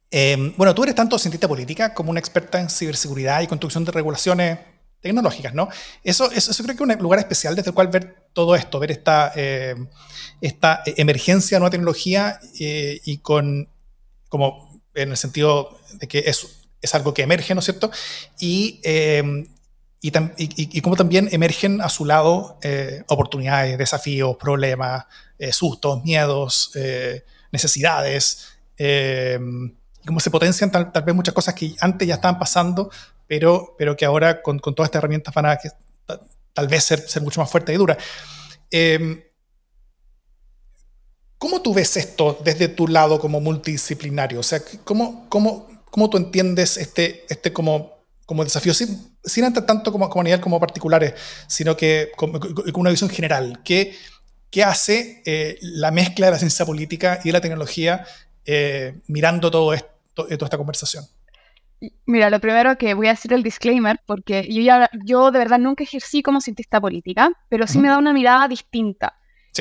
Em, 0.09 0.53
bueno, 0.55 0.73
tú 0.73 0.83
eres 0.83 0.95
tanto 0.95 1.19
cientista 1.19 1.47
política 1.47 1.93
como 1.93 2.11
una 2.11 2.19
experta 2.19 2.61
en 2.61 2.69
ciberseguridad 2.69 3.41
y 3.41 3.47
construcción 3.47 3.83
de 3.83 3.91
regulaciones 3.91 4.59
tecnológicas, 5.01 5.53
¿no? 5.53 5.69
Eso, 6.03 6.31
eso, 6.31 6.51
creo 6.63 6.75
que 6.75 6.83
es 6.83 6.97
un 6.97 7.03
lugar 7.03 7.19
especial 7.19 7.55
desde 7.55 7.69
el 7.69 7.75
cual 7.75 7.89
ver 7.89 8.27
todo 8.33 8.55
esto, 8.55 8.79
ver 8.79 8.91
esta, 8.91 9.31
em, 9.35 9.87
esta 10.41 10.81
emergencia 10.85 11.57
de 11.57 11.59
nueva 11.59 11.71
tecnología 11.71 12.39
eh, 12.59 13.01
y 13.03 13.19
con, 13.19 13.69
como 14.29 14.81
en 14.93 15.11
el 15.11 15.17
sentido 15.17 15.77
de 15.93 16.07
que 16.07 16.19
es, 16.19 16.67
es 16.81 16.95
algo 16.95 17.13
que 17.13 17.23
emerge, 17.23 17.53
¿no 17.53 17.59
es 17.59 17.65
cierto? 17.65 17.91
Y, 18.39 18.79
eh, 18.83 19.45
y, 20.01 20.11
y, 20.77 20.81
cómo 20.81 20.95
también 20.95 21.27
emergen 21.31 21.81
a 21.81 21.89
su 21.89 22.05
lado 22.05 22.59
eh, 22.61 23.03
oportunidades, 23.07 23.77
desafíos, 23.77 24.37
problemas, 24.37 25.05
sustos, 25.51 26.03
miedos, 26.03 26.71
necesidades 27.51 28.47
cómo 30.07 30.19
se 30.19 30.31
potencian 30.31 30.71
tal, 30.71 30.91
vez 31.05 31.13
muchas 31.13 31.35
cosas 31.35 31.53
que 31.53 31.75
antes 31.79 32.07
ya 32.07 32.15
estaban 32.15 32.39
pasando, 32.39 32.89
pero, 33.27 33.75
pero 33.77 33.95
que 33.95 34.05
ahora 34.05 34.41
con, 34.41 34.57
con 34.57 34.73
todas 34.73 34.87
estas 34.87 35.01
herramientas 35.01 35.33
van 35.33 35.45
a 35.45 35.59
tal 36.53 36.67
vez 36.67 36.83
ser, 36.83 36.99
ser 37.07 37.21
mucho 37.21 37.39
más 37.39 37.51
fuertes 37.51 37.75
y 37.75 37.77
duras. 37.77 37.97
Em, 38.71 39.21
¿Cómo 41.37 41.61
tú 41.61 41.73
ves 41.73 41.95
esto 41.97 42.39
desde 42.43 42.67
tu 42.67 42.87
lado 42.87 43.19
como 43.19 43.39
multidisciplinario? 43.39 44.39
O 44.39 44.43
sea, 44.43 44.59
¿cómo, 44.83 45.27
cómo, 45.29 45.67
cómo 45.91 46.09
tú 46.09 46.17
entiendes 46.17 46.77
este, 46.77 47.25
este 47.29 47.53
como, 47.53 48.03
como 48.25 48.43
desafío, 48.43 48.73
sin, 48.73 49.15
sin 49.23 49.43
entrar 49.43 49.67
tanto 49.67 49.91
como, 49.91 50.09
como 50.09 50.21
a 50.21 50.23
nivel 50.23 50.41
como 50.41 50.59
particulares, 50.59 51.13
sino 51.47 51.77
que 51.77 52.11
con, 52.15 52.39
una 52.73 52.89
visión 52.89 53.09
general? 53.09 53.61
¿Qué, 53.63 53.95
qué 54.49 54.63
hace 54.63 55.21
eh, 55.25 55.59
la 55.61 55.91
mezcla 55.91 56.25
de 56.25 56.31
la 56.31 56.39
ciencia 56.39 56.65
política 56.65 57.19
y 57.23 57.27
de 57.27 57.33
la 57.33 57.41
tecnología 57.41 58.03
eh, 58.45 58.95
mirando 59.05 59.51
todo 59.51 59.75
esto? 59.75 59.96
Toda 60.25 60.45
esta 60.45 60.57
conversación? 60.57 61.05
Mira, 62.05 62.29
lo 62.29 62.39
primero 62.39 62.77
que 62.77 62.95
voy 62.95 63.07
a 63.07 63.11
hacer 63.11 63.33
el 63.33 63.43
disclaimer, 63.43 64.01
porque 64.05 64.47
yo, 64.51 64.61
ya, 64.61 64.89
yo 65.05 65.29
de 65.29 65.39
verdad 65.39 65.59
nunca 65.59 65.83
ejercí 65.83 66.23
como 66.23 66.41
cientista 66.41 66.81
política, 66.81 67.31
pero 67.49 67.67
sí 67.67 67.77
me 67.77 67.87
da 67.87 67.97
una 67.99 68.13
mirada 68.13 68.47
distinta. 68.47 69.13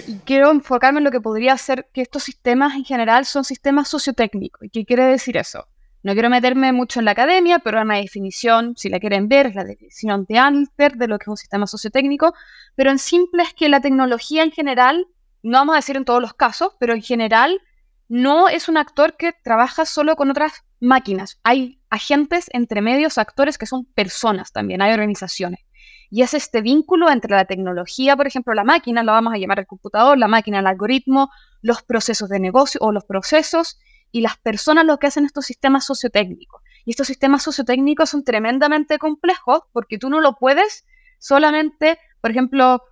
Y 0.07 0.19
quiero 0.19 0.51
enfocarme 0.51 0.99
en 0.99 1.05
lo 1.05 1.11
que 1.11 1.21
podría 1.21 1.57
ser 1.57 1.89
que 1.93 2.03
estos 2.03 2.23
sistemas 2.23 2.75
en 2.75 2.85
general 2.85 3.25
son 3.25 3.45
sistemas 3.45 3.89
sociotécnicos. 3.89 4.65
¿Y 4.65 4.71
qué 4.71 4.85
quiere 4.85 5.05
decir 5.05 5.37
eso? 5.37 5.67
No 6.03 6.13
quiero 6.13 6.31
meterme 6.31 6.73
mucho 6.73 7.01
en 7.01 7.07
la 7.07 7.13
academia, 7.13 7.59
pero 7.59 7.81
una 7.83 7.97
definición, 7.97 8.75
si 8.77 8.89
la 8.89 9.01
quieren 9.01 9.29
ver, 9.29 9.47
es 9.47 9.55
la 9.55 9.65
definición 9.65 10.25
de 10.29 10.39
Alper 10.39 10.97
de 10.97 11.09
lo 11.09 11.19
que 11.19 11.25
es 11.25 11.29
un 11.29 11.37
sistema 11.37 11.67
sociotécnico, 11.67 12.35
pero 12.75 12.91
en 12.91 12.99
simple 12.99 13.43
es 13.43 13.55
que 13.55 13.69
la 13.69 13.81
tecnología 13.81 14.43
en 14.43 14.53
general, 14.53 15.07
no 15.43 15.59
vamos 15.59 15.75
a 15.75 15.79
decir 15.79 15.97
en 15.97 16.05
todos 16.05 16.21
los 16.21 16.35
casos, 16.35 16.75
pero 16.79 16.95
en 16.95 17.03
general 17.03 17.61
no 18.09 18.49
es 18.49 18.69
un 18.69 18.77
actor 18.77 19.17
que 19.17 19.33
trabaja 19.33 19.85
solo 19.85 20.17
con 20.17 20.31
otras 20.31 20.65
máquinas. 20.81 21.41
Hay 21.43 21.81
agentes 21.91 22.47
entre 22.53 22.81
medios, 22.81 23.19
actores 23.19 23.59
que 23.59 23.67
son 23.67 23.85
personas 23.85 24.53
también, 24.53 24.83
hay 24.83 24.93
organizaciones. 24.93 25.61
Y 26.09 26.23
es 26.23 26.35
este 26.35 26.61
vínculo 26.61 27.11
entre 27.11 27.35
la 27.35 27.47
tecnología, 27.47 28.17
por 28.17 28.29
ejemplo, 28.29 28.55
la 28.55 28.63
máquina, 28.63 29.03
lo 29.03 29.13
vamos 29.13 29.35
a 29.35 29.39
llamar 29.39 29.59
el 29.59 29.67
computador, 29.67 30.17
la 30.19 30.29
máquina, 30.29 30.61
el 30.61 30.67
algoritmo, 30.67 31.31
los 31.63 31.83
procesos 31.83 32.29
de 32.29 32.39
negocio 32.39 32.81
o 32.81 32.93
los 32.93 33.05
procesos 33.05 33.79
y 34.13 34.21
las 34.21 34.39
personas 34.39 34.85
lo 34.85 34.99
que 34.99 35.09
hacen 35.09 35.25
estos 35.25 35.47
sistemas 35.47 35.85
sociotécnicos. 35.85 36.63
Y 36.85 36.91
estos 36.91 37.09
sistemas 37.09 37.43
sociotécnicos 37.43 38.11
son 38.11 38.23
tremendamente 38.23 38.99
complejos 38.99 39.63
porque 39.73 39.99
tú 39.99 40.09
no 40.09 40.21
lo 40.21 40.37
puedes 40.37 40.87
solamente, 41.19 41.99
por 42.21 42.31
ejemplo, 42.31 42.85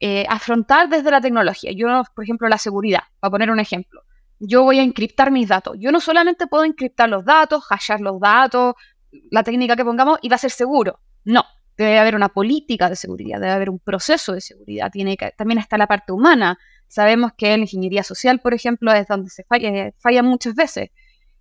eh, 0.00 0.26
afrontar 0.28 0.88
desde 0.88 1.12
la 1.12 1.20
tecnología. 1.20 1.70
Yo, 1.72 2.02
por 2.16 2.24
ejemplo, 2.24 2.48
la 2.48 2.58
seguridad, 2.58 3.04
para 3.20 3.30
poner 3.30 3.50
un 3.52 3.60
ejemplo 3.60 4.05
yo 4.38 4.62
voy 4.62 4.78
a 4.78 4.82
encriptar 4.82 5.30
mis 5.30 5.48
datos. 5.48 5.76
Yo 5.78 5.92
no 5.92 6.00
solamente 6.00 6.46
puedo 6.46 6.64
encriptar 6.64 7.08
los 7.08 7.24
datos, 7.24 7.64
hashear 7.68 8.00
los 8.00 8.20
datos, 8.20 8.74
la 9.30 9.42
técnica 9.42 9.76
que 9.76 9.84
pongamos 9.84 10.18
y 10.22 10.28
va 10.28 10.36
a 10.36 10.38
ser 10.38 10.50
seguro. 10.50 11.00
No, 11.24 11.44
debe 11.76 11.98
haber 11.98 12.14
una 12.14 12.28
política 12.28 12.88
de 12.88 12.96
seguridad, 12.96 13.40
debe 13.40 13.52
haber 13.52 13.70
un 13.70 13.78
proceso 13.78 14.32
de 14.32 14.40
seguridad. 14.40 14.90
Tiene 14.90 15.16
que, 15.16 15.32
también 15.36 15.58
está 15.58 15.78
la 15.78 15.86
parte 15.86 16.12
humana. 16.12 16.58
Sabemos 16.88 17.32
que 17.36 17.52
en 17.52 17.62
ingeniería 17.62 18.02
social, 18.02 18.40
por 18.40 18.54
ejemplo, 18.54 18.92
es 18.92 19.06
donde 19.08 19.30
se 19.30 19.44
falla, 19.44 19.92
falla 19.98 20.22
muchas 20.22 20.54
veces. 20.54 20.90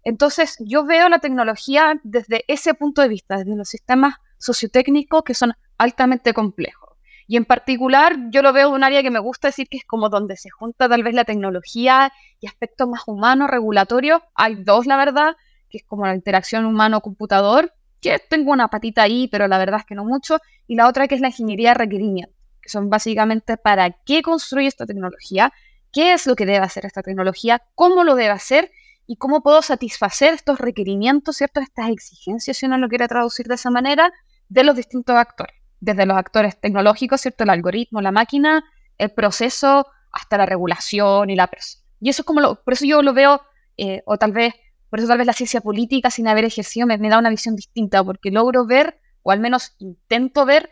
Entonces, 0.03 0.55
yo 0.59 0.85
veo 0.85 1.09
la 1.09 1.19
tecnología 1.19 1.99
desde 2.03 2.45
ese 2.47 2.73
punto 2.73 3.01
de 3.01 3.07
vista, 3.07 3.37
desde 3.37 3.55
los 3.55 3.67
sistemas 3.67 4.15
sociotécnicos 4.37 5.23
que 5.23 5.33
son 5.33 5.53
altamente 5.77 6.33
complejos. 6.33 6.84
Y 7.27 7.37
en 7.37 7.45
particular, 7.45 8.15
yo 8.29 8.41
lo 8.41 8.53
veo 8.53 8.69
un 8.69 8.83
área 8.83 9.01
que 9.01 9.09
me 9.09 9.19
gusta 9.19 9.47
decir 9.47 9.67
que 9.67 9.77
es 9.77 9.85
como 9.85 10.09
donde 10.09 10.37
se 10.37 10.49
junta 10.49 10.87
tal 10.87 11.01
vez 11.01 11.15
la 11.15 11.25
tecnología 11.25 12.11
y 12.39 12.47
aspectos 12.47 12.87
más 12.87 13.01
humanos, 13.07 13.49
regulatorios. 13.49 14.21
Hay 14.35 14.55
dos, 14.55 14.85
la 14.85 14.97
verdad, 14.97 15.35
que 15.69 15.79
es 15.79 15.83
como 15.83 16.05
la 16.05 16.13
interacción 16.13 16.65
humano-computador, 16.65 17.73
que 17.99 18.19
tengo 18.19 18.51
una 18.51 18.67
patita 18.67 19.01
ahí, 19.01 19.27
pero 19.27 19.47
la 19.47 19.57
verdad 19.57 19.79
es 19.79 19.85
que 19.85 19.95
no 19.95 20.05
mucho, 20.05 20.37
y 20.67 20.75
la 20.75 20.87
otra 20.87 21.07
que 21.07 21.15
es 21.15 21.21
la 21.21 21.29
ingeniería 21.29 21.69
de 21.69 21.75
requerimiento, 21.75 22.35
que 22.61 22.69
son 22.69 22.89
básicamente 22.89 23.57
para 23.57 23.89
qué 24.05 24.21
construye 24.21 24.67
esta 24.67 24.85
tecnología, 24.85 25.51
qué 25.91 26.13
es 26.13 26.27
lo 26.27 26.35
que 26.35 26.45
debe 26.45 26.59
hacer 26.59 26.85
esta 26.85 27.01
tecnología, 27.01 27.63
cómo 27.73 28.03
lo 28.03 28.13
debe 28.13 28.29
hacer 28.29 28.71
y 29.07 29.15
cómo 29.15 29.41
puedo 29.41 29.63
satisfacer 29.63 30.33
estos 30.33 30.59
requerimientos, 30.59 31.37
¿cierto? 31.37 31.61
Estas 31.61 31.89
exigencias, 31.89 32.57
si 32.57 32.67
uno 32.67 32.77
lo 32.77 32.89
quiere 32.89 33.07
traducir 33.07 33.47
de 33.47 33.55
esa 33.55 33.71
manera, 33.71 34.11
de 34.49 34.63
los 34.63 34.75
distintos 34.75 35.15
actores, 35.15 35.55
desde 35.85 36.07
los 36.07 36.17
actores 36.17 36.59
tecnológicos, 36.59 37.21
¿cierto? 37.21 37.43
El 37.43 37.51
algoritmo, 37.51 38.01
la 38.01 38.11
máquina, 38.11 38.63
el 38.97 39.11
proceso, 39.11 39.85
hasta 40.11 40.37
la 40.37 40.45
regulación 40.45 41.29
y 41.29 41.35
la 41.35 41.47
persona. 41.47 41.85
Y 42.01 42.09
eso 42.09 42.23
es 42.23 42.25
como 42.25 42.41
lo, 42.41 42.63
por 42.63 42.73
eso 42.73 42.85
yo 42.85 43.01
lo 43.03 43.13
veo, 43.13 43.41
eh, 43.77 44.01
o 44.05 44.17
tal 44.17 44.31
vez, 44.31 44.53
por 44.89 44.99
eso 44.99 45.07
tal 45.07 45.19
vez 45.19 45.27
la 45.27 45.33
ciencia 45.33 45.61
política 45.61 46.09
sin 46.09 46.27
haber 46.27 46.43
ejercido 46.43 46.87
me, 46.87 46.97
da 46.97 47.19
una 47.19 47.29
visión 47.29 47.55
distinta, 47.55 48.03
porque 48.03 48.31
logro 48.31 48.65
ver, 48.65 48.99
o 49.21 49.31
al 49.31 49.39
menos 49.39 49.75
intento 49.77 50.45
ver, 50.45 50.69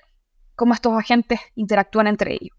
cómo 0.55 0.74
estos 0.74 0.93
agentes 0.97 1.39
interactúan 1.55 2.07
entre 2.07 2.34
ellos. 2.34 2.57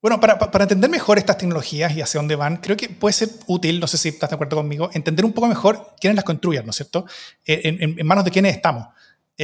Bueno, 0.00 0.20
para, 0.20 0.38
para, 0.38 0.64
entender 0.64 0.90
mejor 0.90 1.18
estas 1.18 1.38
tecnologías 1.38 1.94
y 1.96 2.02
hacia 2.02 2.18
dónde 2.18 2.34
van, 2.34 2.56
creo 2.56 2.76
que 2.76 2.88
puede 2.88 3.12
ser 3.12 3.28
útil, 3.46 3.78
no 3.78 3.86
sé 3.86 3.98
si 3.98 4.08
estás 4.08 4.30
de 4.30 4.34
acuerdo 4.34 4.56
conmigo, 4.56 4.90
entender 4.94 5.24
un 5.24 5.32
poco 5.32 5.46
mejor 5.46 5.94
quiénes 6.00 6.16
las 6.16 6.24
construyen, 6.24 6.64
¿no 6.64 6.70
es 6.70 6.76
cierto? 6.76 7.06
Eh, 7.46 7.60
en, 7.64 7.98
en, 7.98 8.06
manos 8.06 8.24
de 8.24 8.30
quiénes 8.32 8.54
estamos. 8.54 8.88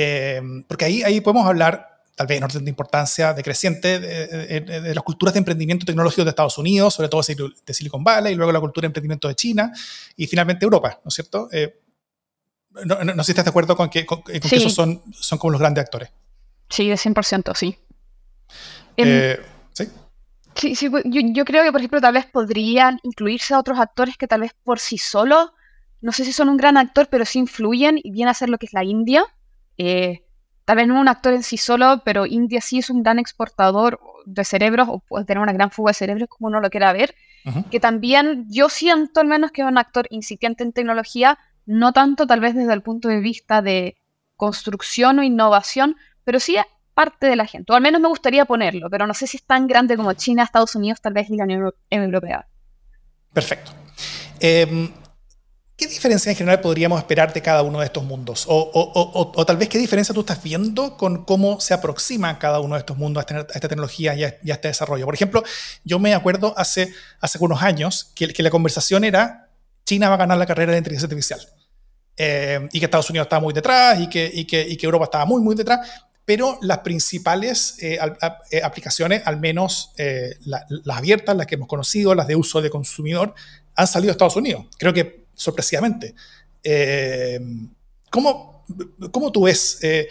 Eh, 0.00 0.40
porque 0.68 0.84
ahí, 0.84 1.02
ahí 1.02 1.20
podemos 1.20 1.44
hablar 1.44 2.04
tal 2.14 2.28
vez 2.28 2.38
en 2.38 2.44
orden 2.44 2.64
de 2.64 2.70
importancia 2.70 3.34
decreciente 3.34 3.98
de, 3.98 4.60
de, 4.60 4.94
las 4.94 5.02
culturas 5.02 5.34
de 5.34 5.38
emprendimiento 5.38 5.84
tecnológico 5.84 6.22
de 6.22 6.30
Estados 6.30 6.56
Unidos, 6.56 6.94
sobre 6.94 7.08
todo 7.08 7.20
de 7.20 7.74
Silicon 7.74 8.04
Valley, 8.04 8.32
y 8.32 8.36
luego 8.36 8.52
la 8.52 8.60
cultura 8.60 8.84
de 8.84 8.88
emprendimiento 8.88 9.26
de 9.26 9.34
China, 9.34 9.72
y 10.16 10.28
finalmente 10.28 10.64
Europa, 10.64 11.00
¿no 11.04 11.08
es 11.08 11.14
cierto? 11.14 11.48
Eh, 11.50 11.80
no, 12.84 13.02
no, 13.02 13.24
sé 13.24 13.24
si 13.24 13.32
estás 13.32 13.44
de 13.44 13.48
acuerdo 13.50 13.76
con 13.76 13.88
que, 13.88 14.06
con, 14.06 14.22
que 14.22 14.38
esos 14.40 14.72
son, 14.72 15.02
son 15.10 15.38
como 15.38 15.50
los 15.50 15.60
grandes 15.60 15.82
actores. 15.82 16.10
Sí, 16.68 16.88
de 16.88 16.94
100%, 16.94 17.56
sí. 17.56 17.76
Eh, 18.96 19.40
sí. 19.72 19.88
Sí, 20.54 20.74
sí 20.76 20.88
yo, 21.06 21.20
yo, 21.32 21.44
creo 21.44 21.64
que, 21.64 21.72
por 21.72 21.80
ejemplo, 21.80 22.00
tal 22.00 22.14
vez 22.14 22.26
podrían 22.26 23.00
incluirse 23.02 23.54
a 23.54 23.58
otros 23.58 23.80
actores 23.80 24.16
que 24.16 24.28
tal 24.28 24.42
vez 24.42 24.54
por 24.62 24.78
sí 24.78 24.98
solos, 24.98 25.50
no 26.00 26.12
sé 26.12 26.24
si 26.24 26.32
son 26.32 26.48
un 26.48 26.56
gran 26.56 26.76
actor, 26.76 27.08
pero 27.10 27.24
sí 27.24 27.40
influyen 27.40 27.98
y 28.02 28.12
vienen 28.12 28.30
a 28.30 28.34
ser 28.34 28.48
lo 28.48 28.58
que 28.58 28.66
es 28.66 28.72
la 28.72 28.84
India. 28.84 29.24
Eh, 29.78 30.24
tal 30.64 30.76
vez 30.76 30.86
no 30.86 31.00
un 31.00 31.08
actor 31.08 31.32
en 31.32 31.42
sí 31.42 31.56
solo, 31.56 32.02
pero 32.04 32.26
India 32.26 32.60
sí 32.60 32.78
es 32.78 32.90
un 32.90 33.02
gran 33.02 33.18
exportador 33.18 34.00
de 34.26 34.44
cerebros, 34.44 34.88
o 34.90 34.98
puede 34.98 35.24
tener 35.24 35.42
una 35.42 35.52
gran 35.52 35.70
fuga 35.70 35.90
de 35.90 35.94
cerebros, 35.94 36.28
como 36.28 36.48
uno 36.48 36.60
lo 36.60 36.68
quiera 36.68 36.92
ver, 36.92 37.14
que 37.70 37.80
también 37.80 38.44
yo 38.50 38.68
siento 38.68 39.20
al 39.20 39.26
menos 39.26 39.52
que 39.52 39.62
es 39.62 39.66
un 39.66 39.78
actor 39.78 40.06
incipiente 40.10 40.62
en 40.62 40.72
tecnología, 40.72 41.38
no 41.64 41.92
tanto 41.94 42.26
tal 42.26 42.40
vez 42.40 42.54
desde 42.54 42.74
el 42.74 42.82
punto 42.82 43.08
de 43.08 43.20
vista 43.20 43.62
de 43.62 43.96
construcción 44.36 45.18
o 45.18 45.22
innovación, 45.22 45.96
pero 46.24 46.40
sí 46.40 46.56
parte 46.92 47.26
de 47.26 47.36
la 47.36 47.46
gente, 47.46 47.72
o 47.72 47.76
al 47.76 47.80
menos 47.80 48.00
me 48.00 48.08
gustaría 48.08 48.44
ponerlo, 48.44 48.90
pero 48.90 49.06
no 49.06 49.14
sé 49.14 49.26
si 49.26 49.38
es 49.38 49.44
tan 49.44 49.66
grande 49.68 49.96
como 49.96 50.12
China, 50.12 50.42
Estados 50.42 50.74
Unidos, 50.74 51.00
tal 51.00 51.14
vez 51.14 51.30
y 51.30 51.36
la 51.36 51.44
Unión 51.44 51.72
Europea. 51.90 52.46
Perfecto. 53.32 53.70
Eh, 54.40 54.90
¿Qué 55.78 55.86
diferencia 55.86 56.30
en 56.30 56.36
general 56.36 56.60
podríamos 56.60 56.98
esperar 56.98 57.32
de 57.32 57.40
cada 57.40 57.62
uno 57.62 57.78
de 57.78 57.86
estos 57.86 58.02
mundos? 58.02 58.46
O, 58.48 59.44
tal 59.46 59.56
vez 59.56 59.68
qué 59.68 59.78
diferencia 59.78 60.12
tú 60.12 60.22
estás 60.22 60.42
viendo 60.42 60.96
con 60.96 61.24
cómo 61.24 61.60
se 61.60 61.72
aproxima 61.72 62.36
cada 62.40 62.58
uno 62.58 62.74
de 62.74 62.80
estos 62.80 62.98
mundos 62.98 63.24
a, 63.24 63.40
esta 63.42 63.68
tecnología 63.68 64.12
y 64.16 64.24
a, 64.24 64.38
este 64.44 64.66
desarrollo. 64.66 65.04
Por 65.04 65.14
ejemplo, 65.14 65.44
yo 65.84 66.00
me 66.00 66.14
acuerdo 66.14 66.52
hace, 66.56 66.92
hace 67.20 67.38
unos 67.40 67.62
años 67.62 68.10
que, 68.16 68.42
la 68.42 68.50
conversación 68.50 69.04
era 69.04 69.50
China 69.86 70.08
va 70.08 70.16
a 70.16 70.18
ganar 70.18 70.36
la 70.36 70.46
carrera 70.46 70.72
de 70.72 70.78
inteligencia 70.78 71.06
artificial. 71.06 71.40
Eh, 72.16 72.68
y 72.72 72.80
que 72.80 72.86
Estados 72.86 73.08
Unidos 73.10 73.26
estaba 73.26 73.40
muy 73.40 73.54
detrás 73.54 74.00
y 74.00 74.08
que, 74.08 74.44
que, 74.48 74.78
Europa 74.82 75.04
estaba 75.04 75.26
muy, 75.26 75.40
muy 75.40 75.54
detrás. 75.54 75.88
Pero 76.24 76.58
las 76.60 76.78
principales 76.78 77.76
eh, 77.80 78.00
eh, 78.50 78.62
aplicaciones, 78.64 79.22
al 79.24 79.38
menos 79.38 79.92
las 80.44 80.98
abiertas, 80.98 81.36
las 81.36 81.46
que 81.46 81.54
hemos 81.54 81.68
conocido, 81.68 82.16
las 82.16 82.26
de 82.26 82.34
uso 82.34 82.60
de 82.60 82.68
consumidor, 82.68 83.32
han 83.76 83.86
salido 83.86 84.08
de 84.08 84.12
Estados 84.12 84.34
Unidos. 84.34 84.66
Creo 84.76 84.92
que 84.92 85.27
sorpresivamente. 85.38 86.14
Eh, 86.62 87.40
¿cómo, 88.10 88.66
¿cómo, 89.12 89.32
tú 89.32 89.44
ves 89.44 89.78
eh, 89.82 90.08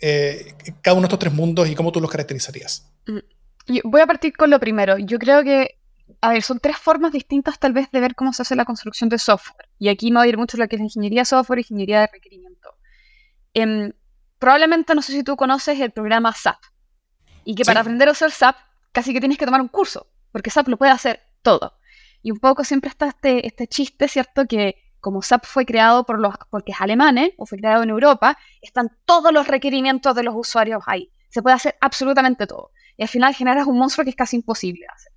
eh, 0.00 0.54
cada 0.80 0.94
uno 0.94 1.02
de 1.02 1.06
estos 1.06 1.18
tres 1.18 1.32
mundos 1.32 1.68
y 1.68 1.74
cómo 1.74 1.92
tú 1.92 2.00
los 2.00 2.10
caracterizarías? 2.10 2.90
Mm, 3.06 3.78
voy 3.84 4.00
a 4.00 4.06
partir 4.06 4.34
con 4.36 4.48
lo 4.48 4.58
primero. 4.60 4.96
Yo 4.96 5.18
creo 5.18 5.42
que, 5.42 5.78
a 6.20 6.30
ver, 6.30 6.42
son 6.42 6.60
tres 6.60 6.78
formas 6.78 7.12
distintas 7.12 7.58
tal 7.58 7.72
vez 7.72 7.90
de 7.90 8.00
ver 8.00 8.14
cómo 8.14 8.32
se 8.32 8.42
hace 8.42 8.54
la 8.54 8.64
construcción 8.64 9.10
de 9.10 9.18
software. 9.18 9.68
Y 9.78 9.88
aquí 9.88 10.10
me 10.10 10.18
va 10.18 10.22
a 10.22 10.28
ir 10.28 10.38
mucho 10.38 10.56
lo 10.56 10.68
que 10.68 10.76
es 10.76 10.82
ingeniería 10.82 11.22
de 11.22 11.26
software 11.26 11.58
y 11.58 11.62
ingeniería 11.62 12.00
de 12.00 12.08
requerimiento. 12.12 12.76
Em, 13.52 13.92
probablemente 14.38 14.94
no 14.94 15.02
sé 15.02 15.12
si 15.12 15.24
tú 15.24 15.36
conoces 15.36 15.80
el 15.80 15.90
programa 15.90 16.32
SAP. 16.32 16.58
Y 17.44 17.54
que 17.56 17.64
para 17.64 17.80
aprender 17.80 18.08
a 18.08 18.12
usar 18.12 18.30
SAP 18.30 18.56
casi 18.92 19.12
que 19.12 19.20
tienes 19.20 19.36
que 19.36 19.44
tomar 19.44 19.60
un 19.60 19.68
curso, 19.68 20.06
porque 20.32 20.50
SAP 20.50 20.68
lo 20.68 20.76
puede 20.78 20.92
hacer 20.92 21.20
todo. 21.42 21.74
Y 22.24 22.30
un 22.30 22.38
poco 22.38 22.64
siempre 22.64 22.88
está 22.88 23.08
este, 23.08 23.46
este 23.46 23.66
chiste, 23.66 24.08
¿cierto? 24.08 24.46
Que 24.46 24.76
como 24.98 25.20
SAP 25.20 25.44
fue 25.44 25.66
creado 25.66 26.06
por 26.06 26.18
los, 26.18 26.34
porque 26.48 26.72
es 26.72 26.80
alemán, 26.80 27.18
¿eh? 27.18 27.34
o 27.36 27.44
fue 27.44 27.58
creado 27.58 27.82
en 27.82 27.90
Europa, 27.90 28.38
están 28.62 28.90
todos 29.04 29.30
los 29.30 29.46
requerimientos 29.46 30.14
de 30.16 30.22
los 30.22 30.34
usuarios 30.34 30.82
ahí. 30.86 31.12
Se 31.28 31.42
puede 31.42 31.56
hacer 31.56 31.76
absolutamente 31.82 32.46
todo. 32.46 32.70
Y 32.96 33.02
al 33.02 33.10
final 33.10 33.34
generas 33.34 33.66
un 33.66 33.76
monstruo 33.76 34.04
que 34.04 34.10
es 34.10 34.16
casi 34.16 34.36
imposible 34.36 34.86
hacer. 34.90 35.12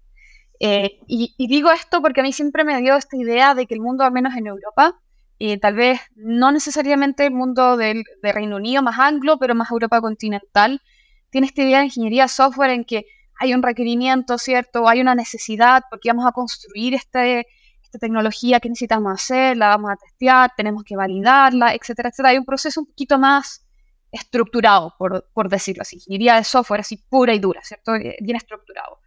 Eh, 0.60 0.99
y, 1.08 1.47
digo 1.47 1.72
esto 1.72 2.01
porque 2.01 2.20
a 2.20 2.24
mí 2.24 2.34
siempre 2.34 2.66
me 2.66 2.82
dio 2.82 2.97
esta 2.97 3.16
idea 3.16 3.55
de 3.55 3.68
que 3.68 3.74
el 3.74 3.80
mundo, 3.80 4.03
al 4.03 4.12
menos 4.12 4.36
en 4.36 4.47
Europa, 4.47 4.99
y 5.39 5.55
tal 5.60 5.76
vez 5.76 6.01
no 6.16 6.51
necesariamente 6.51 7.26
el 7.26 7.32
mundo 7.32 7.78
del, 7.78 8.03
de 8.22 8.34
Reino 8.34 8.58
Unido 8.58 8.84
más 8.84 8.99
anglo, 8.99 9.39
pero 9.39 9.55
más 9.55 9.72
Europa 9.72 10.01
continental, 10.01 10.82
tiene 11.30 11.47
esta 11.47 11.62
idea 11.62 11.80
de 11.80 11.86
ingeniería 11.86 12.28
software 12.28 12.72
en 12.72 12.84
que 12.84 13.05
hay 13.39 13.53
un 13.53 13.63
requerimiento, 13.63 14.38
¿cierto? 14.38 14.88
Hay 14.88 15.01
una 15.01 15.15
necesidad 15.15 15.83
porque 15.89 16.09
vamos 16.09 16.25
a 16.27 16.31
construir 16.31 16.93
este, 16.93 17.47
esta 17.83 17.99
tecnología 17.99 18.59
que 18.59 18.69
necesitamos 18.69 19.13
hacer, 19.13 19.57
la 19.57 19.69
vamos 19.69 19.91
a 19.91 19.95
testear, 19.95 20.51
tenemos 20.55 20.83
que 20.83 20.95
validarla, 20.95 21.73
etcétera, 21.73 22.09
etcétera. 22.09 22.29
Hay 22.29 22.38
un 22.38 22.45
proceso 22.45 22.81
un 22.81 22.88
poquito 22.88 23.17
más 23.17 23.65
estructurado, 24.11 24.93
por, 24.97 25.29
por 25.33 25.49
decirlo 25.49 25.81
así. 25.81 25.97
Ingeniería 25.97 26.35
de 26.35 26.43
software 26.43 26.81
así 26.81 26.97
pura 26.97 27.33
y 27.33 27.39
dura, 27.39 27.61
¿cierto? 27.63 27.95
Eh, 27.95 28.17
bien 28.21 28.38
estructurado. 28.38 28.99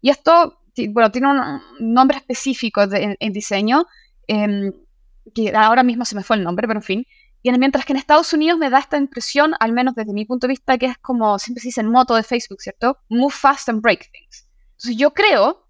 Y 0.00 0.10
esto, 0.10 0.60
bueno, 0.90 1.10
tiene 1.10 1.28
un 1.28 1.60
nombre 1.80 2.18
específico 2.18 2.82
en, 2.82 3.32
diseño, 3.32 3.86
em, 4.26 4.72
que 5.34 5.54
ahora 5.54 5.82
mismo 5.82 6.04
se 6.04 6.14
me 6.14 6.22
fue 6.22 6.36
el 6.36 6.44
nombre, 6.44 6.66
pero 6.66 6.78
en 6.78 6.84
fin, 6.84 7.06
y 7.42 7.52
mientras 7.52 7.84
que 7.84 7.92
en 7.92 7.98
Estados 7.98 8.32
Unidos 8.32 8.58
me 8.58 8.70
da 8.70 8.78
esta 8.78 8.96
impresión, 8.96 9.54
al 9.60 9.72
menos 9.72 9.94
desde 9.94 10.12
mi 10.12 10.24
punto 10.24 10.46
de 10.46 10.52
vista, 10.52 10.76
que 10.76 10.86
es 10.86 10.98
como 10.98 11.38
siempre 11.38 11.62
se 11.62 11.68
dice 11.68 11.80
en 11.80 11.90
moto 11.90 12.14
de 12.14 12.22
Facebook, 12.22 12.60
¿cierto? 12.60 12.98
Move 13.08 13.32
fast 13.32 13.68
and 13.68 13.80
break 13.80 14.10
things. 14.10 14.48
Entonces 14.72 14.96
yo 14.96 15.12
creo, 15.12 15.68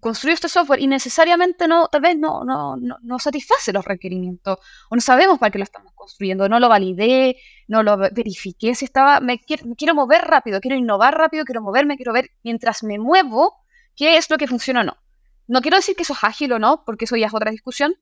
construir 0.00 0.34
este 0.34 0.48
software 0.48 0.80
y 0.80 0.86
necesariamente 0.86 1.66
no, 1.66 1.88
tal 1.88 2.02
vez 2.02 2.16
no, 2.16 2.44
no, 2.44 2.76
no, 2.76 3.18
satisface 3.18 3.72
los 3.72 3.84
requerimientos, 3.84 4.58
o 4.90 4.94
no 4.94 5.00
sabemos 5.00 5.38
para 5.38 5.50
qué 5.50 5.58
lo 5.58 5.64
estamos 5.64 5.92
construyendo, 5.94 6.48
no 6.48 6.60
lo 6.60 6.68
validé, 6.68 7.36
no 7.66 7.82
lo 7.82 7.96
verifiqué, 7.96 8.74
si 8.74 8.84
estaba, 8.84 9.20
me 9.20 9.38
quiero, 9.40 9.66
me 9.66 9.74
quiero 9.74 9.94
mover 9.94 10.22
rápido, 10.22 10.60
quiero 10.60 10.76
innovar 10.76 11.16
rápido, 11.16 11.44
quiero 11.44 11.62
moverme, 11.62 11.96
quiero 11.96 12.12
ver 12.12 12.30
mientras 12.42 12.84
me 12.84 12.98
muevo 12.98 13.56
qué 13.96 14.16
es 14.16 14.30
lo 14.30 14.38
que 14.38 14.46
funciona 14.46 14.80
o 14.80 14.84
no. 14.84 14.96
No 15.48 15.60
quiero 15.60 15.76
decir 15.76 15.96
que 15.96 16.04
eso 16.04 16.12
es 16.12 16.22
ágil 16.22 16.52
o 16.52 16.58
no, 16.58 16.84
porque 16.84 17.04
eso 17.04 17.16
ya 17.16 17.26
es 17.26 17.34
otra 17.34 17.50
discusión, 17.50 17.94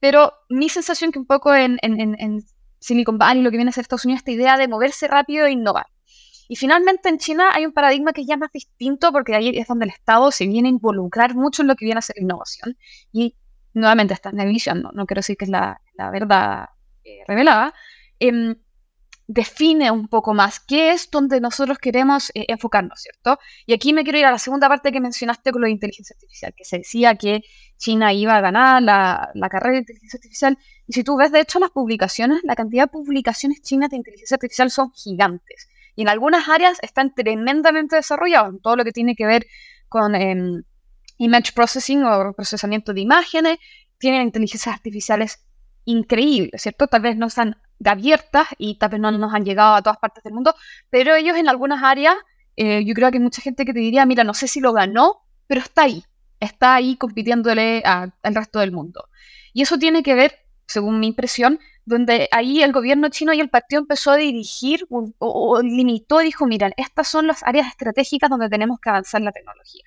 pero 0.00 0.32
mi 0.48 0.68
sensación 0.68 1.12
que 1.12 1.18
un 1.18 1.26
poco 1.26 1.54
en, 1.54 1.78
en, 1.82 2.44
Silicon 2.78 3.18
Valley, 3.18 3.42
lo 3.42 3.50
que 3.50 3.56
viene 3.56 3.70
a 3.70 3.72
ser 3.72 3.82
Estados 3.82 4.04
Unidos, 4.04 4.20
esta 4.20 4.30
idea 4.30 4.56
de 4.56 4.68
moverse 4.68 5.08
rápido 5.08 5.46
e 5.46 5.52
innovar. 5.52 5.86
Y 6.48 6.56
finalmente 6.56 7.08
en 7.08 7.18
China 7.18 7.50
hay 7.52 7.66
un 7.66 7.72
paradigma 7.72 8.12
que 8.12 8.20
es 8.20 8.26
ya 8.28 8.36
más 8.36 8.52
distinto 8.52 9.10
porque 9.10 9.34
ahí 9.34 9.58
es 9.58 9.66
donde 9.66 9.86
el 9.86 9.90
Estado 9.90 10.30
se 10.30 10.46
viene 10.46 10.68
a 10.68 10.70
involucrar 10.70 11.34
mucho 11.34 11.62
en 11.62 11.68
lo 11.68 11.74
que 11.74 11.84
viene 11.86 11.98
a 11.98 12.02
ser 12.02 12.16
innovación. 12.20 12.76
Y 13.12 13.34
nuevamente 13.74 14.14
esta 14.14 14.28
es 14.28 14.34
mi 14.34 14.44
visión, 14.46 14.82
no, 14.82 15.06
quiero 15.06 15.18
decir 15.20 15.36
que 15.36 15.46
es 15.46 15.50
la, 15.50 15.80
la 15.94 16.10
verdad 16.10 16.66
eh, 17.02 17.24
revelada. 17.26 17.74
Em, 18.20 18.56
define 19.28 19.90
un 19.90 20.06
poco 20.06 20.34
más 20.34 20.60
qué 20.60 20.92
es 20.92 21.10
donde 21.10 21.40
nosotros 21.40 21.78
queremos 21.78 22.30
eh, 22.34 22.44
enfocarnos, 22.48 23.00
¿cierto? 23.00 23.38
Y 23.66 23.72
aquí 23.72 23.92
me 23.92 24.04
quiero 24.04 24.18
ir 24.18 24.26
a 24.26 24.30
la 24.30 24.38
segunda 24.38 24.68
parte 24.68 24.92
que 24.92 25.00
mencionaste 25.00 25.50
con 25.50 25.62
lo 25.62 25.66
de 25.66 25.72
inteligencia 25.72 26.14
artificial, 26.14 26.54
que 26.56 26.64
se 26.64 26.78
decía 26.78 27.16
que 27.16 27.42
China 27.76 28.12
iba 28.12 28.36
a 28.36 28.40
ganar 28.40 28.82
la, 28.82 29.48
carrera 29.50 29.72
de 29.72 29.78
inteligencia 29.78 30.18
artificial. 30.18 30.58
Y 30.86 30.92
si 30.92 31.02
tú 31.02 31.16
ves, 31.16 31.32
de 31.32 31.40
hecho, 31.40 31.58
las 31.58 31.70
publicaciones, 31.70 32.40
la 32.44 32.54
cantidad 32.54 32.84
de 32.84 32.88
publicaciones 32.88 33.62
chinas 33.62 33.90
de 33.90 33.96
inteligencia 33.96 34.36
artificial 34.36 34.70
son 34.70 34.92
gigantes. 34.92 35.68
Y 35.96 36.02
en 36.02 36.08
algunas 36.08 36.48
áreas 36.48 36.78
están 36.82 37.12
tremendamente 37.14 37.96
desarrolladas, 37.96 38.50
en 38.50 38.60
todo 38.60 38.76
lo 38.76 38.84
que 38.84 38.92
tiene 38.92 39.16
que 39.16 39.26
ver 39.26 39.46
con 39.88 40.14
em, 40.14 40.62
image 41.18 41.52
processing 41.52 42.04
o 42.04 42.32
procesamiento 42.32 42.92
de 42.94 43.00
imágenes, 43.00 43.58
tienen 43.98 44.22
inteligencias 44.22 44.74
artificiales 44.74 45.44
increíbles, 45.84 46.62
¿cierto? 46.62 46.86
Tal 46.86 47.00
vez 47.00 47.16
no 47.16 47.26
están 47.26 47.56
de 47.78 47.90
abiertas 47.90 48.48
y 48.58 48.78
tal 48.78 48.90
vez 48.90 49.00
no 49.00 49.10
nos 49.10 49.34
han 49.34 49.44
llegado 49.44 49.74
a 49.74 49.82
todas 49.82 49.98
partes 49.98 50.24
del 50.24 50.32
mundo, 50.32 50.54
pero 50.90 51.14
ellos 51.14 51.36
en 51.36 51.48
algunas 51.48 51.82
áreas, 51.82 52.14
eh, 52.56 52.84
yo 52.84 52.94
creo 52.94 53.10
que 53.10 53.18
hay 53.18 53.22
mucha 53.22 53.42
gente 53.42 53.64
que 53.64 53.72
te 53.72 53.80
diría, 53.80 54.06
mira, 54.06 54.24
no 54.24 54.34
sé 54.34 54.48
si 54.48 54.60
lo 54.60 54.72
ganó, 54.72 55.22
pero 55.46 55.60
está 55.60 55.82
ahí, 55.82 56.04
está 56.40 56.74
ahí 56.74 56.96
compitiéndole 56.96 57.82
al 57.84 58.12
resto 58.34 58.60
del 58.60 58.72
mundo. 58.72 59.08
Y 59.52 59.62
eso 59.62 59.78
tiene 59.78 60.02
que 60.02 60.14
ver 60.14 60.46
según 60.66 60.98
mi 61.00 61.06
impresión, 61.06 61.60
donde 61.84 62.28
ahí 62.32 62.62
el 62.62 62.72
gobierno 62.72 63.08
chino 63.08 63.32
y 63.32 63.40
el 63.40 63.48
partido 63.48 63.80
empezó 63.80 64.10
a 64.10 64.16
dirigir 64.16 64.86
o, 64.90 65.62
limitó 65.62 66.18
dijo, 66.18 66.46
miren, 66.46 66.74
estas 66.76 67.08
son 67.08 67.26
las 67.26 67.42
áreas 67.44 67.68
estratégicas 67.68 68.28
donde 68.28 68.48
tenemos 68.48 68.80
que 68.80 68.90
avanzar 68.90 69.20
la 69.20 69.32
tecnología. 69.32 69.84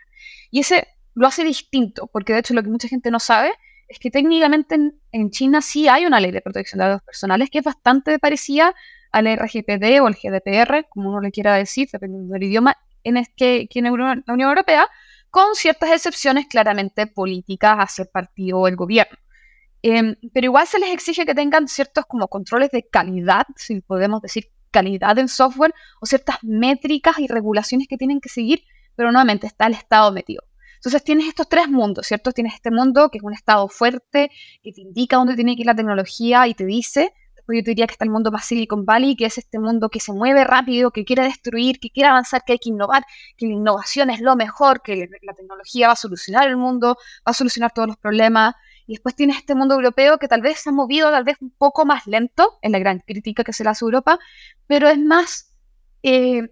Y 0.50 0.62
ese 0.62 0.88
lo 1.14 1.28
hace 1.28 1.44
distinto, 1.44 2.08
porque 2.08 2.34
de 2.34 2.40
hecho 2.40 2.54
lo 2.54 2.64
que 2.64 2.70
mucha 2.70 2.88
gente 2.88 3.12
no 3.12 3.20
sabe 3.20 3.52
es 3.90 3.98
que 3.98 4.12
técnicamente 4.12 4.78
en, 5.12 5.32
China 5.32 5.62
sí 5.62 5.88
hay 5.88 6.06
una 6.06 6.20
ley 6.20 6.32
de 6.32 6.42
protección 6.42 6.80
de 6.80 6.86
datos 6.86 7.02
personales 7.04 7.50
que 7.50 7.58
es 7.58 7.64
bastante 7.64 8.20
parecida 8.20 8.76
al 9.12 9.26
RGPD 9.26 10.00
o 10.02 10.06
al 10.06 10.14
GDPR, 10.14 10.88
como 10.90 11.10
uno 11.10 11.22
le 11.22 11.32
quiera 11.32 11.56
decir, 11.56 11.90
dependiendo 11.92 12.32
del 12.34 12.44
idioma, 12.44 12.78
en 13.04 13.18
el 13.18 13.26
que, 13.36 13.68
que 13.68 13.80
en 13.80 13.86
la 13.86 13.92
Unión 13.92 14.50
Europea, 14.50 14.88
con 15.32 15.56
ciertas 15.56 15.92
excepciones 15.92 16.46
claramente 16.48 17.08
políticas 17.08 17.78
hacia 17.78 18.04
el 18.04 18.10
partido 18.10 18.60
o 18.60 18.68
el 18.68 18.76
gobierno. 18.76 19.18
Em, 19.82 20.16
pero 20.34 20.46
igual 20.46 20.68
se 20.68 20.78
les 20.78 20.92
exige 20.92 21.26
que 21.26 21.34
tengan 21.34 21.68
ciertos 21.68 22.06
como 22.06 22.28
controles 22.28 22.70
de 22.70 22.88
calidad, 22.88 23.46
si 23.56 23.82
podemos 23.82 24.22
decir 24.22 24.52
calidad 24.72 25.18
en 25.18 25.30
software, 25.30 25.74
o 26.00 26.06
ciertas 26.06 26.38
métricas 26.44 27.18
y 27.18 27.28
regulaciones 27.28 27.88
que 27.88 27.98
tienen 27.98 28.22
que 28.22 28.30
seguir, 28.30 28.64
pero 28.96 29.12
nuevamente 29.12 29.48
está 29.48 29.66
el 29.66 29.74
Estado 29.74 30.12
metido. 30.12 30.44
Entonces 30.80 31.04
tienes 31.04 31.28
estos 31.28 31.50
tres 31.50 31.68
mundos, 31.68 32.08
¿cierto? 32.08 32.32
Tienes 32.32 32.54
este 32.54 32.72
mundo 32.72 33.10
que 33.10 33.18
es 33.18 33.24
un 33.24 33.34
Estado 33.34 33.68
fuerte, 33.68 34.32
que 34.64 34.72
te 34.72 34.80
indica 34.80 35.18
dónde 35.18 35.36
tiene 35.36 35.56
que 35.56 35.62
ir 35.64 35.66
la 35.66 35.76
tecnología 35.76 36.48
y 36.48 36.54
te 36.54 36.66
dice, 36.66 37.14
después 37.36 37.58
yo 37.58 37.64
te 37.66 37.72
diría 37.72 37.86
que 37.86 37.92
está 37.92 38.06
el 38.06 38.12
mundo 38.12 38.32
más 38.32 38.46
Silicon 38.46 38.86
Valley, 38.86 39.18
que 39.18 39.26
es 39.26 39.38
este 39.38 39.60
mundo 39.60 39.90
que 39.90 40.00
se 40.00 40.14
mueve 40.14 40.46
rápido, 40.46 40.92
que 40.92 41.04
quiere 41.04 41.24
destruir, 41.24 41.82
que 41.82 41.90
quiere 41.90 42.08
avanzar, 42.08 42.46
que 42.46 42.54
hay 42.54 42.60
que 42.60 42.70
innovar, 42.70 43.04
que 43.36 43.48
la 43.48 43.56
innovación 43.56 44.10
es 44.10 44.22
lo 44.22 44.38
mejor, 44.38 44.82
que 44.82 45.10
la 45.22 45.34
tecnología 45.34 45.88
va 45.88 45.94
a 45.94 45.98
solucionar 45.98 46.48
el 46.48 46.56
mundo, 46.56 46.96
va 47.28 47.32
a 47.32 47.34
solucionar 47.34 47.74
todos 47.74 47.90
los 47.90 47.98
problemas. 47.98 48.56
Y 48.88 48.94
después 48.94 49.16
tienes 49.16 49.36
este 49.36 49.56
mundo 49.56 49.76
europeo 49.76 50.18
que 50.18 50.30
tal 50.30 50.42
vez 50.42 50.60
se 50.60 50.70
ha 50.70 50.72
movido 50.72 51.12
tal 51.12 51.26
vez 51.26 51.36
un 51.42 51.52
poco 51.52 51.86
más 51.86 52.08
lento, 52.08 52.58
en 52.62 52.72
la 52.72 52.80
gran 52.80 53.00
crítica 53.00 53.44
que 53.44 53.52
se 53.52 53.66
le 53.66 53.70
hace 53.70 53.84
a 53.84 53.88
Europa, 53.88 54.18
pero 54.66 54.88
es 54.88 54.98
más, 54.98 55.52
eh, 56.04 56.50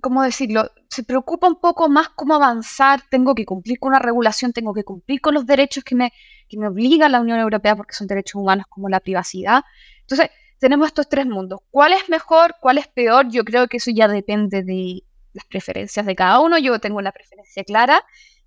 ¿cómo 0.00 0.22
decirlo? 0.22 0.70
Se 0.88 1.02
preocupa 1.02 1.46
un 1.46 1.60
poco 1.60 1.88
más 1.88 2.08
cómo 2.10 2.34
avanzar, 2.34 3.02
tengo 3.10 3.34
que 3.34 3.44
cumplir 3.44 3.78
con 3.78 3.90
una 3.90 3.98
regulación, 3.98 4.52
tengo 4.52 4.74
que 4.74 4.84
cumplir 4.84 5.20
con 5.20 5.34
los 5.34 5.46
derechos 5.46 5.84
que 5.84 5.94
me, 5.94 6.12
que 6.48 6.58
me 6.58 6.68
obliga 6.68 7.08
la 7.08 7.20
Unión 7.20 7.38
Europea 7.38 7.76
porque 7.76 7.94
son 7.94 8.06
derechos 8.06 8.36
humanos 8.36 8.66
como 8.68 8.88
la 8.88 9.00
privacidad. 9.00 9.62
Entonces, 10.00 10.30
tenemos 10.58 10.88
estos 10.88 11.08
tres 11.08 11.26
mundos. 11.26 11.60
¿Cuál 11.70 11.92
es 11.92 12.08
mejor? 12.08 12.56
¿Cuál 12.60 12.78
es 12.78 12.88
peor? 12.88 13.28
Yo 13.28 13.44
creo 13.44 13.68
que 13.68 13.76
eso 13.76 13.90
ya 13.90 14.08
depende 14.08 14.62
de 14.62 15.04
las 15.32 15.44
preferencias 15.46 16.04
de 16.04 16.16
cada 16.16 16.40
uno. 16.40 16.58
Yo 16.58 16.78
tengo 16.80 16.98
una 16.98 17.12
preferencia 17.12 17.64
clara, 17.64 18.04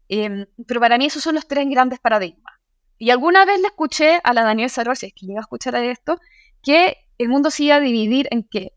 em, 0.09 0.45
pero 0.67 0.79
para 0.79 0.97
mí 0.97 1.05
esos 1.05 1.23
son 1.23 1.35
los 1.35 1.47
tres 1.47 1.67
grandes 1.69 1.99
paradigmas. 1.99 2.53
Y 2.97 3.09
alguna 3.09 3.45
vez 3.45 3.59
le 3.59 3.67
escuché 3.67 4.19
a 4.23 4.33
la 4.33 4.43
Daniel 4.43 4.69
Saror, 4.69 4.97
si 4.97 5.07
es 5.07 5.13
que 5.13 5.25
llega 5.25 5.39
a 5.39 5.41
escuchar 5.41 5.75
esto, 5.75 6.19
que 6.61 6.97
el 7.17 7.29
mundo 7.29 7.49
se 7.49 7.63
iba 7.63 7.75
a 7.75 7.79
dividir 7.79 8.27
en 8.29 8.43
que 8.43 8.73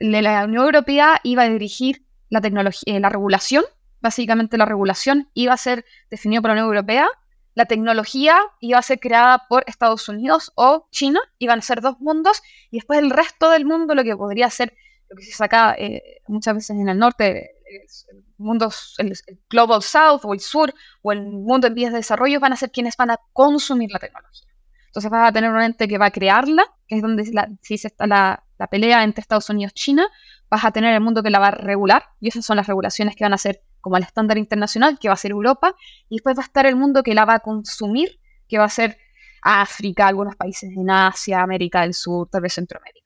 la 0.00 0.44
Unión 0.44 0.64
Europea 0.64 1.20
iba 1.22 1.42
a 1.42 1.48
dirigir 1.48 2.04
eh, 2.30 3.00
la 3.00 3.08
regulación, 3.08 3.64
básicamente 4.00 4.58
la 4.58 4.64
regulación 4.64 5.30
iba 5.34 5.52
a 5.52 5.56
ser 5.56 5.84
definida 6.10 6.40
por 6.40 6.50
la 6.50 6.54
Unión 6.54 6.66
Europea, 6.66 7.08
la 7.54 7.66
tecnología 7.66 8.38
iba 8.60 8.78
a 8.78 8.82
ser 8.82 9.00
creada 9.00 9.46
por 9.48 9.64
Estados 9.66 10.08
Unidos 10.08 10.52
o 10.54 10.86
China, 10.92 11.20
iban 11.38 11.58
a 11.58 11.62
ser 11.62 11.80
dos 11.80 11.98
mundos, 11.98 12.40
y 12.70 12.76
después 12.76 13.00
el 13.00 13.10
resto 13.10 13.50
del 13.50 13.64
mundo, 13.64 13.96
lo 13.96 14.04
que 14.04 14.16
podría 14.16 14.48
ser, 14.48 14.74
lo 15.08 15.16
que 15.16 15.24
se 15.24 15.32
saca 15.32 15.74
eh, 15.76 16.20
muchas 16.28 16.54
veces 16.54 16.70
en 16.70 16.88
el 16.88 16.96
norte, 16.96 17.50
el 17.68 18.24
mundo, 18.36 18.70
el, 18.98 19.12
Global 19.50 19.82
South 19.82 20.20
o 20.22 20.34
el 20.34 20.40
Sur 20.40 20.72
o 21.02 21.10
el 21.10 21.22
mundo 21.22 21.66
en 21.66 21.74
vías 21.74 21.90
de 21.90 21.98
desarrollo 21.98 22.38
van 22.38 22.52
a 22.52 22.56
ser 22.56 22.70
quienes 22.70 22.96
van 22.96 23.10
a 23.10 23.20
consumir 23.32 23.90
la 23.90 23.98
tecnología. 23.98 24.46
Entonces 24.86 25.10
vas 25.10 25.28
a 25.28 25.32
tener 25.32 25.50
un 25.50 25.60
ente 25.60 25.88
que 25.88 25.98
va 25.98 26.06
a 26.06 26.10
crearla, 26.10 26.64
que 26.86 26.96
es 26.96 27.02
donde 27.02 27.24
si 27.60 27.76
se 27.76 27.88
está 27.88 28.06
la, 28.06 28.44
la, 28.58 28.66
pelea 28.68 29.02
entre 29.02 29.20
Estados 29.20 29.50
Unidos 29.50 29.72
y 29.74 29.80
China, 29.80 30.08
vas 30.50 30.64
a 30.64 30.70
tener 30.70 30.94
el 30.94 31.00
mundo 31.00 31.22
que 31.22 31.30
la 31.30 31.38
va 31.38 31.48
a 31.48 31.50
regular, 31.52 32.04
y 32.20 32.28
esas 32.28 32.44
son 32.44 32.56
las 32.56 32.66
regulaciones 32.66 33.16
que 33.16 33.24
van 33.24 33.34
a 33.34 33.38
ser 33.38 33.62
como 33.80 33.96
el 33.96 34.02
estándar 34.02 34.38
internacional, 34.38 34.98
que 34.98 35.08
va 35.08 35.14
a 35.14 35.16
ser 35.16 35.30
Europa, 35.30 35.74
y 36.08 36.16
después 36.16 36.36
va 36.36 36.42
a 36.42 36.46
estar 36.46 36.66
el 36.66 36.76
mundo 36.76 37.02
que 37.02 37.14
la 37.14 37.24
va 37.24 37.34
a 37.34 37.40
consumir, 37.40 38.20
que 38.48 38.58
va 38.58 38.64
a 38.64 38.68
ser 38.68 38.98
África, 39.42 40.08
algunos 40.08 40.36
países 40.36 40.70
en 40.76 40.90
Asia, 40.90 41.42
América 41.42 41.82
del 41.82 41.94
Sur, 41.94 42.28
tal 42.28 42.42
vez 42.42 42.54
Centroamérica. 42.54 42.98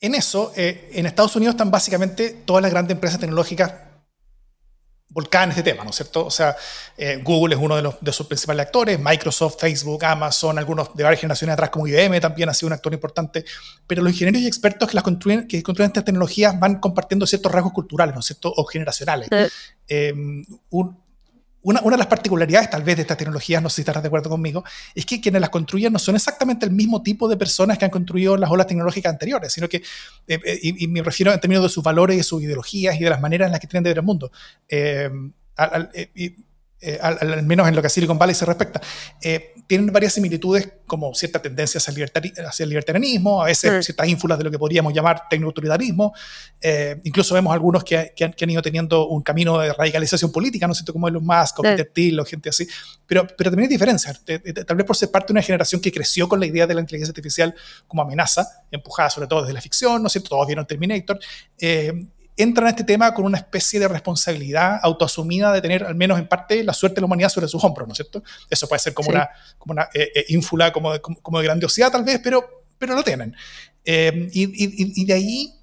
En 0.00 0.14
eso, 0.14 0.52
eh, 0.56 0.90
en 0.92 1.06
Estados 1.06 1.34
Unidos 1.34 1.54
están 1.54 1.70
básicamente 1.70 2.30
todas 2.30 2.62
las 2.62 2.70
grandes 2.70 2.94
empresas 2.94 3.18
tecnológicas 3.18 3.87
volcadas 5.10 5.46
en 5.46 5.50
este 5.50 5.62
tema, 5.62 5.84
¿no 5.84 5.90
es 5.90 5.96
cierto? 5.96 6.26
O 6.26 6.30
sea, 6.30 6.54
eh, 6.96 7.20
Google 7.22 7.54
es 7.54 7.60
uno 7.60 7.76
de, 7.76 7.82
los, 7.82 7.96
de 8.00 8.12
sus 8.12 8.26
principales 8.26 8.66
actores, 8.66 8.98
Microsoft, 9.00 9.56
Facebook, 9.58 10.04
Amazon, 10.04 10.58
algunos 10.58 10.94
de 10.94 11.02
varias 11.02 11.20
generaciones 11.20 11.54
atrás 11.54 11.70
como 11.70 11.86
IBM 11.86 12.20
también 12.20 12.48
ha 12.48 12.54
sido 12.54 12.68
un 12.68 12.74
actor 12.74 12.92
importante, 12.92 13.44
pero 13.86 14.02
los 14.02 14.12
ingenieros 14.12 14.42
y 14.42 14.46
expertos 14.46 14.88
que, 14.88 14.94
las 14.94 15.04
construyen, 15.04 15.48
que 15.48 15.62
construyen 15.62 15.88
estas 15.88 16.04
tecnologías 16.04 16.58
van 16.58 16.78
compartiendo 16.78 17.26
ciertos 17.26 17.50
rasgos 17.50 17.72
culturales, 17.72 18.14
¿no 18.14 18.20
es 18.20 18.26
cierto? 18.26 18.52
O 18.54 18.64
generacionales. 18.64 19.28
Eh, 19.88 20.12
un, 20.70 20.98
una, 21.68 21.80
de 21.82 21.96
las 21.98 22.06
particularidades 22.06 22.70
tal 22.70 22.82
vez 22.82 22.96
de 22.96 23.02
estas 23.02 23.16
tecnologías, 23.16 23.62
no 23.62 23.68
sé 23.68 23.76
si 23.76 23.80
estarás 23.82 24.02
de 24.02 24.06
acuerdo 24.06 24.30
conmigo, 24.30 24.64
es 24.94 25.04
que 25.04 25.20
quienes 25.20 25.40
las 25.40 25.50
construyen 25.50 25.92
no 25.92 25.98
son 25.98 26.14
exactamente 26.14 26.64
el 26.64 26.72
mismo 26.72 27.02
tipo 27.02 27.28
de 27.28 27.36
personas 27.36 27.76
que 27.76 27.84
han 27.84 27.90
construido 27.90 28.36
las 28.36 28.50
olas 28.50 28.66
tecnológicas 28.66 29.12
anteriores, 29.12 29.52
sino 29.52 29.68
que, 29.68 29.78
eh, 30.26 30.40
eh, 30.44 30.60
y, 30.62 30.88
me 30.88 31.02
refiero 31.02 31.32
en 31.32 31.40
términos 31.40 31.64
de 31.64 31.68
sus 31.68 31.84
valores 31.84 32.18
y 32.18 32.22
sus 32.22 32.42
ideologías 32.42 32.96
y 32.96 33.04
de 33.04 33.10
las 33.10 33.20
maneras 33.20 33.46
en 33.46 33.52
las 33.52 33.60
que 33.60 33.66
tienen 33.66 33.84
de 33.84 33.90
ver 33.90 33.98
el 33.98 34.04
mundo. 34.04 34.32
Eh, 34.68 35.10
eh, 36.80 36.96
al, 37.02 37.42
menos 37.42 37.66
en 37.66 37.74
lo 37.74 37.80
que 37.80 37.88
a 37.88 37.90
Silicon 37.90 38.16
Valley 38.18 38.36
se 38.36 38.44
respecta, 38.44 38.80
eh, 39.20 39.54
tienen 39.66 39.92
varias 39.92 40.12
similitudes 40.12 40.74
como 40.86 41.12
cierta 41.12 41.42
tendencia 41.42 41.78
hacia 41.78 41.90
el, 42.62 42.68
libertarianismo, 42.68 43.42
a 43.42 43.46
veces 43.46 43.84
ciertas 43.84 44.06
ínfulas 44.08 44.38
de 44.38 44.44
lo 44.44 44.50
que 44.52 44.60
podríamos 44.60 44.94
llamar 44.94 45.24
tecnoautoritarismo, 45.28 46.14
eh, 46.60 47.00
incluso 47.02 47.34
vemos 47.34 47.52
algunos 47.52 47.82
que, 47.82 48.12
han, 48.20 48.50
ido 48.50 48.62
teniendo 48.62 49.08
un 49.08 49.22
camino 49.22 49.58
de 49.58 49.72
radicalización 49.72 50.30
política, 50.30 50.68
no 50.68 50.74
sé 50.74 50.84
como 50.84 51.08
Elon 51.08 51.24
Musk 51.24 51.58
o 51.58 51.62
Peter 51.62 51.90
Thiel 51.92 52.20
o 52.20 52.24
gente 52.24 52.48
así, 52.48 52.68
pero, 53.06 53.26
pero 53.26 53.50
también 53.50 53.68
hay 53.68 53.74
diferencias, 53.74 54.22
tal 54.24 54.76
vez 54.76 54.86
por 54.86 54.96
ser 54.96 55.10
parte 55.10 55.28
de 55.28 55.32
una 55.32 55.42
generación 55.42 55.80
que 55.80 55.90
creció 55.90 56.28
con 56.28 56.38
la 56.38 56.46
idea 56.46 56.64
de 56.68 56.74
la 56.74 56.80
inteligencia 56.80 57.10
artificial 57.10 57.54
como 57.88 58.02
amenaza, 58.02 58.46
empujada 58.70 59.10
sobre 59.10 59.26
todo 59.26 59.40
desde 59.40 59.54
la 59.54 59.60
ficción, 59.60 60.00
¿no 60.00 60.06
es 60.06 60.12
cierto? 60.12 60.28
Todos 60.28 60.46
vieron 60.46 60.64
Terminator, 60.64 61.18
entran 62.38 62.68
a 62.68 62.70
este 62.70 62.84
tema 62.84 63.12
con 63.12 63.24
una 63.24 63.36
especie 63.36 63.80
de 63.80 63.88
responsabilidad 63.88 64.78
autoasumida 64.82 65.52
de 65.52 65.60
tener 65.60 65.84
al 65.84 65.96
menos 65.96 66.18
en 66.18 66.28
parte 66.28 66.62
la 66.62 66.72
suerte 66.72 66.96
de 66.96 67.00
la 67.02 67.06
humanidad 67.06 67.28
sobre 67.28 67.48
sus 67.48 67.62
hombros, 67.64 67.88
¿no 67.88 67.92
es 67.92 67.96
cierto? 67.96 68.22
Eso 68.48 68.68
puede 68.68 68.78
ser 68.78 68.94
como 68.94 69.10
una, 69.10 69.28
como 69.58 69.72
una 69.72 69.88
eh, 69.92 70.10
eh, 70.14 70.24
ínfula 70.28 70.72
como 70.72 70.92
de, 70.92 71.00
como, 71.00 71.38
de, 71.38 71.44
grandiosidad 71.44 71.90
tal 71.90 72.04
vez, 72.04 72.20
pero, 72.22 72.64
pero 72.78 72.94
lo 72.94 73.02
tienen. 73.02 73.34
Eh, 73.84 74.28
y, 74.32 75.00
y, 75.00 75.04
de 75.04 75.12
ahí 75.12 75.54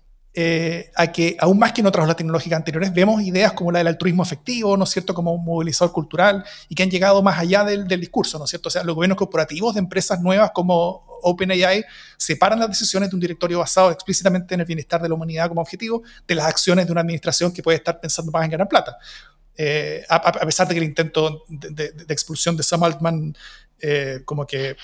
a 0.98 1.08
que, 1.14 1.38
aún 1.40 1.58
más 1.58 1.72
que 1.72 1.80
en 1.80 1.88
otras 1.88 2.04
olas 2.04 2.18
tecnológicas 2.18 2.58
anteriores, 2.58 2.94
vemos 2.94 3.22
ideas 3.22 3.54
como 3.54 3.72
la 3.72 3.80
del 3.80 3.88
altruismo 3.88 4.22
efectivo, 4.22 4.76
¿no 4.76 4.84
es 4.84 4.90
cierto?, 4.90 5.14
como 5.14 5.34
un 5.34 5.46
movilizador 5.46 5.94
cultural 5.94 6.44
y 6.68 6.76
que 6.76 6.84
han 6.84 6.92
llegado 6.92 7.24
más 7.24 7.40
allá 7.40 7.64
del, 7.64 7.88
del 7.88 8.02
discurso, 8.02 8.38
¿no 8.38 8.44
es 8.44 8.50
cierto? 8.50 8.68
O 8.68 8.72
sea, 8.72 8.84
los 8.84 8.96
gobiernos 8.96 9.18
corporativos 9.18 9.76
de 9.76 9.80
empresas 9.80 10.20
nuevas 10.20 10.52
como 10.54 11.05
OpenAI 11.22 11.84
separan 12.18 12.60
las 12.60 12.70
decisiones 12.70 13.10
de 13.10 13.16
un 13.16 13.20
directorio 13.20 13.60
basado 13.60 13.92
explícitamente 13.92 14.54
en 14.54 14.62
el 14.62 14.66
bienestar 14.66 15.02
de 15.02 15.10
la 15.10 15.16
humanidad 15.16 15.48
como 15.50 15.62
objetivo 15.62 16.04
de 16.28 16.36
las 16.36 16.46
acciones 16.46 16.86
de 16.86 16.92
una 16.92 17.02
administración 17.02 17.54
que 17.54 17.64
puede 17.64 17.78
estar 17.78 18.00
pensando 18.00 18.32
más 18.32 18.46
en 18.46 18.52
ganar 18.52 18.68
plata. 18.68 18.98
Eh, 19.58 20.04
a, 20.10 20.32
pesar 20.46 20.68
de 20.68 20.74
que 20.74 20.80
el 20.80 20.86
intento 20.86 21.46
de, 21.48 21.94
expulsión 22.10 22.58
de 22.58 22.64
Sam 22.64 22.84
Altman 22.84 23.38
eh, 23.80 24.22
como 24.26 24.46
que 24.46 24.76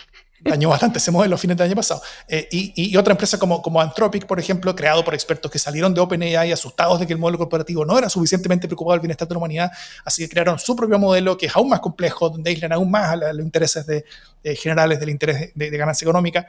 dañó 0.44 0.70
bastante 0.70 0.98
ese 0.98 1.12
modelo 1.12 1.36
a 1.36 1.38
fines 1.38 1.58
del 1.58 1.68
año 1.68 1.76
pasado. 1.76 2.02
Eh, 2.28 2.48
y, 2.52 2.96
otra 2.98 3.12
empresa 3.12 3.38
como, 3.38 3.62
como 3.62 3.80
Anthropic, 3.80 4.26
por 4.26 4.40
ejemplo, 4.40 4.76
creado 4.76 5.04
por 5.04 5.14
expertos 5.14 5.52
que 5.52 5.60
salieron 5.60 5.94
de 5.94 6.02
OpenAI 6.02 6.52
asustados 6.52 7.00
de 7.00 7.08
que 7.08 7.14
el 7.14 7.20
modelo 7.20 7.38
corporativo 7.38 7.86
no 7.86 7.98
era 7.98 8.10
suficientemente 8.10 8.68
preocupado 8.68 8.94
del 8.94 9.02
bienestar 9.02 9.28
de 9.28 9.34
la 9.34 9.38
humanidad, 9.38 9.72
así 10.04 10.24
que 10.24 10.30
crearon 10.30 10.58
su 10.60 10.76
propio 10.76 10.98
modelo 11.00 11.38
que 11.38 11.46
es 11.46 11.56
aún 11.56 11.70
más 11.70 11.80
complejo, 11.80 12.30
donde 12.30 12.50
aislan 12.50 12.72
aún 12.74 12.90
más 12.90 13.12
a, 13.12 13.16
los 13.34 13.46
intereses 13.46 13.86
de, 13.86 14.06
eh, 14.44 14.56
generales 14.56 15.00
del 15.00 15.10
interés 15.10 15.52
de, 15.54 15.70
ganancia 15.70 16.06
económica. 16.06 16.48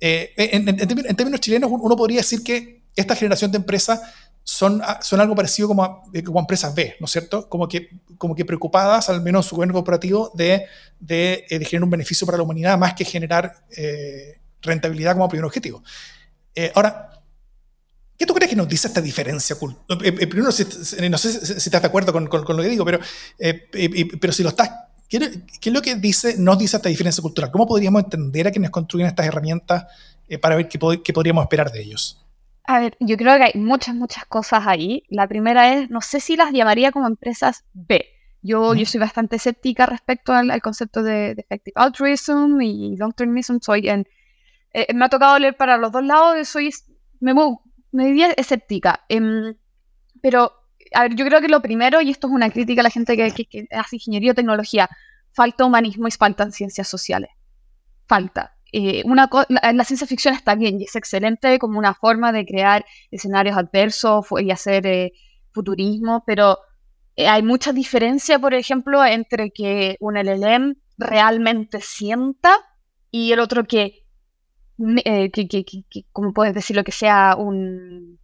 Eh, 0.00 0.32
en, 0.36 0.68
en, 0.68 1.16
términos 1.16 1.40
chilenos, 1.40 1.70
uno 1.72 1.96
podría 1.96 2.18
decir 2.18 2.42
que 2.42 2.82
esta 2.94 3.14
generación 3.14 3.50
de 3.50 3.58
empresas 3.58 4.00
son, 4.44 4.80
ah, 4.82 5.00
son 5.02 5.20
algo 5.20 5.34
parecido 5.34 5.68
como, 5.68 6.02
como 6.24 6.40
empresas 6.40 6.74
B, 6.74 6.96
¿no 7.00 7.06
es 7.06 7.12
cierto? 7.12 7.48
Como 7.48 7.68
que, 7.68 7.90
como 8.18 8.34
que 8.34 8.44
preocupadas, 8.44 9.08
al 9.08 9.22
menos 9.22 9.46
su 9.46 9.56
gobierno 9.56 9.74
corporativo, 9.74 10.32
de, 10.34 10.66
de, 10.98 11.44
eh, 11.48 11.58
de, 11.58 11.64
generar 11.64 11.84
un 11.84 11.90
beneficio 11.90 12.26
para 12.26 12.38
la 12.38 12.44
humanidad 12.44 12.76
más 12.78 12.94
que 12.94 13.04
generar 13.04 13.64
eh, 13.76 14.38
rentabilidad 14.60 15.12
como 15.14 15.28
primer 15.28 15.44
objetivo. 15.44 15.82
Eh, 16.54 16.72
ahora, 16.74 17.22
¿qué 18.18 18.26
tú 18.26 18.34
crees 18.34 18.50
que 18.50 18.56
nos 18.56 18.68
dice 18.68 18.88
esta 18.88 19.00
diferencia? 19.00 19.56
primero, 19.56 20.44
no 20.44 20.52
sé 20.52 20.64
si, 20.64 21.52
estás 21.52 21.82
de 21.82 21.86
acuerdo 21.86 22.12
con, 22.12 22.26
con, 22.26 22.56
lo 22.56 22.62
que 22.62 22.68
digo, 22.68 22.84
pero, 22.84 22.98
pero 24.20 24.32
si 24.32 24.42
lo 24.42 24.48
estás, 24.48 24.70
¿qué, 25.08 25.44
¿qué, 25.60 25.70
es 25.70 25.72
lo 25.72 25.82
que 25.82 25.94
dice, 25.96 26.36
nos 26.36 26.58
dice 26.58 26.76
esta 26.76 26.88
diferencia 26.88 27.22
cultural? 27.22 27.50
¿Cómo 27.52 27.66
podríamos 27.66 28.02
entender 28.02 28.48
a 28.48 28.50
quienes 28.50 28.70
construyen 28.70 29.06
estas 29.06 29.26
herramientas 29.26 29.86
para 30.40 30.56
ver 30.56 30.68
qué, 30.68 30.78
qué 31.02 31.12
podríamos 31.12 31.42
esperar 31.44 31.70
de 31.70 31.80
ellos? 31.80 32.21
A 32.64 32.78
ver, 32.78 32.96
yo 33.00 33.16
creo 33.16 33.36
que 33.36 33.44
hay 33.44 33.60
muchas, 33.60 33.94
muchas 33.94 34.24
cosas 34.26 34.66
ahí. 34.66 35.02
La 35.08 35.26
primera 35.26 35.74
es, 35.74 35.90
no 35.90 36.00
sé 36.00 36.20
si 36.20 36.36
las 36.36 36.52
llamaría 36.52 36.92
como 36.92 37.06
empresas 37.06 37.64
B. 37.72 38.06
Yo, 38.40 38.74
yo 38.74 38.86
soy 38.86 39.00
bastante 39.00 39.36
escéptica 39.36 39.86
respecto 39.86 40.32
al, 40.32 40.60
concepto 40.62 41.02
de, 41.02 41.32
effective 41.32 41.74
altruism 41.76 42.60
y 42.60 42.96
long 42.96 43.14
termism. 43.14 43.58
Soy 43.60 43.88
en, 43.88 44.06
eh, 44.72 44.92
me 44.94 45.04
ha 45.04 45.08
tocado 45.08 45.38
leer 45.38 45.56
para 45.56 45.76
los 45.76 45.92
dos 45.92 46.04
lados, 46.04 46.48
soy, 46.48 46.70
me, 47.20 47.34
me 47.92 48.06
diría 48.06 48.32
escéptica. 48.32 49.04
Em, 49.08 49.54
pero, 50.20 50.52
a 50.94 51.02
ver, 51.02 51.14
yo 51.14 51.24
creo 51.26 51.40
que 51.40 51.48
lo 51.48 51.62
primero, 51.62 52.00
y 52.00 52.10
esto 52.10 52.26
es 52.28 52.32
una 52.32 52.50
crítica 52.50 52.80
a 52.80 52.84
la 52.84 52.90
gente 52.90 53.16
que, 53.16 53.46
que 53.46 53.66
hace 53.70 53.96
ingeniería 53.96 54.32
o 54.32 54.34
tecnología, 54.34 54.88
falta 55.32 55.64
humanismo 55.64 56.08
y 56.08 56.10
faltan 56.12 56.52
ciencias 56.52 56.88
sociales. 56.88 57.30
Falta. 58.06 58.56
Eh, 58.74 59.02
una 59.04 59.28
la, 59.50 59.84
ciencia 59.84 60.06
ficción 60.06 60.32
está 60.34 60.54
bien 60.54 60.80
y 60.80 60.84
es 60.84 60.96
excelente 60.96 61.58
como 61.58 61.78
una 61.78 61.92
forma 61.92 62.32
de 62.32 62.46
crear 62.46 62.86
escenarios 63.10 63.58
adversos 63.58 64.24
y 64.40 64.50
hacer 64.50 64.86
eh, 64.86 65.12
futurismo, 65.52 66.24
pero 66.26 66.56
eh, 67.16 67.28
hay 67.28 67.42
mucha 67.42 67.74
diferencia, 67.74 68.38
por 68.38 68.54
ejemplo, 68.54 69.04
entre 69.04 69.50
que 69.50 69.98
un 70.00 70.16
LLM 70.16 70.76
realmente 70.96 71.82
sienta 71.82 72.56
y 73.10 73.32
el 73.32 73.40
otro 73.40 73.64
que, 73.64 74.06
que, 74.78 75.30
que, 75.30 75.64
que, 75.64 76.06
como 76.10 76.32
puedes 76.32 76.54
decirlo, 76.54 76.82
que 76.82 76.92
sea 76.92 77.36
un 77.36 78.21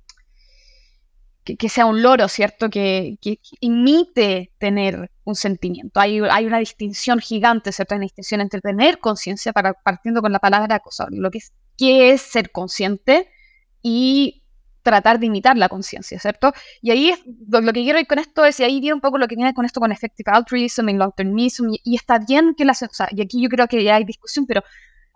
que, 1.57 1.69
sea 1.69 1.87
un 1.87 2.03
loro, 2.03 2.29
¿cierto? 2.29 2.69
Que, 2.71 3.19
imite 3.61 4.53
tener 4.59 5.11
un 5.25 5.35
sentimiento. 5.35 6.01
Hay, 6.01 6.21
hay, 6.31 6.47
una 6.47 6.59
distinción 6.59 7.21
gigante, 7.21 7.73
¿cierto? 7.73 7.95
Hay 7.95 7.99
una 7.99 8.07
distinción 8.07 8.41
entre 8.41 8.61
tener 8.61 8.99
conciencia, 8.99 9.53
partiendo 9.53 10.21
con 10.21 10.33
la 10.33 10.39
palabra 10.39 10.81
cosa, 10.81 11.07
lo 11.11 11.31
que 11.31 11.39
es, 11.39 11.53
qué 11.77 12.11
es 12.11 12.23
ser 12.23 12.51
consciente 12.51 13.29
y 13.83 14.43
tratar 14.83 15.19
de 15.19 15.27
imitar 15.27 15.57
la 15.57 15.69
conciencia, 15.69 16.19
¿cierto? 16.19 16.53
Y 16.81 16.91
ahí 16.91 17.11
es, 17.11 17.21
lo, 17.49 17.73
que 17.73 17.83
quiero 17.83 17.99
ir 17.99 18.07
con 18.07 18.19
esto 18.19 18.45
es, 18.45 18.59
y 18.61 18.65
ahí 18.65 18.81
viene 18.81 18.95
un 18.95 19.01
poco 19.01 19.19
lo 19.19 19.29
que 19.29 19.37
viene 19.37 19.53
con 19.53 19.65
esto 19.65 19.81
con 19.81 19.93
effective 19.93 20.31
altruism 20.33 20.89
y 20.89 20.95
long 20.95 21.13
termism, 21.15 21.69
y, 21.85 21.95
está 21.95 22.19
bien 22.19 22.55
que 22.57 22.65
las, 22.65 22.83
o 22.83 22.89
sea, 22.91 23.09
y 23.11 23.21
aquí 23.21 23.43
yo 23.43 23.49
creo 23.49 23.69
que 23.69 23.85
ya 23.85 23.97
hay 23.97 24.05
discusión, 24.05 24.47
pero 24.47 24.63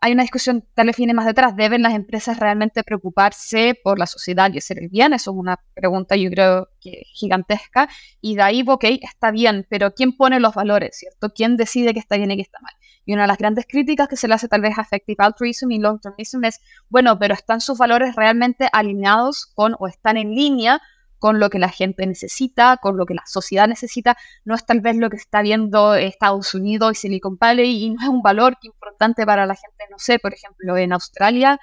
hay 0.04 0.14
una 0.14 0.22
discusión, 0.22 0.64
tal 0.74 0.88
vez 0.88 0.96
viene 0.96 1.14
más 1.14 1.26
detrás, 1.26 1.54
¿deben 1.54 1.82
las 1.82 1.94
empresas 1.94 2.40
realmente 2.40 2.82
preocuparse 2.82 3.78
por 3.84 4.00
la 4.00 4.06
sociedad 4.06 4.52
y 4.52 4.58
hacer 4.58 4.80
el 4.80 4.88
bien? 4.88 5.12
Eso 5.12 5.30
es 5.30 5.36
una 5.36 5.60
pregunta 5.74 6.16
yo 6.16 6.28
creo 6.28 6.68
que 6.80 7.04
gigantesca. 7.14 7.88
Y 8.20 8.34
de 8.34 8.42
ahí, 8.42 8.64
ok, 8.66 8.82
está 9.00 9.30
bien, 9.30 9.64
pero 9.70 9.94
¿quién 9.94 10.16
pone 10.16 10.40
los 10.40 10.56
valores, 10.56 10.96
cierto? 10.98 11.32
¿Quién 11.32 11.56
decide 11.56 11.94
que 11.94 12.00
está 12.00 12.16
bien 12.16 12.32
y 12.32 12.36
que 12.36 12.42
está 12.42 12.58
mal? 12.60 12.72
Y 13.04 13.12
una 13.12 13.22
de 13.22 13.28
las 13.28 13.38
grandes 13.38 13.64
críticas 13.68 14.08
que 14.08 14.16
se 14.16 14.26
le 14.26 14.34
hace 14.34 14.48
tal 14.48 14.60
vez 14.60 14.76
a 14.76 14.82
Effective 14.82 15.22
Altruism 15.22 15.70
y 15.70 15.78
Long 15.78 16.00
Termism 16.00 16.44
es, 16.46 16.58
bueno, 16.88 17.16
pero 17.20 17.34
¿están 17.34 17.60
sus 17.60 17.78
valores 17.78 18.16
realmente 18.16 18.68
alineados 18.72 19.52
con 19.54 19.76
o 19.78 19.86
están 19.86 20.16
en 20.16 20.34
línea 20.34 20.80
con 21.22 21.38
lo 21.38 21.50
que 21.50 21.60
la 21.60 21.68
gente 21.68 22.04
necesita, 22.04 22.78
con 22.78 22.96
lo 22.96 23.06
que 23.06 23.14
la 23.14 23.22
sociedad 23.26 23.68
necesita, 23.68 24.16
no 24.44 24.56
es 24.56 24.66
tal 24.66 24.80
vez 24.80 24.96
lo 24.96 25.08
que 25.08 25.18
está 25.18 25.40
viendo 25.40 25.94
Estados 25.94 26.52
Unidos 26.52 26.90
y 26.90 26.94
Silicon 26.96 27.38
Valley 27.38 27.84
y 27.84 27.90
no 27.90 28.02
es 28.02 28.08
un 28.08 28.22
valor 28.22 28.58
importante 28.62 29.24
para 29.24 29.46
la 29.46 29.54
gente, 29.54 29.84
no 29.88 30.00
sé, 30.00 30.18
por 30.18 30.34
ejemplo, 30.34 30.76
en 30.76 30.92
Australia 30.92 31.60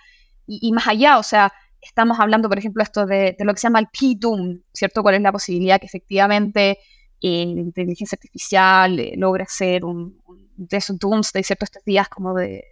y, 0.47 0.71
más 0.71 0.87
allá, 0.87 1.17
o 1.17 1.23
sea, 1.23 1.51
estamos 1.81 2.21
hablando, 2.21 2.47
por 2.47 2.57
ejemplo, 2.57 2.81
esto 2.81 3.05
de, 3.05 3.35
lo 3.37 3.53
que 3.53 3.59
se 3.59 3.67
llama 3.67 3.79
el 3.79 3.87
P-Doom, 3.87 4.61
¿cierto? 4.71 5.03
¿Cuál 5.03 5.15
es 5.15 5.21
la 5.23 5.33
posibilidad 5.33 5.77
que 5.77 5.87
efectivamente 5.87 6.77
eh, 7.19 7.45
la 7.45 7.59
inteligencia 7.59 8.15
artificial 8.15 8.97
eh, 8.97 9.15
logre 9.17 9.43
ser 9.49 9.83
un, 9.83 10.21
de 10.55 10.77
esos 10.77 10.97
doomsday, 10.97 11.43
¿cierto? 11.43 11.65
Estos 11.65 11.83
días 11.83 12.07
como 12.07 12.33
de 12.33 12.63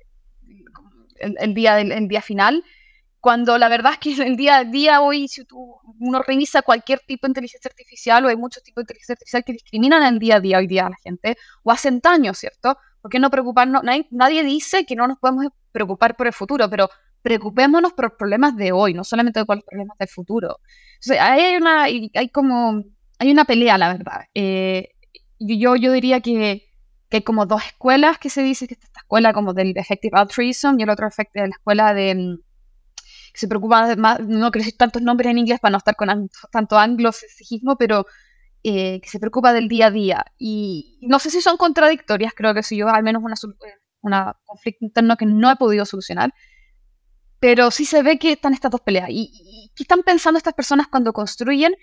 el, 1.20 1.54
día 1.54 1.76
del 1.76 1.92
el 1.92 2.08
día 2.08 2.22
final, 2.22 2.64
cuando 3.20 3.58
la 3.58 3.68
verdad 3.68 3.94
es 3.94 4.00
que 4.00 4.24
el 4.24 4.36
día 4.36 4.58
a 4.58 4.64
día 4.64 5.02
hoy, 5.02 5.28
si 5.28 5.46
uno 6.00 6.22
revisa 6.22 6.62
cualquier 6.62 7.00
tipo 7.00 7.28
de 7.28 7.32
inteligencia 7.32 7.70
artificial, 7.70 8.26
o 8.26 8.30
hay 8.30 8.36
muchos 8.36 8.64
tipos 8.64 8.82
de 8.82 8.84
inteligencia 8.84 9.14
artificial 9.14 9.44
que 9.44 9.54
discriminan 9.54 10.04
el 10.04 10.20
día 10.20 10.36
a 10.38 10.40
día 10.40 10.58
hoy 10.60 10.68
día 10.68 10.86
a 10.86 10.90
la 10.90 10.98
gente, 10.98 11.38
o 11.64 11.72
hacen 11.72 12.00
daño, 12.00 12.34
¿cierto? 12.34 12.78
¿Por 13.02 13.12
qué 13.12 13.20
no 13.20 13.30
preocuparnos? 13.30 13.82
Nadie, 14.12 14.44
dice 14.44 14.86
que 14.86 14.96
no 14.96 15.08
nos 15.08 15.18
podemos 15.18 15.48
preocupar 15.72 16.16
por 16.16 16.28
el 16.28 16.34
futuro, 16.34 16.70
pero 16.70 16.90
preocupémonos 17.22 17.94
por 17.94 18.06
los 18.06 18.14
problemas 18.14 18.56
de 18.56 18.72
hoy, 18.72 18.94
no 18.94 19.04
solamente 19.04 19.44
por 19.46 19.58
los 19.58 19.66
problemas 19.66 19.98
del 19.98 20.08
futuro. 20.08 20.60
hay 21.20 21.56
una, 21.58 21.84
hay 21.84 22.30
como, 22.32 22.84
hay 23.20 23.32
una 23.32 23.46
pelea, 23.46 23.78
la 23.78 23.94
verdad. 23.94 24.26
Eh, 24.34 24.90
yo, 25.40 25.76
yo 25.76 25.92
diría 25.92 26.22
que, 26.22 26.68
que 27.10 27.18
hay 27.18 27.24
como 27.24 27.46
dos 27.46 27.64
escuelas 27.66 28.18
que 28.18 28.30
se 28.30 28.42
dice 28.42 28.68
que 28.68 28.76
esta 28.76 29.00
escuela 29.00 29.34
como 29.34 29.54
del 29.54 29.76
effective 29.78 30.18
altruism 30.18 30.80
y 30.80 30.84
el 30.84 30.90
otro 30.90 31.08
de 31.08 31.42
la 31.42 31.48
escuela 31.48 31.94
de 31.94 32.40
se 33.38 33.48
preocupa 33.48 33.96
más, 33.96 34.20
no 34.22 34.50
quiero 34.52 34.70
tantos 34.78 35.02
nombres 35.02 35.30
en 35.32 35.38
inglés 35.38 35.60
para 35.60 35.72
no 35.72 35.78
estar 35.78 35.96
con 35.96 36.30
tanto 36.52 36.78
anglosexismo, 36.78 37.78
pero 37.78 38.08
eh, 38.64 39.00
que 39.02 39.10
se 39.10 39.20
preocupa 39.20 39.54
del 39.54 39.68
día 39.68 39.88
a 39.88 39.92
día. 39.92 40.26
Y 40.40 40.98
no 41.02 41.20
sé 41.20 41.30
si 41.30 41.42
son 41.42 41.58
contradictorias, 41.58 42.34
creo 42.36 42.54
que 42.54 42.64
sí, 42.64 42.78
yo 42.78 42.90
al 42.90 43.04
menos 43.04 43.22
una, 44.02 44.36
conflicto 44.46 44.86
interno 44.86 45.18
que 45.18 45.28
no 45.28 45.52
he 45.52 45.56
podido 45.56 45.86
solucionar, 45.86 46.34
pero 47.40 47.70
sí 47.70 47.86
se 47.86 48.02
ve 48.02 48.18
que 48.18 48.32
están 48.32 48.54
estas 48.54 48.72
dos 48.72 48.82
peleas. 48.82 49.10
¿Y, 49.12 49.72
qué 49.76 49.84
están 49.84 50.02
pensando 50.02 50.40
estas 50.40 50.56
personas 50.56 50.88
cuando 50.88 51.14
construyen? 51.14 51.76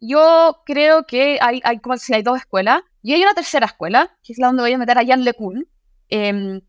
Yo 0.00 0.62
creo 0.64 1.06
que 1.06 1.38
hay, 1.40 1.60
hay 1.64 1.80
como 1.80 1.98
si 1.98 2.14
hay 2.14 2.22
dos 2.22 2.38
escuelas, 2.38 2.82
y 3.02 3.12
hay 3.12 3.22
una 3.22 3.34
tercera 3.34 3.66
escuela, 3.66 4.16
que 4.22 4.32
es 4.32 4.38
la 4.38 4.46
donde 4.46 4.62
voy 4.62 4.72
a 4.72 4.78
meter 4.78 4.96
a 4.96 5.04
Jan 5.04 5.24
LeCun, 5.24 5.68
eh, 6.08 6.62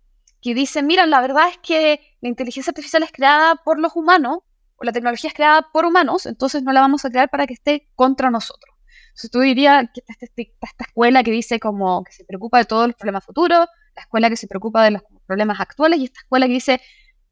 que 0.46 0.54
dicen, 0.54 0.86
mira, 0.86 1.08
la 1.08 1.22
verdad 1.22 1.50
es 1.50 1.58
que 1.58 2.00
la 2.22 2.30
inteligencia 2.30 2.70
artificial 2.70 3.02
es 3.02 3.12
creada 3.12 3.56
por 3.56 3.80
los 3.80 3.96
humanos, 3.96 4.42
o 4.76 4.84
la 4.84 4.92
tecnología 4.92 5.30
es 5.30 5.34
creada 5.34 5.68
por 5.74 5.86
humanos, 5.86 6.28
entonces 6.28 6.62
no 6.62 6.72
la 6.72 6.82
vamos 6.82 7.04
a 7.04 7.10
crear 7.10 7.32
para 7.32 7.48
que 7.48 7.56
esté 7.56 7.90
contra 7.96 8.30
nosotros. 8.30 8.76
Entonces 9.08 9.32
tú 9.32 9.40
dirías 9.40 9.88
que 9.92 10.02
está, 10.02 10.14
este, 10.20 10.54
esta 10.62 10.84
escuela 10.84 11.24
que 11.24 11.32
dice 11.32 11.60
como 11.60 12.04
que 12.04 12.12
se 12.12 12.26
preocupa 12.26 12.60
de 12.60 12.66
todos 12.66 12.86
los 12.86 12.96
problemas 12.96 13.26
futuros, 13.26 13.68
la 13.96 14.02
escuela 14.04 14.30
que 14.30 14.38
se 14.38 14.48
preocupa 14.48 14.84
de 14.84 14.92
los 14.92 15.02
problemas 15.26 15.60
actuales 15.60 15.98
y 15.98 16.04
esta 16.06 16.20
escuela 16.20 16.46
que 16.46 16.54
dice, 16.54 16.80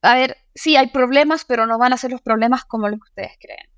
a 0.01 0.15
ver, 0.15 0.37
sí 0.55 0.75
hay 0.75 0.87
problemas, 0.87 1.45
pero 1.45 1.67
no 1.67 1.77
van 1.77 1.93
a 1.93 1.97
ser 1.97 2.09
los 2.09 2.21
problemas 2.21 2.65
como 2.65 2.89
los 2.89 2.99
que 2.99 3.09
ustedes 3.09 3.37
creen. 3.39 3.69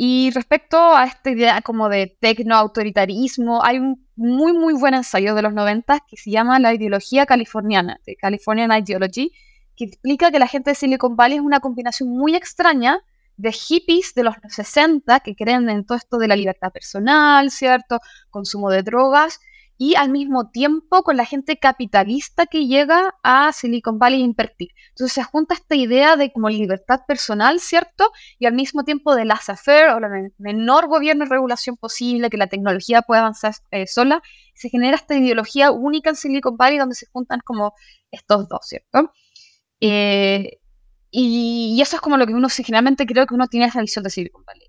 Y 0.00 0.30
respecto 0.30 0.78
a 0.78 1.06
esta 1.06 1.28
idea 1.28 1.60
como 1.60 1.88
de 1.88 2.16
tecno-autoritarismo, 2.20 3.64
hay 3.64 3.80
un 3.80 4.06
muy, 4.14 4.52
muy 4.52 4.72
buen 4.72 4.94
ensayo 4.94 5.34
de 5.34 5.42
los 5.42 5.52
90 5.52 6.04
que 6.08 6.16
se 6.16 6.30
llama 6.30 6.60
La 6.60 6.72
ideología 6.72 7.26
californiana, 7.26 8.00
de 8.06 8.14
Californian 8.14 8.70
Ideology, 8.70 9.32
que 9.74 9.86
explica 9.86 10.30
que 10.30 10.38
la 10.38 10.46
gente 10.46 10.70
de 10.70 10.76
Silicon 10.76 11.16
Valley 11.16 11.38
es 11.38 11.42
una 11.42 11.58
combinación 11.58 12.10
muy 12.10 12.36
extraña 12.36 13.00
de 13.36 13.50
hippies 13.50 14.14
de 14.14 14.22
los 14.22 14.36
60 14.48 15.18
que 15.18 15.34
creen 15.34 15.68
en 15.68 15.84
todo 15.84 15.98
esto 15.98 16.18
de 16.18 16.28
la 16.28 16.36
libertad 16.36 16.70
personal, 16.70 17.50
¿cierto? 17.50 17.98
Consumo 18.30 18.70
de 18.70 18.84
drogas, 18.84 19.40
y 19.80 19.94
al 19.94 20.10
mismo 20.10 20.50
tiempo 20.50 21.04
con 21.04 21.16
la 21.16 21.24
gente 21.24 21.56
capitalista 21.56 22.46
que 22.46 22.66
llega 22.66 23.14
a 23.22 23.52
Silicon 23.52 24.00
Valley 24.00 24.22
a 24.22 24.24
invertir. 24.24 24.70
Entonces 24.88 25.12
se 25.14 25.22
junta 25.22 25.54
esta 25.54 25.76
idea 25.76 26.16
de 26.16 26.32
como 26.32 26.48
libertad 26.48 27.02
personal, 27.06 27.60
¿cierto? 27.60 28.10
Y 28.40 28.46
al 28.46 28.54
mismo 28.54 28.82
tiempo 28.82 29.14
de 29.14 29.24
laissez-faire 29.24 29.90
o 29.90 30.00
la 30.00 30.10
menor 30.36 30.88
gobierno 30.88 31.24
y 31.24 31.28
regulación 31.28 31.76
posible, 31.76 32.28
que 32.28 32.36
la 32.36 32.48
tecnología 32.48 33.02
pueda 33.02 33.20
avanzar 33.20 33.54
eh, 33.70 33.86
sola. 33.86 34.20
Se 34.54 34.68
genera 34.68 34.96
esta 34.96 35.14
ideología 35.14 35.70
única 35.70 36.10
en 36.10 36.16
Silicon 36.16 36.56
Valley 36.56 36.78
donde 36.78 36.96
se 36.96 37.06
juntan 37.06 37.38
como 37.44 37.74
estos 38.10 38.48
dos, 38.48 38.60
¿cierto? 38.66 39.12
Eh, 39.80 40.58
y, 41.12 41.78
eso 41.80 41.96
es 41.96 42.02
como 42.02 42.16
lo 42.16 42.26
que 42.26 42.34
uno 42.34 42.48
generalmente 42.48 43.06
creo 43.06 43.26
que 43.26 43.34
uno 43.34 43.46
tiene 43.46 43.66
esa 43.66 43.80
visión 43.80 44.02
de 44.02 44.10
Silicon 44.10 44.44
Valley. 44.44 44.66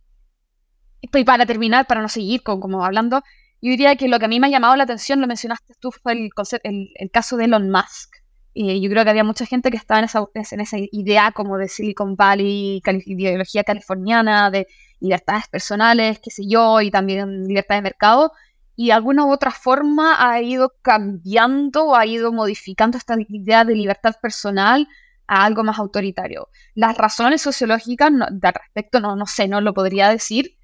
Y 1.02 1.24
para 1.24 1.48
terminar, 1.48 1.88
para 1.88 2.02
no 2.02 2.10
seguir 2.10 2.44
con, 2.44 2.60
como 2.60 2.86
hablando, 2.86 3.24
yo 3.62 3.72
diría 3.72 3.96
que 3.96 4.08
lo 4.08 4.20
que 4.20 4.26
a 4.26 4.28
mí 4.28 4.40
me 4.40 4.48
ha 4.48 4.50
llamado 4.50 4.76
la 4.76 4.84
atención, 4.84 5.20
lo 5.20 5.28
mencionaste 5.28 5.74
tú, 5.80 5.92
fue 5.92 6.14
el, 6.14 6.30
el, 6.64 7.12
caso 7.12 7.36
de 7.38 7.46
Elon 7.46 7.70
Musk. 7.70 8.16
Y 8.54 8.82
yo 8.82 8.90
creo 8.90 9.04
que 9.04 9.10
había 9.10 9.24
mucha 9.24 9.46
gente 9.46 9.70
que 9.70 9.78
estaba 9.78 10.00
en 10.00 10.06
esa, 10.06 10.26
en 10.34 10.62
esa 10.62 10.78
idea 10.80 11.32
como 11.32 11.58
de 11.58 11.68
Silicon 11.68 12.16
Valley, 12.16 12.82
ideología 13.06 13.64
californiana, 13.64 14.50
de 14.50 14.68
libertades 15.00 15.48
personales, 15.48 16.20
qué 16.20 16.32
sé 16.32 16.44
yo, 16.48 16.82
y 16.82 16.92
también 16.92 17.48
libertad 17.48 17.76
de 17.76 17.82
mercado. 17.82 18.32
Y 18.76 18.88
de 18.88 18.94
alguna 18.94 19.26
u 19.26 19.32
otra 19.32 19.52
forma 19.52 20.18
ha 20.20 20.42
ido 20.42 20.74
cambiando, 20.82 21.96
ha 21.96 22.06
ido 22.06 22.32
modificando 22.32 22.98
esta 22.98 23.16
idea 23.28 23.66
de 23.66 23.76
libertad 23.76 24.16
personal 24.22 24.88
a 25.28 25.46
algo 25.46 25.64
más 25.64 25.78
autoritario. 25.78 26.50
Las 26.76 26.98
razones 26.98 27.42
sociológicas 27.42 28.12
no, 28.12 28.26
de 28.32 28.52
respecto 28.52 29.00
no, 29.00 29.16
no 29.16 29.26
sé, 29.26 29.48
no 29.48 29.62
lo 29.62 29.74
podría 29.74 30.10
decir, 30.10 30.58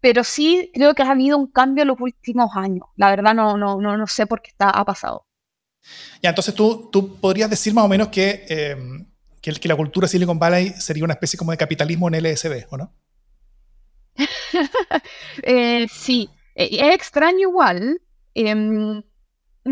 pero 0.00 0.24
sí 0.24 0.70
creo 0.74 0.94
que 0.94 1.02
ha 1.02 1.10
habido 1.10 1.36
un 1.38 1.46
cambio 1.46 1.82
en 1.82 1.88
los 1.88 2.00
últimos 2.00 2.50
años. 2.56 2.86
La 2.96 3.10
verdad 3.10 3.34
no, 3.34 3.56
no, 3.56 3.80
no, 3.80 3.96
no 3.96 4.06
sé 4.06 4.26
por 4.26 4.42
qué 4.42 4.50
está, 4.50 4.70
ha 4.70 4.84
pasado. 4.84 5.26
Ya, 6.22 6.30
entonces 6.30 6.54
tú, 6.54 6.88
tú 6.90 7.16
podrías 7.16 7.48
decir 7.48 7.72
más 7.74 7.84
o 7.84 7.88
menos 7.88 8.08
que, 8.08 8.44
eh, 8.48 8.76
que, 9.40 9.52
que, 9.52 9.68
la 9.68 9.76
cultura 9.76 10.08
Silicon 10.08 10.38
Valley 10.38 10.70
sería 10.78 11.04
una 11.04 11.14
especie 11.14 11.38
como 11.38 11.52
de 11.52 11.56
capitalismo 11.56 12.08
en 12.08 12.14
LSD, 12.14 12.66
¿o 12.70 12.76
no? 12.76 12.92
eh, 15.42 15.86
sí, 15.90 16.28
eh, 16.54 16.68
es 16.72 16.94
extraño 16.94 17.48
igual, 17.48 18.00
em, 18.34 19.02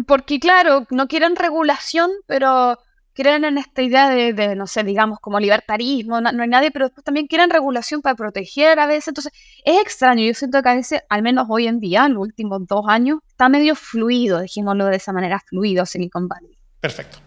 porque 0.06 0.40
claro, 0.40 0.86
no 0.90 1.08
quieren 1.08 1.36
regulación, 1.36 2.10
pero 2.26 2.78
creen 3.18 3.44
en 3.44 3.58
esta 3.58 3.82
idea 3.82 4.08
de, 4.10 4.54
no 4.54 4.68
sé, 4.68 4.84
digamos, 4.84 5.18
como 5.18 5.40
libertarismo, 5.40 6.20
no, 6.20 6.28
hay 6.28 6.48
nadie, 6.48 6.70
pero 6.70 6.86
después 6.86 7.04
también 7.04 7.26
quieren 7.26 7.50
regulación 7.50 8.00
para 8.00 8.14
proteger 8.14 8.78
a 8.78 8.86
veces. 8.86 9.08
Entonces, 9.08 9.32
es 9.64 9.80
extraño. 9.80 10.24
Yo 10.24 10.34
siento 10.34 10.62
que 10.62 10.68
a 10.68 10.74
veces, 10.76 11.02
al 11.08 11.22
menos 11.22 11.48
hoy 11.50 11.66
en 11.66 11.80
día, 11.80 12.06
en 12.06 12.14
los 12.14 12.22
últimos 12.22 12.64
dos 12.68 12.84
años, 12.86 13.18
está 13.26 13.48
medio 13.48 13.74
fluido, 13.74 14.40
dijimoslo 14.40 14.86
de 14.86 14.96
esa 14.96 15.12
manera, 15.12 15.40
fluido 15.40 15.84
Silicon 15.84 16.28
Valley. 16.28 16.56
Perfecto. 16.78 17.18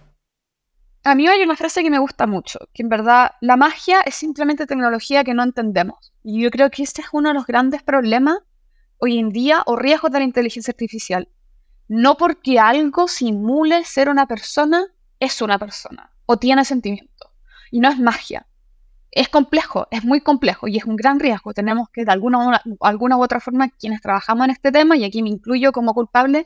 A 1.04 1.14
mí 1.14 1.28
hay 1.28 1.44
una 1.44 1.58
frase 1.58 1.84
que 1.84 1.90
me 1.90 2.00
gusta 2.00 2.26
mucho, 2.26 2.60
que 2.74 2.84
en 2.84 2.90
verdad 2.90 3.32
la 3.42 3.58
magia 3.58 4.00
es 4.00 4.16
simplemente 4.16 4.68
tecnología 4.68 5.26
que 5.26 5.34
no 5.34 5.44
entendemos. 5.44 6.14
Y 6.24 6.42
yo 6.42 6.52
creo 6.52 6.70
que 6.70 6.84
este 6.84 7.02
es 7.02 7.08
uno 7.12 7.30
de 7.30 7.34
los 7.34 7.46
grandes 7.46 7.84
problemas 7.84 8.38
hoy 8.98 9.20
en 9.20 9.32
día 9.32 9.62
o 9.66 9.76
riesgos 9.76 10.12
de 10.12 10.20
la 10.20 10.26
inteligencia 10.26 10.72
artificial. 10.72 11.28
No 11.90 12.16
porque 12.16 12.60
algo 12.60 13.10
simule 13.10 13.84
ser 13.84 14.08
una 14.08 14.26
persona, 14.26 14.86
es 15.22 15.42
una 15.42 15.58
persona 15.60 16.12
o 16.26 16.38
tiene 16.38 16.66
sentimiento. 16.66 17.32
Y 17.70 17.80
no 17.80 17.90
es 17.90 18.00
magia. 18.00 18.48
Es 19.12 19.30
complejo, 19.30 19.88
es 19.92 20.04
muy 20.04 20.22
complejo 20.22 20.68
y 20.68 20.78
es 20.78 20.86
un 20.86 20.96
gran 20.96 21.20
riesgo. 21.20 21.54
Tenemos 21.54 21.90
que, 21.90 22.04
de 22.06 22.12
alguna, 22.12 22.62
alguna 22.80 23.18
u 23.18 23.24
otra 23.24 23.40
forma, 23.40 23.70
quienes 23.70 24.02
trabajamos 24.02 24.46
en 24.46 24.52
este 24.52 24.72
tema, 24.72 24.98
y 24.98 25.04
aquí 25.04 25.22
me 25.22 25.30
incluyo 25.30 25.72
como 25.72 25.94
culpable, 25.94 26.46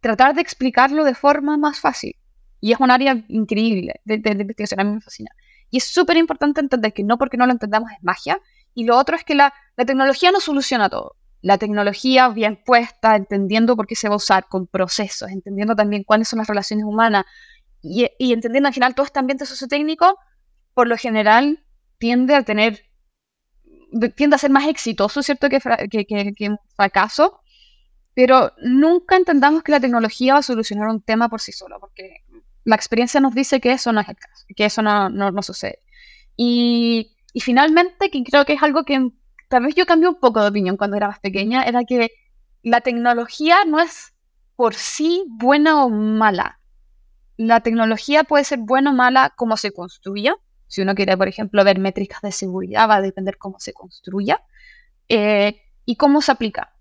tratar 0.00 0.34
de 0.34 0.40
explicarlo 0.40 1.04
de 1.04 1.14
forma 1.14 1.56
más 1.58 1.78
fácil. 1.78 2.16
Y 2.60 2.72
es 2.72 2.80
un 2.80 2.90
área 2.90 3.24
increíble 3.28 4.00
de, 4.04 4.14
investigación, 4.14 4.80
a 4.80 4.84
mí 4.84 4.94
me 4.94 5.00
fascina. 5.00 5.30
Y 5.70 5.78
es 5.78 5.84
súper 5.84 6.16
importante 6.16 6.60
entender 6.60 6.92
que 6.92 7.04
no 7.04 7.18
porque 7.18 7.36
no 7.36 7.44
lo 7.44 7.52
entendamos 7.52 7.90
es 7.90 8.02
magia. 8.02 8.40
Y 8.72 8.84
lo 8.84 8.96
otro 8.96 9.16
es 9.16 9.24
que 9.24 9.34
la, 9.34 9.52
la 9.76 9.84
tecnología 9.84 10.30
no 10.30 10.40
soluciona 10.40 10.88
todo. 10.88 11.16
La 11.42 11.58
tecnología 11.58 12.28
bien 12.28 12.62
puesta, 12.64 13.14
entendiendo 13.14 13.76
por 13.76 13.86
qué 13.86 13.94
se 13.94 14.08
va 14.08 14.14
a 14.14 14.16
usar, 14.16 14.46
con 14.48 14.66
procesos, 14.66 15.30
entendiendo 15.30 15.76
también 15.76 16.02
cuáles 16.02 16.28
son 16.28 16.38
las 16.38 16.48
relaciones 16.48 16.86
humanas 16.86 17.24
y, 17.86 18.08
y 18.18 18.32
entendiendo 18.32 18.68
al 18.68 18.74
final 18.74 18.94
todo 18.94 19.06
este 19.06 19.18
ambiente 19.18 19.46
sociotécnico, 19.46 20.18
por 20.74 20.86
lo 20.86 20.96
general 20.96 21.64
tiende 21.98 22.34
a 22.34 22.42
tener, 22.42 22.84
tiende 24.14 24.36
a 24.36 24.38
ser 24.38 24.50
más 24.50 24.68
exitoso, 24.68 25.22
¿cierto? 25.22 25.48
Que, 25.48 25.60
que, 25.90 26.04
que, 26.06 26.32
que 26.34 26.48
un 26.48 26.58
fracaso, 26.74 27.40
pero 28.14 28.52
nunca 28.62 29.16
entendamos 29.16 29.62
que 29.62 29.72
la 29.72 29.80
tecnología 29.80 30.34
va 30.34 30.40
a 30.40 30.42
solucionar 30.42 30.88
un 30.88 31.02
tema 31.02 31.28
por 31.28 31.40
sí 31.40 31.52
solo, 31.52 31.78
porque 31.80 32.24
la 32.64 32.76
experiencia 32.76 33.20
nos 33.20 33.34
dice 33.34 33.60
que 33.60 33.72
eso 33.72 33.92
no 33.92 34.00
es 34.00 34.08
el 34.08 34.16
caso, 34.16 34.44
que 34.54 34.64
eso 34.64 34.82
no, 34.82 35.08
no, 35.08 35.42
sucede. 35.42 35.80
Y, 36.36 37.14
y, 37.32 37.40
finalmente, 37.40 38.10
que 38.10 38.24
creo 38.24 38.44
que 38.44 38.54
es 38.54 38.62
algo 38.62 38.84
que 38.84 39.10
tal 39.48 39.64
vez 39.64 39.74
yo 39.74 39.86
cambié 39.86 40.08
un 40.08 40.18
poco 40.18 40.42
de 40.42 40.48
opinión 40.48 40.76
cuando 40.76 40.96
era 40.96 41.08
más 41.08 41.20
pequeña, 41.20 41.62
era 41.62 41.84
que 41.84 42.10
la 42.62 42.80
tecnología 42.80 43.58
no 43.66 43.80
es 43.80 44.14
por 44.56 44.74
sí 44.74 45.24
buena 45.28 45.84
o 45.84 45.90
mala. 45.90 46.58
La 47.36 47.60
tecnología 47.60 48.24
puede 48.24 48.44
ser 48.44 48.60
buena 48.60 48.90
o 48.90 48.94
mala 48.94 49.32
como 49.36 49.56
se 49.56 49.72
construya. 49.72 50.36
Si 50.66 50.82
uno 50.82 50.94
quiere, 50.94 51.16
por 51.16 51.28
ejemplo, 51.28 51.62
ver 51.64 51.78
métricas 51.78 52.22
de 52.22 52.32
seguridad, 52.32 52.88
va 52.88 52.96
a 52.96 53.02
depender 53.02 53.38
cómo 53.38 53.60
se 53.60 53.72
construya 53.72 54.42
eh, 55.08 55.60
y 55.84 55.96
cómo 55.96 56.22
se 56.22 56.32
aplica. 56.32 56.72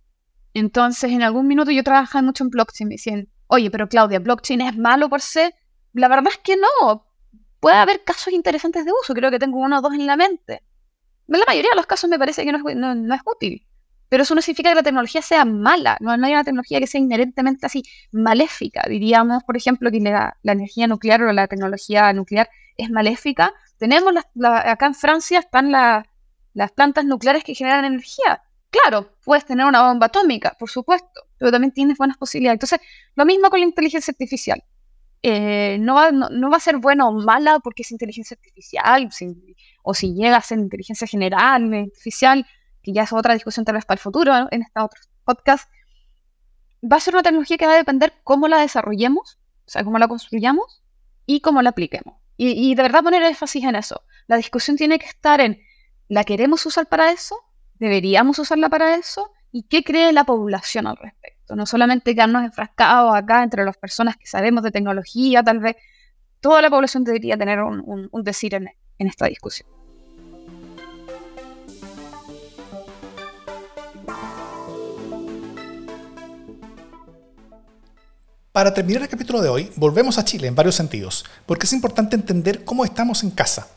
Entonces, 0.54 1.12
en 1.12 1.22
algún 1.22 1.48
minuto 1.48 1.72
yo 1.72 1.84
trabajaba 1.84 2.22
mucho 2.22 2.44
en 2.44 2.50
blockchain. 2.50 2.88
Me 2.88 2.96
decían, 2.96 3.28
oye, 3.48 3.70
pero 3.70 3.90
Claudia, 3.90 4.20
¿blockchain 4.20 4.62
es 4.62 4.78
malo 4.78 5.10
por 5.10 5.22
sí? 5.22 5.42
La 5.94 6.08
verdad 6.08 6.32
es 6.32 6.38
que 6.38 6.56
no. 6.56 7.06
Puede 7.60 7.76
haber 7.76 8.04
casos 8.04 8.34
interesantes 8.34 8.86
de 8.86 8.92
uso. 8.92 9.14
Creo 9.14 9.32
que 9.32 9.40
tengo 9.40 9.60
uno 9.60 9.80
o 9.80 9.82
dos 9.82 9.94
en 9.94 10.06
la 10.06 10.16
mente. 10.16 10.64
En 11.28 11.40
la 11.40 11.46
mayoría 11.46 11.72
de 11.72 11.76
los 11.76 11.86
casos 11.86 12.10
me 12.10 12.20
parece 12.20 12.46
que 12.46 12.52
no 12.52 12.58
es, 13.14 13.22
útil. 13.26 13.66
Pero 14.10 14.24
eso 14.24 14.36
no 14.36 14.42
significa 14.42 14.70
que 14.70 14.76
la 14.76 14.84
tecnología 14.84 15.22
sea 15.22 15.46
mala. 15.46 15.98
No, 16.00 16.12
hay 16.12 16.32
una 16.32 16.44
tecnología 16.44 16.80
que 16.80 16.88
sea 16.88 17.02
inherentemente 17.02 17.66
así 17.66 17.84
maléfica. 18.12 18.84
Diríamos, 18.88 19.44
por 19.44 19.58
ejemplo, 19.58 19.90
que 19.92 20.00
la, 20.00 20.38
energía 20.44 20.88
nuclear 20.88 21.24
o 21.24 21.34
la 21.34 21.48
tecnología 21.48 22.14
nuclear 22.14 22.50
es 22.78 22.90
maléfica. 22.90 23.54
Tenemos 23.78 24.14
acá 24.44 24.86
en 24.86 24.96
Francia 24.96 25.40
están 25.40 25.72
las 25.72 26.72
plantas 26.74 27.06
nucleares 27.06 27.44
que 27.44 27.56
generan 27.56 27.86
energía. 27.86 28.42
Claro, 28.70 29.10
puedes 29.24 29.46
tener 29.46 29.66
una 29.66 29.88
bomba 29.88 30.08
atómica, 30.08 30.56
por 30.60 30.70
supuesto, 30.70 31.22
pero 31.38 31.52
también 31.52 31.72
tienes 31.72 31.98
buenas 31.98 32.18
posibilidades. 32.18 32.56
Entonces, 32.56 32.80
lo 33.16 33.26
mismo 33.26 33.50
con 33.50 33.60
la 33.60 33.66
inteligencia 33.66 34.12
artificial. 34.12 34.64
Eh, 35.24 35.78
no, 35.80 35.96
va, 35.96 36.12
no, 36.12 36.50
va, 36.52 36.58
a 36.58 36.60
ser 36.60 36.78
buena 36.78 37.08
o 37.08 37.12
mala 37.12 37.60
porque 37.60 37.82
es 37.82 37.92
inteligencia 37.92 38.36
artificial, 38.36 39.10
o 39.82 39.94
si 39.94 40.14
llega 40.14 40.38
a 40.38 40.42
ser 40.42 40.60
inteligencia 40.60 41.08
general, 41.08 41.74
artificial, 41.74 42.46
que 42.86 42.94
ya 42.94 43.04
es 43.04 43.12
otra 43.12 43.34
discusión 43.34 43.66
tal 43.66 43.76
vez 43.76 43.86
para 43.86 43.96
el 43.96 44.00
futuro 44.00 44.48
en 44.52 44.62
este 44.62 44.80
otro 44.80 45.02
podcast, 45.24 45.70
va 46.84 46.98
a 46.98 47.00
ser 47.00 47.16
una 47.16 47.24
tecnología 47.24 47.58
que 47.58 47.66
va 47.66 47.74
a 47.74 47.78
depender 47.78 48.14
cómo 48.24 48.48
la 48.48 48.60
desarrollemos, 48.60 49.40
o 49.66 49.70
sea, 49.70 49.84
cómo 49.84 49.98
la 49.98 50.08
construyamos 50.08 50.84
y 51.26 51.42
cómo 51.42 51.64
la 51.64 51.72
apliquemos. 51.72 52.16
Y, 52.38 52.76
de 52.76 52.82
verdad 52.84 53.02
poner 53.02 53.24
énfasis 53.24 53.64
en 53.64 53.76
eso. 53.76 54.04
La 54.28 54.36
discusión 54.36 54.76
tiene 54.76 55.00
que 55.00 55.06
estar 55.06 55.40
en, 55.40 55.62
¿la 56.10 56.26
queremos 56.26 56.66
usar 56.66 56.86
para 56.88 57.12
eso? 57.12 57.38
¿Deberíamos 57.76 58.38
usarla 58.40 58.68
para 58.70 58.96
eso? 58.96 59.32
¿Y 59.54 59.64
qué 59.64 59.84
cree 59.84 60.12
la 60.12 60.26
población 60.26 60.86
al 60.86 60.98
respecto? 60.98 61.56
No 61.56 61.66
solamente 61.66 62.14
quedarnos 62.14 62.44
enfrascados 62.44 63.16
acá 63.16 63.42
entre 63.42 63.64
las 63.64 63.78
personas 63.78 64.18
que 64.18 64.28
sabemos 64.28 64.64
de 64.64 64.72
tecnología, 64.72 65.44
tal 65.44 65.60
vez 65.60 65.78
toda 66.42 66.62
la 66.62 66.70
población 66.70 67.06
debería 67.06 67.38
tener 67.38 67.62
un, 67.62 68.10
decir 68.24 68.54
en, 68.54 68.70
en 69.00 69.08
esta 69.08 69.28
discusión. 69.28 69.70
Para 78.56 78.74
terminar 78.74 79.02
el 79.02 79.10
capítulo 79.10 79.42
de 79.42 79.50
hoy, 79.50 79.70
volvemos 79.76 80.18
a 80.18 80.24
Chile 80.24 80.48
en 80.48 80.56
varios 80.56 80.76
sentidos, 80.76 81.26
porque 81.46 81.66
es 81.66 81.74
importante 81.74 82.16
entender 82.16 82.64
cómo 82.64 82.86
estamos 82.86 83.22
en 83.22 83.32
casa. 83.32 83.68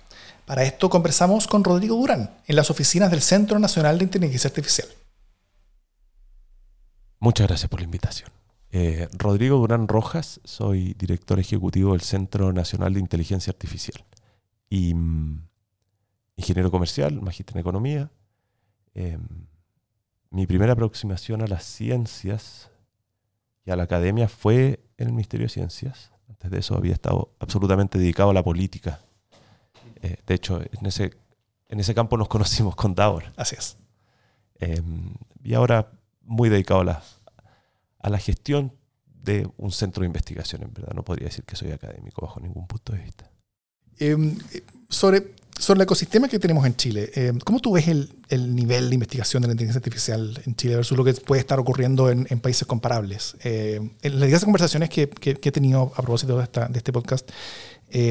Para 0.46 0.62
esto 0.62 0.88
conversamos 0.88 1.48
con 1.48 1.64
Rodrigo 1.64 1.96
Durán 1.96 2.30
en 2.46 2.54
las 2.54 2.70
oficinas 2.70 3.10
del 3.10 3.20
Centro 3.20 3.58
Nacional 3.58 3.98
de 3.98 4.04
Inteligencia 4.04 4.46
Artificial. 4.46 4.86
Muchas 7.18 7.48
gracias 7.48 7.68
por 7.68 7.80
la 7.80 7.86
invitación. 7.86 8.30
Eh, 8.70 9.08
Rodrigo 9.14 9.58
Durán 9.58 9.88
Rojas, 9.88 10.40
soy 10.44 10.94
director 10.94 11.40
ejecutivo 11.40 11.90
del 11.90 12.02
Centro 12.02 12.52
Nacional 12.52 12.94
de 12.94 13.00
Inteligencia 13.00 13.50
Artificial 13.50 14.04
y 14.70 14.94
mm, 14.94 15.42
ingeniero 16.36 16.70
comercial, 16.70 17.20
magíster 17.20 17.56
en 17.56 17.60
economía. 17.62 18.12
Em, 18.94 19.26
mi 20.30 20.46
primera 20.46 20.74
aproximación 20.74 21.42
a 21.42 21.48
las 21.48 21.64
ciencias 21.64 22.70
y 23.68 23.70
a 23.70 23.76
la 23.76 23.82
academia 23.82 24.28
fue 24.28 24.80
en 24.96 25.08
el 25.08 25.12
Ministerio 25.12 25.44
de 25.44 25.50
Ciencias. 25.50 26.10
Antes 26.26 26.50
de 26.50 26.58
eso 26.58 26.74
había 26.74 26.94
estado 26.94 27.34
absolutamente 27.38 27.98
dedicado 27.98 28.30
a 28.30 28.32
la 28.32 28.42
política. 28.42 29.00
Eh, 30.00 30.16
de 30.26 30.34
hecho, 30.34 30.62
en 30.62 30.86
ese, 30.86 31.12
en 31.68 31.78
ese 31.78 31.94
campo 31.94 32.16
nos 32.16 32.28
conocimos 32.28 32.74
con 32.74 32.94
Davor. 32.94 33.24
Así 33.36 33.56
es. 33.58 33.76
Em, 34.58 35.12
y 35.42 35.52
ahora 35.52 35.92
muy 36.22 36.48
dedicado 36.48 36.80
a 36.80 36.84
la, 36.84 37.02
a 37.98 38.08
la 38.08 38.18
gestión 38.18 38.72
de 39.04 39.46
un 39.58 39.70
centro 39.70 40.00
de 40.00 40.06
investigación, 40.06 40.62
en 40.62 40.72
verdad. 40.72 40.94
No 40.94 41.04
podría 41.04 41.26
decir 41.26 41.44
que 41.44 41.54
soy 41.54 41.70
académico 41.70 42.22
bajo 42.22 42.40
ningún 42.40 42.66
punto 42.66 42.94
de 42.94 43.00
vista. 43.00 43.30
Em, 43.98 44.38
sobre, 44.88 45.34
sobre 45.59 45.78
el 45.78 45.82
ecosistema 45.82 46.28
que 46.28 46.38
tenemos 46.38 46.64
en 46.66 46.76
Chile, 46.76 47.11
em, 47.14 47.38
¿cómo 47.40 47.61
tú 47.61 47.72
ves 47.72 47.88
el, 47.88 48.11
el, 48.28 48.54
nivel 48.54 48.88
de 48.88 48.94
investigación 48.94 49.42
de 49.42 49.48
la 49.48 49.52
inteligencia 49.52 49.78
artificial 49.78 50.40
en 50.46 50.54
Chile 50.56 50.76
versus 50.76 50.96
lo 50.96 51.04
que 51.04 51.14
puede 51.14 51.40
estar 51.40 51.59
ocurriendo 51.59 52.11
en, 52.11 52.26
en 52.30 52.40
países 52.40 52.66
comparables? 52.66 53.36
Em, 53.40 53.90
en 54.02 54.20
las 54.20 54.44
conversaciones 54.44 54.88
que, 54.90 55.09
que, 55.09 55.38
he 55.42 55.52
tenido 55.52 55.92
a 55.94 56.02
propósito 56.02 56.36
de, 56.36 56.44
esta, 56.44 56.68
de 56.68 56.78
este 56.78 56.92
podcast, 56.92 57.30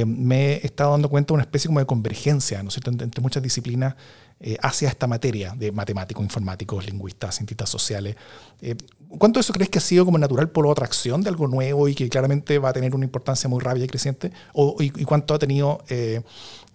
me 0.05 0.53
he 0.53 0.65
estado 0.65 0.91
dando 0.91 1.07
cuenta 1.07 1.27
de 1.29 1.35
una 1.35 1.43
especie 1.43 1.67
como 1.67 1.79
de 1.79 1.85
convergencia 1.85 2.63
¿no 2.63 2.69
es 2.69 2.73
cierto? 2.73 2.89
entre 2.89 3.21
muchas 3.21 3.43
disciplinas 3.43 3.93
eh, 4.39 4.55
hacia 4.61 4.87
esta 4.87 5.07
materia 5.07 5.55
de 5.57 5.71
matemáticos, 5.71 6.23
informáticos, 6.23 6.85
lingüistas, 6.85 7.37
cientistas 7.37 7.71
sociales. 7.71 8.15
Eh, 8.61 8.75
¿Cuánto 9.17 9.39
de 9.39 9.41
eso 9.41 9.51
crees 9.51 9.67
que 9.69 9.79
ha 9.79 9.81
sido 9.81 10.05
como 10.05 10.19
natural 10.19 10.49
por 10.49 10.69
atracción 10.69 11.23
de 11.23 11.29
algo 11.29 11.47
nuevo 11.47 11.87
y 11.87 11.95
que 11.95 12.07
claramente 12.07 12.59
va 12.59 12.69
a 12.69 12.73
tener 12.73 12.93
una 12.93 13.03
importancia 13.03 13.49
muy 13.49 13.63
rápida 13.63 13.85
y 13.85 13.87
creciente? 13.87 14.31
¿O, 14.53 14.75
y, 14.79 14.91
cuánto 15.05 15.33
ha 15.33 15.39
tenido, 15.39 15.83
eh, 15.89 16.21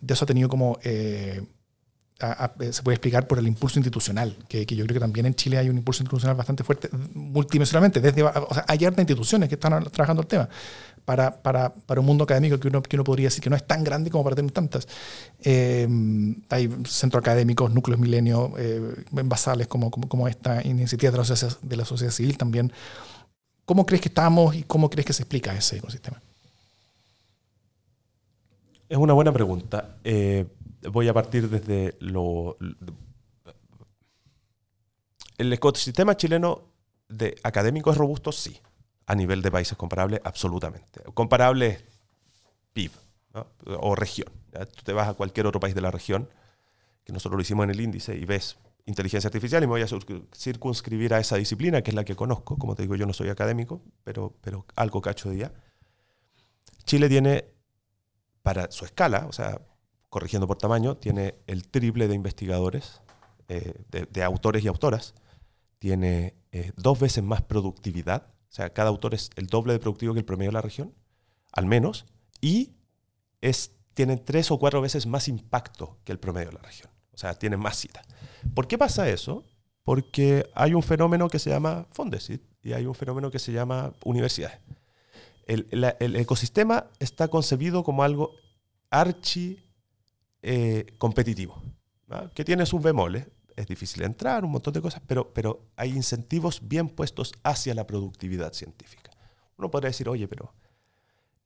de 0.02 0.12
eso 0.14 0.24
ha 0.24 0.26
tenido 0.26 0.50
como, 0.50 0.78
se 0.82 1.46
puede 2.82 2.96
explicar 2.96 3.26
por 3.26 3.38
el 3.38 3.46
impulso 3.46 3.78
institucional? 3.78 4.36
Que, 4.48 4.66
yo 4.66 4.84
creo 4.84 4.94
que 4.94 5.00
también 5.00 5.24
en 5.26 5.34
Chile 5.34 5.56
hay 5.56 5.70
un 5.70 5.78
impulso 5.78 6.02
institucional 6.02 6.36
bastante 6.36 6.64
fuerte, 6.64 6.90
multidimensionalmente. 7.14 8.00
Desde, 8.00 8.22
o 8.22 8.54
sea, 8.54 8.64
hay 8.68 8.84
harta 8.84 9.00
instituciones 9.00 9.48
que 9.48 9.54
están 9.54 9.82
trabajando 9.84 10.20
el 10.22 10.28
tema 10.28 10.48
para, 11.04 11.42
para, 11.42 11.72
para, 11.72 12.00
un 12.00 12.06
mundo 12.06 12.24
académico 12.24 12.58
que 12.58 12.68
uno, 12.68 12.82
que 12.82 12.96
uno 12.96 13.04
podría 13.04 13.26
decir 13.26 13.42
que 13.42 13.50
no 13.50 13.56
es 13.56 13.66
tan 13.66 13.82
grande 13.82 14.10
como 14.10 14.24
para 14.24 14.36
tener 14.36 14.52
tantas. 14.52 14.86
Eh, 15.42 15.88
hay 16.48 16.70
centros 16.86 17.20
académicos, 17.20 17.72
núcleos 17.72 18.00
milenios, 18.00 18.50
eh, 18.58 19.04
basales 19.10 19.66
como, 19.66 19.90
como, 19.90 20.08
como, 20.08 20.28
esta 20.28 20.64
iniciativa 20.66 21.10
de 21.10 21.18
la, 21.18 21.24
sociedad, 21.24 21.56
de 21.62 21.76
la 21.76 21.84
sociedad 21.84 22.12
civil 22.12 22.38
también. 22.38 22.72
¿Cómo 23.64 23.86
crees 23.86 24.02
que 24.02 24.08
estamos 24.08 24.54
y 24.54 24.62
cómo 24.62 24.90
crees 24.90 25.06
que 25.06 25.12
se 25.12 25.22
explica 25.22 25.54
ese 25.54 25.78
ecosistema? 25.78 26.20
Es 28.92 28.98
una 28.98 29.14
buena 29.14 29.32
pregunta. 29.32 29.96
Eh, 30.04 30.44
voy 30.90 31.08
a 31.08 31.14
partir 31.14 31.48
desde 31.48 31.96
lo... 32.00 32.58
El 35.38 35.50
ecosistema 35.50 36.14
chileno 36.14 36.60
de 37.08 37.34
académicos 37.42 37.96
robustos, 37.96 38.36
sí 38.36 38.60
a 39.06 39.14
nivel 39.14 39.40
de 39.40 39.50
países 39.50 39.78
comparables, 39.78 40.20
absolutamente. 40.22 41.00
Comparable 41.14 41.80
PIB, 42.74 42.90
o 43.64 43.94
región. 43.94 44.28
Tú 44.76 44.82
te 44.84 44.92
vas 44.92 45.08
a 45.08 45.14
cualquier 45.14 45.46
otro 45.46 45.58
país 45.58 45.74
de 45.74 45.80
la 45.80 45.90
región, 45.90 46.28
que 47.02 47.14
nosotros 47.14 47.38
lo 47.38 47.40
hicimos 47.40 47.64
en 47.64 47.70
el 47.70 47.80
índice, 47.80 48.14
y 48.14 48.26
ves 48.26 48.58
inteligencia 48.84 49.28
artificial 49.28 49.62
y 49.62 49.66
me 49.66 49.70
voy 49.70 49.80
a 49.80 49.86
circunscribir 50.36 51.14
a 51.14 51.18
esa 51.18 51.36
disciplina, 51.36 51.80
que 51.80 51.92
es 51.92 51.94
la 51.94 52.04
que 52.04 52.14
conozco. 52.14 52.58
Como 52.58 52.74
te 52.74 52.82
digo, 52.82 52.94
yo 52.96 53.06
no 53.06 53.14
soy 53.14 53.30
académico, 53.30 53.80
pero, 54.04 54.34
pero 54.42 54.66
algo 54.76 55.00
cacho 55.00 55.30
de 55.30 55.36
día. 55.36 55.52
Chile 56.84 57.08
tiene, 57.08 57.46
para 58.42 58.70
su 58.70 58.84
escala, 58.84 59.26
o 59.28 59.32
sea, 59.32 59.60
corrigiendo 60.08 60.46
por 60.46 60.58
tamaño, 60.58 60.96
tiene 60.96 61.36
el 61.46 61.68
triple 61.68 62.08
de 62.08 62.14
investigadores, 62.14 63.00
eh, 63.48 63.74
de, 63.88 64.22
autores 64.22 64.64
y 64.64 64.68
autoras, 64.68 65.14
tiene 65.78 66.34
eh, 66.52 66.72
dos 66.76 67.00
veces 67.00 67.24
más 67.24 67.42
productividad, 67.42 68.26
o 68.28 68.52
sea, 68.54 68.70
cada 68.72 68.90
autor 68.90 69.14
es 69.14 69.30
el 69.36 69.46
doble 69.46 69.72
de 69.72 69.78
productivo 69.78 70.12
que 70.12 70.20
el 70.20 70.24
promedio 70.24 70.50
de 70.50 70.54
la 70.54 70.62
región, 70.62 70.94
al 71.52 71.66
menos, 71.66 72.06
y 72.40 72.72
es, 73.40 73.72
tienen 73.94 74.24
tres 74.24 74.50
o 74.50 74.58
cuatro 74.58 74.80
veces 74.80 75.06
más 75.06 75.28
impacto 75.28 75.98
que 76.04 76.12
el 76.12 76.18
promedio 76.18 76.48
de 76.48 76.54
la 76.56 76.62
región. 76.62 76.90
O 77.12 77.18
sea, 77.18 77.34
tienen 77.34 77.60
más 77.60 77.76
citas. 77.76 78.06
¿Por 78.54 78.66
qué 78.66 78.78
pasa 78.78 79.08
eso? 79.08 79.44
Porque 79.84 80.46
hay 80.54 80.74
un 80.74 80.82
fenómeno 80.82 81.28
que 81.28 81.38
se 81.38 81.50
llama 81.50 81.86
Fondesit 81.90 82.42
y 82.62 82.72
hay 82.72 82.86
un 82.86 82.94
fenómeno 82.94 83.30
que 83.30 83.38
se 83.38 83.52
llama 83.52 83.92
universidades. 84.04 84.58
El, 85.46 85.84
ecosistema 86.16 86.86
está 86.98 87.28
concebido 87.28 87.82
como 87.84 88.02
algo 88.02 88.34
archi 88.90 89.58
eh, 90.42 90.86
competitivo, 90.98 91.60
que 92.34 92.44
tiene 92.44 92.66
sus 92.66 92.82
bemoles. 92.82 93.28
Es 93.54 93.66
difícil 93.66 94.02
entrar, 94.02 94.44
un 94.44 94.52
montón 94.52 94.72
de 94.72 94.80
cosas, 94.80 95.02
pero, 95.06 95.32
pero 95.34 95.66
hay 95.76 95.90
incentivos 95.90 96.60
bien 96.66 96.88
puestos 96.88 97.32
hacia 97.42 97.74
la 97.74 97.86
productividad 97.86 98.54
científica. 98.54 99.10
Uno 99.58 99.70
podría 99.70 99.90
decir, 99.90 100.08
oye, 100.08 100.26
pero 100.26 100.54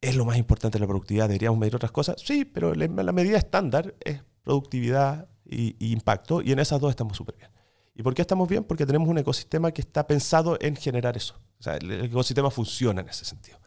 es 0.01 0.16
lo 0.16 0.24
más 0.24 0.36
importante 0.36 0.78
la 0.78 0.86
productividad, 0.86 1.28
deberíamos 1.28 1.59
medir 1.59 1.76
otras 1.76 1.92
cosas. 1.92 2.16
Sí, 2.24 2.44
pero 2.44 2.74
la, 2.74 3.12
medida 3.12 3.38
estándar 3.38 3.94
es 4.05 4.22
productividad 4.42 5.28
y, 5.44 5.92
impacto, 5.92 6.42
y 6.42 6.53
en 6.53 6.59
esas 6.59 6.80
dos 6.80 6.90
estamos 6.90 7.16
súper 7.16 7.36
bien. 7.36 7.51
¿Y 7.94 8.03
por 8.03 8.14
qué 8.14 8.22
estamos 8.22 8.49
bien? 8.49 8.62
Porque 8.64 8.84
tenemos 8.84 9.09
un 9.09 9.18
ecosistema 9.18 9.72
que 9.72 9.80
está 9.80 10.07
pensado 10.07 10.59
en 10.61 10.76
generar 10.76 11.16
eso. 11.16 11.34
O 11.59 11.62
sea, 11.62 11.76
el, 11.76 12.05
ecosistema 12.05 12.51
funciona 12.51 13.01
en 13.01 13.09
ese 13.09 13.24
sentido. 13.24 13.59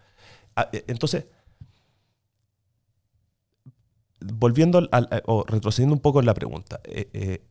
Ah, 0.60 0.68
e, 0.74 0.84
entonces, 0.88 1.26
volviendo 4.20 4.82
o 5.26 5.46
retrocediendo 5.48 5.96
un 5.96 6.02
poco 6.02 6.20
en 6.20 6.26
la 6.26 6.34
pregunta, 6.34 6.82
eh, 6.84 7.10
eh, 7.14 7.46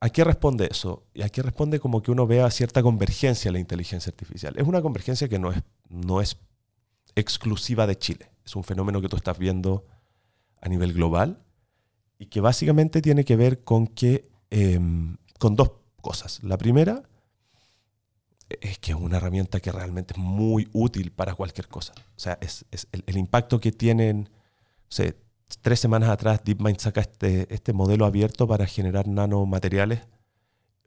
¿a 0.00 0.10
qué 0.10 0.22
responde 0.22 0.68
eso? 0.70 1.08
Y 1.12 1.22
a 1.22 1.28
qué 1.28 1.42
responde 1.42 1.80
como 1.80 2.02
que 2.02 2.12
uno 2.12 2.28
vea 2.28 2.48
cierta 2.52 2.84
convergencia 2.84 3.48
en 3.48 3.54
la 3.54 3.58
inteligencia 3.58 4.10
artificial. 4.10 4.54
Es 4.56 4.64
una 4.64 4.80
convergencia 4.80 5.28
que 5.28 5.40
no 5.40 5.50
es, 5.50 5.60
no 5.88 6.20
es 6.20 6.38
exclusiva 7.16 7.88
de 7.88 7.98
Chile. 7.98 8.30
Es 8.44 8.54
un 8.54 8.62
fenómeno 8.62 9.00
que 9.00 9.08
tú 9.08 9.16
estás 9.16 9.36
viendo 9.36 9.84
a 10.60 10.68
nivel 10.68 10.92
global 10.92 11.42
y 12.16 12.26
que 12.26 12.40
básicamente 12.40 13.02
tiene 13.02 13.24
que 13.24 13.34
ver 13.34 13.64
con 13.64 13.88
que 13.88 14.30
em, 14.50 15.16
con 15.40 15.56
dos 15.56 15.72
cosas. 16.00 16.44
La 16.44 16.58
primera 16.58 17.09
es 18.60 18.78
que 18.78 18.92
es 18.92 18.98
una 18.98 19.18
herramienta 19.18 19.60
que 19.60 19.72
realmente 19.72 20.14
es 20.14 20.18
muy 20.18 20.68
útil 20.72 21.12
para 21.12 21.34
cualquier 21.34 21.68
cosa. 21.68 21.92
O 22.16 22.20
sea, 22.20 22.38
es, 22.40 22.66
el, 22.92 23.16
impacto 23.16 23.60
que 23.60 23.72
tienen, 23.72 24.28
no 24.98 25.04
tres 25.62 25.80
semanas 25.80 26.08
atrás 26.08 26.40
DeepMind 26.44 26.78
saca 26.78 27.00
este, 27.00 27.52
este 27.52 27.72
modelo 27.72 28.04
abierto 28.04 28.46
para 28.46 28.66
generar 28.66 29.08
nanomateriales 29.08 30.00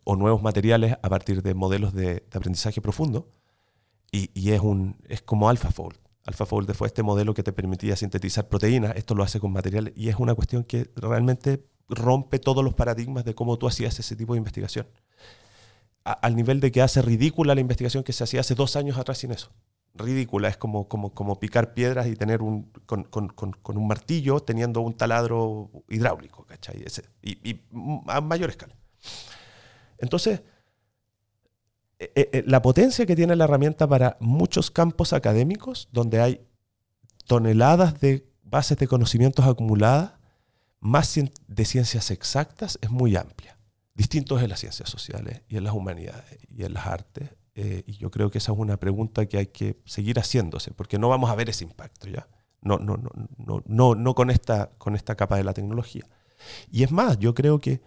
o 0.03 0.15
nuevos 0.15 0.41
materiales 0.41 0.97
a 1.01 1.09
partir 1.09 1.41
de 1.41 1.53
modelos 1.53 1.93
de, 1.93 2.25
aprendizaje 2.33 2.81
profundo. 2.81 3.29
Y, 4.11 4.29
y, 4.33 4.51
es, 4.51 4.61
un, 4.61 4.97
es 5.07 5.21
como 5.21 5.49
AlphaFold. 5.49 5.97
AlphaFold 6.25 6.73
fue 6.73 6.87
este 6.87 7.03
modelo 7.03 7.33
que 7.33 7.43
te 7.43 7.51
permitía 7.51 7.95
sintetizar 7.95 8.47
proteínas, 8.47 8.95
esto 8.95 9.15
lo 9.15 9.23
hace 9.23 9.39
con 9.39 9.51
materiales 9.51 9.93
y 9.97 10.09
es 10.09 10.15
una 10.17 10.35
cuestión 10.35 10.63
que 10.63 10.89
realmente 10.95 11.65
rompe 11.89 12.39
todos 12.39 12.63
los 12.63 12.73
paradigmas 12.73 13.25
de 13.25 13.35
cómo 13.35 13.57
tú 13.57 13.67
hacías 13.67 13.99
ese 13.99 14.15
tipo 14.15 14.33
de 14.33 14.37
investigación. 14.37 14.87
Al 16.03 16.35
nivel 16.35 16.59
de 16.59 16.71
que 16.71 16.81
hace 16.81 17.01
ridícula 17.01 17.55
la 17.55 17.61
investigación 17.61 18.03
que 18.03 18.13
se 18.13 18.23
hacía 18.23 18.41
hace 18.41 18.55
dos 18.55 18.75
años 18.75 18.97
atrás 18.97 19.19
sin 19.19 19.31
eso. 19.31 19.49
Ridícula, 19.95 20.47
es 20.47 20.57
como, 20.57 20.87
como, 20.87 21.13
como 21.13 21.39
picar 21.39 21.73
piedras 21.73 22.07
y 22.07 22.15
tener 22.15 22.41
un, 22.41 22.71
con, 22.85 23.03
con, 23.03 23.27
con, 23.29 23.77
un 23.77 23.87
martillo 23.87 24.39
teniendo 24.39 24.81
un 24.81 24.95
taladro 24.95 25.69
hidráulico, 25.87 26.45
¿cachai? 26.45 26.83
y, 27.21 27.49
y 27.49 27.61
a 28.07 28.19
mayor 28.21 28.49
escala. 28.49 28.75
Entonces, 29.99 30.41
eh, 32.03 32.11
eh, 32.15 32.29
eh, 32.33 32.43
la 32.45 32.61
potencia 32.61 33.05
que 33.05 33.15
tiene 33.15 33.35
la 33.35 33.45
herramienta 33.45 33.87
para 33.87 34.17
muchos 34.19 34.71
campos 34.71 35.13
académicos, 35.13 35.87
donde 35.91 36.19
hay 36.19 36.45
toneladas 37.27 37.99
de 38.01 38.27
bases 38.43 38.77
de 38.77 38.87
conocimientos 38.87 39.45
acumuladas, 39.45 40.13
más 40.79 41.17
de 41.47 41.65
ciencias 41.65 42.11
exactas, 42.11 42.77
es 42.81 42.89
muy 42.89 43.15
amplia. 43.15 43.52
Distintos 43.95 44.41
en 44.41 44.49
las 44.49 44.59
ciencias 44.59 44.89
sociales 44.89 45.41
y 45.47 45.57
en 45.57 45.63
las 45.63 45.73
humanidades 45.73 46.39
y 46.49 46.63
en 46.63 46.73
las 46.73 46.87
artes. 46.87 47.29
y 47.55 47.97
yo 47.97 48.09
creo 48.09 48.31
que 48.31 48.39
esa 48.39 48.51
es 48.51 48.57
una 48.57 48.77
pregunta 48.77 49.25
que 49.27 49.37
hay 49.37 49.47
que 49.47 49.77
seguir 49.85 50.17
haciéndose, 50.17 50.71
porque 50.71 50.97
no 50.97 51.09
vamos 51.09 51.29
a 51.29 51.35
ver 51.35 51.49
ese 51.49 51.63
impacto 51.63 52.07
ya. 52.07 52.27
No, 52.61 52.79
no, 52.79 52.97
no, 52.97 53.11
no, 53.37 53.63
no, 53.65 53.95
no 53.95 54.15
con, 54.15 54.29
esta, 54.29 54.69
con 54.77 54.95
esta 54.95 55.15
capa 55.15 55.37
de 55.37 55.43
la 55.43 55.53
tecnología. 55.53 56.07
Y 56.71 56.83
es 56.83 56.91
más, 56.91 57.19
yo 57.19 57.33
creo 57.33 57.59
que 57.59 57.81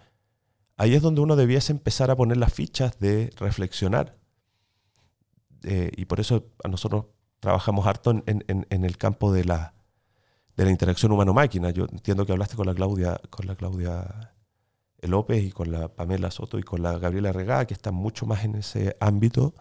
ahí 0.76 0.94
es 0.94 1.02
donde 1.02 1.20
uno 1.20 1.36
debiese 1.36 1.72
empezar 1.72 2.10
a 2.10 2.16
poner 2.16 2.36
las 2.36 2.52
fichas 2.52 2.98
de 2.98 3.30
reflexionar. 3.36 4.16
Eh, 5.64 5.90
y 5.96 6.04
por 6.04 6.20
eso 6.20 6.46
a 6.62 6.68
nosotros 6.68 7.06
trabajamos 7.40 7.86
harto 7.86 8.10
en, 8.10 8.66
el 8.68 8.98
campo 8.98 9.32
de 9.32 9.44
la, 9.44 9.74
de 10.56 10.64
la 10.64 10.70
interacción 10.70 11.12
humano-máquina. 11.12 11.70
Yo 11.70 11.86
entiendo 11.90 12.26
que 12.26 12.32
hablaste 12.32 12.56
con 12.56 12.66
la 12.66 12.74
Claudia, 12.74 13.20
con 13.30 13.46
la 13.46 13.56
Claudia 13.56 14.35
López 15.06 15.42
y 15.42 15.52
con 15.52 15.70
la 15.70 15.88
Pamela 15.88 16.30
Soto 16.30 16.58
y 16.58 16.62
con 16.62 16.82
la 16.82 16.98
Gabriela 16.98 17.32
Regada, 17.32 17.66
que 17.66 17.74
están 17.74 17.94
mucho 17.94 18.26
más 18.26 18.44
en 18.44 18.56
ese 18.56 18.96
ámbito 19.00 19.54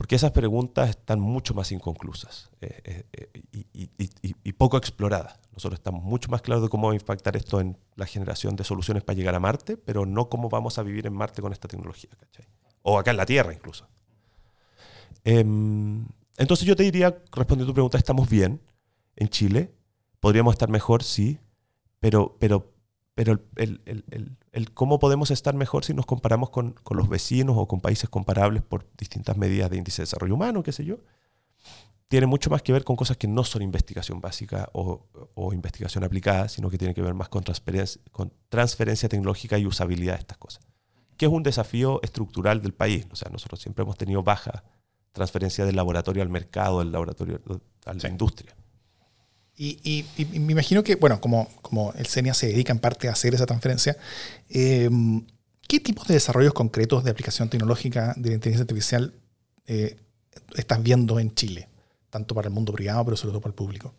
porque 0.00 0.16
esas 0.16 0.30
preguntas 0.30 0.88
están 0.88 1.20
mucho 1.20 1.52
más 1.52 1.70
inconclusas 1.72 2.48
eh, 2.62 3.04
eh, 3.12 3.28
y, 3.52 4.52
poco 4.54 4.78
exploradas. 4.78 5.38
Nosotros 5.52 5.78
estamos 5.78 6.02
mucho 6.02 6.30
más 6.30 6.40
claros 6.40 6.62
de 6.62 6.70
cómo 6.70 6.86
va 6.86 6.94
a 6.94 6.96
impactar 6.96 7.36
esto 7.36 7.60
en 7.60 7.76
la 7.96 8.06
generación 8.06 8.56
de 8.56 8.64
soluciones 8.64 9.02
para 9.02 9.14
llegar 9.18 9.34
a 9.34 9.40
Marte, 9.40 9.76
pero 9.76 10.06
no 10.06 10.30
cómo 10.30 10.48
vamos 10.48 10.78
a 10.78 10.82
vivir 10.82 11.06
en 11.06 11.12
Marte 11.12 11.42
con 11.42 11.52
esta 11.52 11.68
tecnología, 11.68 12.08
O 12.80 12.98
acá 12.98 13.10
en 13.10 13.18
la 13.18 13.26
Tierra 13.26 13.52
incluso. 13.52 13.88
Em, 15.22 16.06
entonces 16.38 16.66
yo 16.66 16.74
te 16.74 16.82
diría, 16.82 17.22
respondiendo 17.30 17.64
a 17.64 17.66
tu 17.66 17.74
pregunta, 17.74 17.98
estamos 17.98 18.26
bien 18.26 18.62
en 19.16 19.28
Chile, 19.28 19.70
podríamos 20.18 20.54
estar 20.54 20.70
mejor, 20.70 21.02
sí, 21.02 21.40
pero, 21.98 22.38
pero 22.40 22.69
pero 23.20 23.38
el, 23.56 24.70
cómo 24.72 24.98
podemos 24.98 25.30
estar 25.30 25.52
mejor 25.52 25.84
si 25.84 25.92
nos 25.92 26.06
comparamos 26.06 26.48
con, 26.48 26.74
los 26.88 27.06
vecinos 27.06 27.54
o 27.58 27.68
con 27.68 27.82
países 27.82 28.08
comparables 28.08 28.62
por 28.62 28.86
distintas 28.96 29.36
medidas 29.36 29.68
de 29.68 29.76
índice 29.76 30.00
de 30.00 30.04
desarrollo 30.04 30.36
humano, 30.36 30.62
qué 30.62 30.72
sé 30.72 30.86
yo, 30.86 31.00
tiene 32.08 32.26
mucho 32.26 32.48
más 32.48 32.62
que 32.62 32.72
ver 32.72 32.82
con 32.82 32.96
cosas 32.96 33.18
que 33.18 33.28
no 33.28 33.44
son 33.44 33.60
investigación 33.60 34.22
básica 34.22 34.70
o, 34.72 35.52
investigación 35.52 36.02
aplicada, 36.02 36.48
sino 36.48 36.70
que 36.70 36.78
tiene 36.78 36.94
que 36.94 37.02
ver 37.02 37.12
más 37.12 37.28
con 37.28 37.44
transferencia, 37.44 38.00
con 38.10 38.32
transferencia 38.48 39.06
tecnológica 39.06 39.58
y 39.58 39.66
usabilidad 39.66 40.14
de 40.14 40.20
estas 40.20 40.38
cosas, 40.38 40.66
que 41.18 41.26
es 41.26 41.30
un 41.30 41.42
desafío 41.42 42.00
estructural 42.02 42.62
del 42.62 42.72
país. 42.72 43.06
O 43.12 43.16
sea, 43.16 43.30
nosotros 43.30 43.60
siempre 43.60 43.82
hemos 43.82 43.98
tenido 43.98 44.22
baja 44.22 44.64
transferencia 45.12 45.66
del 45.66 45.76
laboratorio 45.76 46.22
al 46.22 46.30
mercado, 46.30 46.78
del 46.78 46.90
laboratorio 46.90 47.38
a 47.84 47.92
la 47.92 48.08
industria. 48.08 48.56
Y, 49.62 50.06
me 50.38 50.52
imagino 50.52 50.82
que, 50.82 50.94
bueno, 50.94 51.20
como, 51.20 51.92
el 51.94 52.06
CENIA 52.06 52.32
se 52.32 52.46
dedica 52.46 52.72
en 52.72 52.78
parte 52.78 53.08
a 53.08 53.12
hacer 53.12 53.34
esa 53.34 53.44
transferencia, 53.44 53.94
em, 54.48 55.26
¿qué 55.68 55.78
tipos 55.80 56.08
de 56.08 56.14
desarrollos 56.14 56.54
concretos 56.54 57.04
de 57.04 57.10
aplicación 57.10 57.50
tecnológica 57.50 58.14
de 58.16 58.30
la 58.30 58.34
inteligencia 58.36 58.62
artificial 58.62 59.12
eh, 59.66 59.98
estás 60.56 60.82
viendo 60.82 61.20
en 61.20 61.34
Chile? 61.34 61.68
Tanto 62.08 62.34
para 62.34 62.48
el 62.48 62.54
mundo 62.54 62.72
privado, 62.72 63.04
pero 63.04 63.18
sobre 63.18 63.32
todo 63.32 63.42
para 63.42 63.50
el 63.50 63.54
público. 63.54 63.92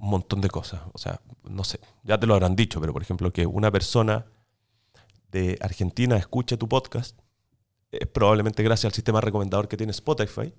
Un 0.00 0.10
montón 0.10 0.40
de 0.40 0.48
cosas. 0.48 0.80
O 0.92 0.98
sea, 0.98 1.20
no 1.44 1.62
sé, 1.62 1.78
ya 2.02 2.18
te 2.18 2.26
lo 2.26 2.34
habrán 2.34 2.56
dicho, 2.56 2.80
pero 2.80 2.92
por 2.92 3.02
ejemplo, 3.02 3.32
que 3.32 3.46
una 3.46 3.70
persona 3.70 4.26
de 5.30 5.56
Argentina 5.60 6.16
escuche 6.16 6.56
tu 6.56 6.68
podcast, 6.68 7.16
es 7.92 8.08
probablemente 8.08 8.64
gracias 8.64 8.86
al 8.86 8.94
sistema 8.94 9.20
recomendador 9.20 9.68
que 9.68 9.76
tiene 9.76 9.92
Spotify 9.92 10.52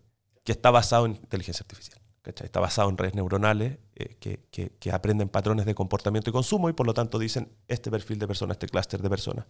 que 0.43 0.51
está 0.51 0.71
basado 0.71 1.05
en 1.05 1.13
inteligencia 1.13 1.63
artificial. 1.63 2.01
Está 2.23 2.59
basado 2.59 2.89
en 2.89 2.97
redes 2.97 3.15
neuronales 3.15 3.79
eh, 3.95 4.15
que, 4.19 4.91
aprenden 4.91 5.27
patrones 5.27 5.65
de 5.65 5.73
comportamiento 5.73 6.29
y 6.29 6.33
consumo 6.33 6.69
y 6.69 6.73
por 6.73 6.85
lo 6.85 6.93
tanto 6.93 7.17
dicen 7.17 7.51
este 7.67 7.89
perfil 7.89 8.19
de 8.19 8.27
persona, 8.27 8.53
este 8.53 8.67
clúster 8.67 9.01
de 9.01 9.09
personas, 9.09 9.45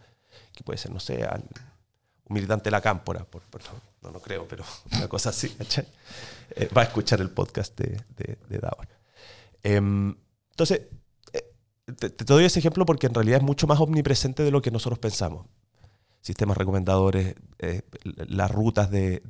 que 0.54 0.64
puede 0.64 0.78
ser, 0.78 0.92
no 0.92 1.02
sé, 1.02 1.28
un 1.28 2.34
militante 2.34 2.66
de 2.66 2.72
la 2.72 2.80
cámpora, 2.80 3.26
por, 3.26 3.44
no, 4.02 4.12
no 4.12 4.20
creo, 4.22 4.48
pero 4.48 4.64
una 4.96 5.10
cosa 5.10 5.30
así, 5.32 5.54
eh, 6.56 6.70
va 6.76 6.84
a 6.84 6.86
escuchar 6.86 7.20
el 7.20 7.30
podcast 7.30 7.78
de, 7.78 8.02
de, 8.16 8.38
em, 9.64 10.16
entonces, 10.52 10.84
eh, 11.34 11.54
te, 11.94 12.24
doy 12.24 12.46
ese 12.46 12.60
ejemplo 12.60 12.86
porque 12.86 13.08
en 13.08 13.14
realidad 13.14 13.40
es 13.40 13.44
mucho 13.44 13.68
más 13.68 13.82
omnipresente 13.82 14.44
de 14.44 14.52
lo 14.52 14.62
que 14.62 14.72
nosotros 14.72 14.98
pensamos. 14.98 15.46
Sistemas 16.22 16.58
recomendadores, 16.58 17.36
eh, 17.60 17.82
las 18.04 18.52
rutas 18.52 18.90
del 18.92 19.22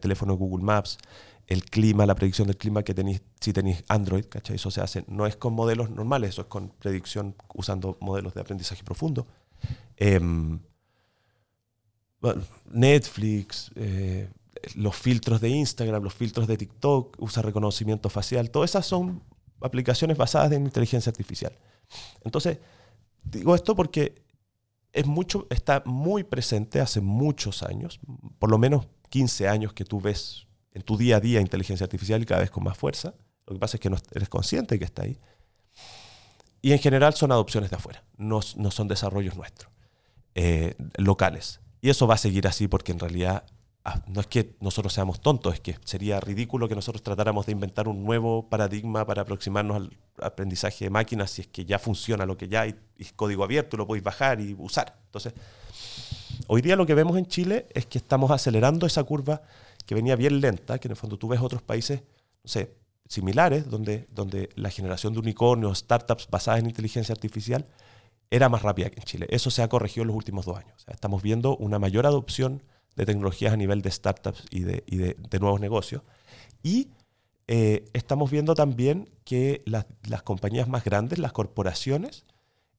teléfono 0.00 0.34
Google 0.34 0.64
Maps, 0.64 0.98
el 1.46 1.64
clima, 1.64 2.06
la 2.06 2.14
predicción 2.14 2.46
del 2.46 2.56
clima 2.56 2.82
que 2.82 2.94
tenéis 2.94 3.22
si 3.40 3.52
tenéis 3.52 3.84
Android, 3.88 4.24
¿cachai? 4.26 4.56
Eso 4.56 4.70
se 4.70 4.80
hace, 4.80 5.04
no 5.08 5.26
es 5.26 5.36
con 5.36 5.52
modelos 5.54 5.90
normales, 5.90 6.30
eso 6.30 6.42
es 6.42 6.48
con 6.48 6.68
predicción 6.68 7.34
usando 7.54 7.96
modelos 8.00 8.34
de 8.34 8.40
aprendizaje 8.40 8.84
profundo. 8.84 9.26
Em, 9.96 10.60
Netflix, 12.70 13.72
eh, 13.74 14.30
los 14.76 14.94
filtros 14.94 15.40
de 15.40 15.48
Instagram, 15.48 16.02
los 16.02 16.14
filtros 16.14 16.46
de 16.46 16.56
TikTok, 16.56 17.16
usa 17.20 17.42
reconocimiento 17.42 18.08
facial, 18.08 18.50
todas 18.50 18.70
esas 18.70 18.86
son 18.86 19.22
aplicaciones 19.60 20.16
basadas 20.16 20.52
en 20.52 20.64
inteligencia 20.64 21.10
artificial. 21.10 21.52
Entonces, 22.24 22.58
digo 23.24 23.54
esto 23.54 23.74
porque 23.74 24.21
es 24.92 25.06
mucho, 25.06 25.46
está 25.50 25.82
muy 25.86 26.24
presente 26.24 26.80
hace 26.80 27.00
muchos 27.00 27.62
años, 27.62 28.00
por 28.38 28.50
lo 28.50 28.58
menos 28.58 28.86
15 29.08 29.48
años 29.48 29.72
que 29.72 29.84
tú 29.84 30.00
ves 30.00 30.46
en 30.72 30.82
tu 30.82 30.96
día 30.96 31.16
a 31.16 31.20
día 31.20 31.40
inteligencia 31.40 31.84
artificial 31.84 32.22
y 32.22 32.26
cada 32.26 32.40
vez 32.40 32.50
con 32.50 32.64
más 32.64 32.76
fuerza. 32.76 33.14
Lo 33.46 33.54
que 33.54 33.60
pasa 33.60 33.76
es 33.76 33.80
que 33.80 33.90
no 33.90 33.96
eres 34.12 34.28
consciente 34.28 34.74
de 34.74 34.78
que 34.78 34.84
está 34.84 35.02
ahí. 35.02 35.18
Y 36.60 36.72
en 36.72 36.78
general 36.78 37.14
son 37.14 37.32
adopciones 37.32 37.70
de 37.70 37.76
afuera, 37.76 38.04
no, 38.16 38.40
no 38.56 38.70
son 38.70 38.88
desarrollos 38.88 39.36
nuestros, 39.36 39.70
eh, 40.34 40.76
locales. 40.96 41.60
Y 41.80 41.90
eso 41.90 42.06
va 42.06 42.14
a 42.14 42.18
seguir 42.18 42.46
así 42.46 42.68
porque 42.68 42.92
en 42.92 43.00
realidad 43.00 43.44
no 44.06 44.20
es 44.20 44.26
que 44.28 44.54
nosotros 44.60 44.92
seamos 44.92 45.20
tontos, 45.20 45.54
es 45.54 45.60
que 45.60 45.76
sería 45.84 46.20
ridículo 46.20 46.68
que 46.68 46.74
nosotros 46.74 47.02
tratáramos 47.02 47.46
de 47.46 47.52
inventar 47.52 47.88
un 47.88 48.04
nuevo 48.04 48.48
paradigma 48.48 49.04
para 49.04 49.22
aproximarnos 49.22 49.76
al 49.76 49.90
aprendizaje 50.20 50.84
de 50.84 50.90
máquinas 50.90 51.32
si 51.32 51.42
es 51.42 51.48
que 51.48 51.64
ya 51.64 51.78
funciona 51.80 52.24
lo 52.24 52.36
que 52.36 52.48
ya 52.48 52.62
hay, 52.62 52.76
es 52.98 53.12
código 53.12 53.42
abierto, 53.42 53.76
lo 53.76 53.86
podéis 53.86 54.04
bajar 54.04 54.40
y 54.40 54.54
usar. 54.56 54.96
Entonces, 55.06 55.34
hoy 56.46 56.62
día 56.62 56.76
lo 56.76 56.86
que 56.86 56.94
vemos 56.94 57.18
en 57.18 57.26
Chile 57.26 57.66
es 57.74 57.86
que 57.86 57.98
estamos 57.98 58.30
acelerando 58.30 58.86
esa 58.86 59.02
curva 59.02 59.42
que 59.84 59.96
venía 59.96 60.14
bien 60.14 60.40
lenta, 60.40 60.78
que 60.78 60.86
en 60.86 60.92
el 60.92 60.96
fondo 60.96 61.18
tú 61.18 61.26
ves 61.26 61.40
otros 61.40 61.62
países, 61.62 62.02
no 62.44 62.48
sé, 62.48 62.76
similares, 63.08 63.68
donde, 63.68 64.06
donde 64.12 64.48
la 64.54 64.70
generación 64.70 65.12
de 65.12 65.18
unicornios, 65.18 65.78
startups 65.78 66.28
basadas 66.30 66.60
en 66.60 66.66
inteligencia 66.66 67.12
artificial, 67.12 67.66
era 68.30 68.48
más 68.48 68.62
rápida 68.62 68.90
que 68.90 69.00
en 69.00 69.04
Chile. 69.04 69.26
Eso 69.28 69.50
se 69.50 69.62
ha 69.62 69.68
corregido 69.68 70.02
en 70.02 70.08
los 70.08 70.16
últimos 70.16 70.46
dos 70.46 70.56
años. 70.56 70.84
estamos 70.86 71.20
viendo 71.20 71.56
una 71.56 71.80
mayor 71.80 72.06
adopción 72.06 72.62
de 72.96 73.06
tecnologías 73.06 73.52
a 73.52 73.56
nivel 73.56 73.82
de 73.82 73.90
startups 73.90 74.44
y 74.50 74.60
de, 74.60 74.84
y 74.86 74.96
de, 74.96 75.38
nuevos 75.40 75.60
negocios. 75.60 76.02
Y 76.62 76.88
eh, 77.48 77.84
estamos 77.92 78.30
viendo 78.30 78.54
también 78.54 79.10
que 79.24 79.62
las, 79.66 79.86
las 80.08 80.22
compañías 80.22 80.68
más 80.68 80.84
grandes, 80.84 81.18
las 81.18 81.32
corporaciones, 81.32 82.24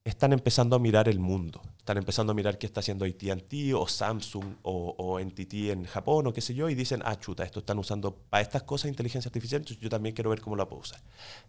están 0.04 0.34
empezando 0.34 0.76
a 0.76 0.78
mirar 0.78 1.08
el 1.08 1.18
mundo. 1.18 1.62
Están 1.78 1.96
empezando 1.96 2.32
a 2.32 2.34
mirar 2.34 2.58
qué 2.58 2.66
está 2.66 2.80
haciendo 2.80 3.06
ATT 3.06 3.74
o 3.74 3.88
Samsung 3.88 4.56
o, 4.62 4.94
o, 4.98 5.18
NTT 5.18 5.54
en 5.70 5.84
Japón 5.84 6.26
o 6.26 6.32
qué 6.32 6.42
sé 6.42 6.54
yo 6.54 6.68
y 6.68 6.74
dicen, 6.74 7.00
ah, 7.04 7.18
chuta, 7.18 7.42
esto 7.42 7.60
están 7.60 7.78
usando 7.78 8.14
para 8.14 8.42
estas 8.42 8.62
cosas 8.64 8.90
inteligencia 8.90 9.28
artificial, 9.28 9.62
entonces 9.62 9.82
yo 9.82 9.88
también 9.88 10.14
quiero 10.14 10.30
ver 10.30 10.42
cómo 10.42 10.56
la 10.56 10.68
puedo 10.68 10.82
usar. 10.82 11.00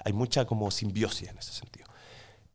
Hay 0.04 0.14
mucha 0.14 0.46
como 0.46 0.72
simbiosis 0.72 1.30
en 1.30 1.38
ese 1.38 1.52
sentido. 1.52 1.88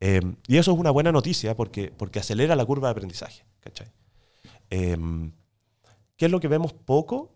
Em, 0.00 0.36
y 0.46 0.56
eso 0.56 0.72
es 0.72 0.78
una 0.78 0.90
buena 0.90 1.12
noticia 1.12 1.54
porque, 1.54 1.92
porque 1.94 2.20
acelera 2.20 2.56
la 2.56 2.64
curva 2.64 2.88
de 2.88 2.92
aprendizaje. 2.92 3.44
¿cachai? 3.61 3.88
Em, 4.70 5.32
¿Qué 6.21 6.27
es 6.27 6.33
lo 6.33 6.39
que 6.39 6.49
vemos 6.49 6.75
poco? 6.75 7.33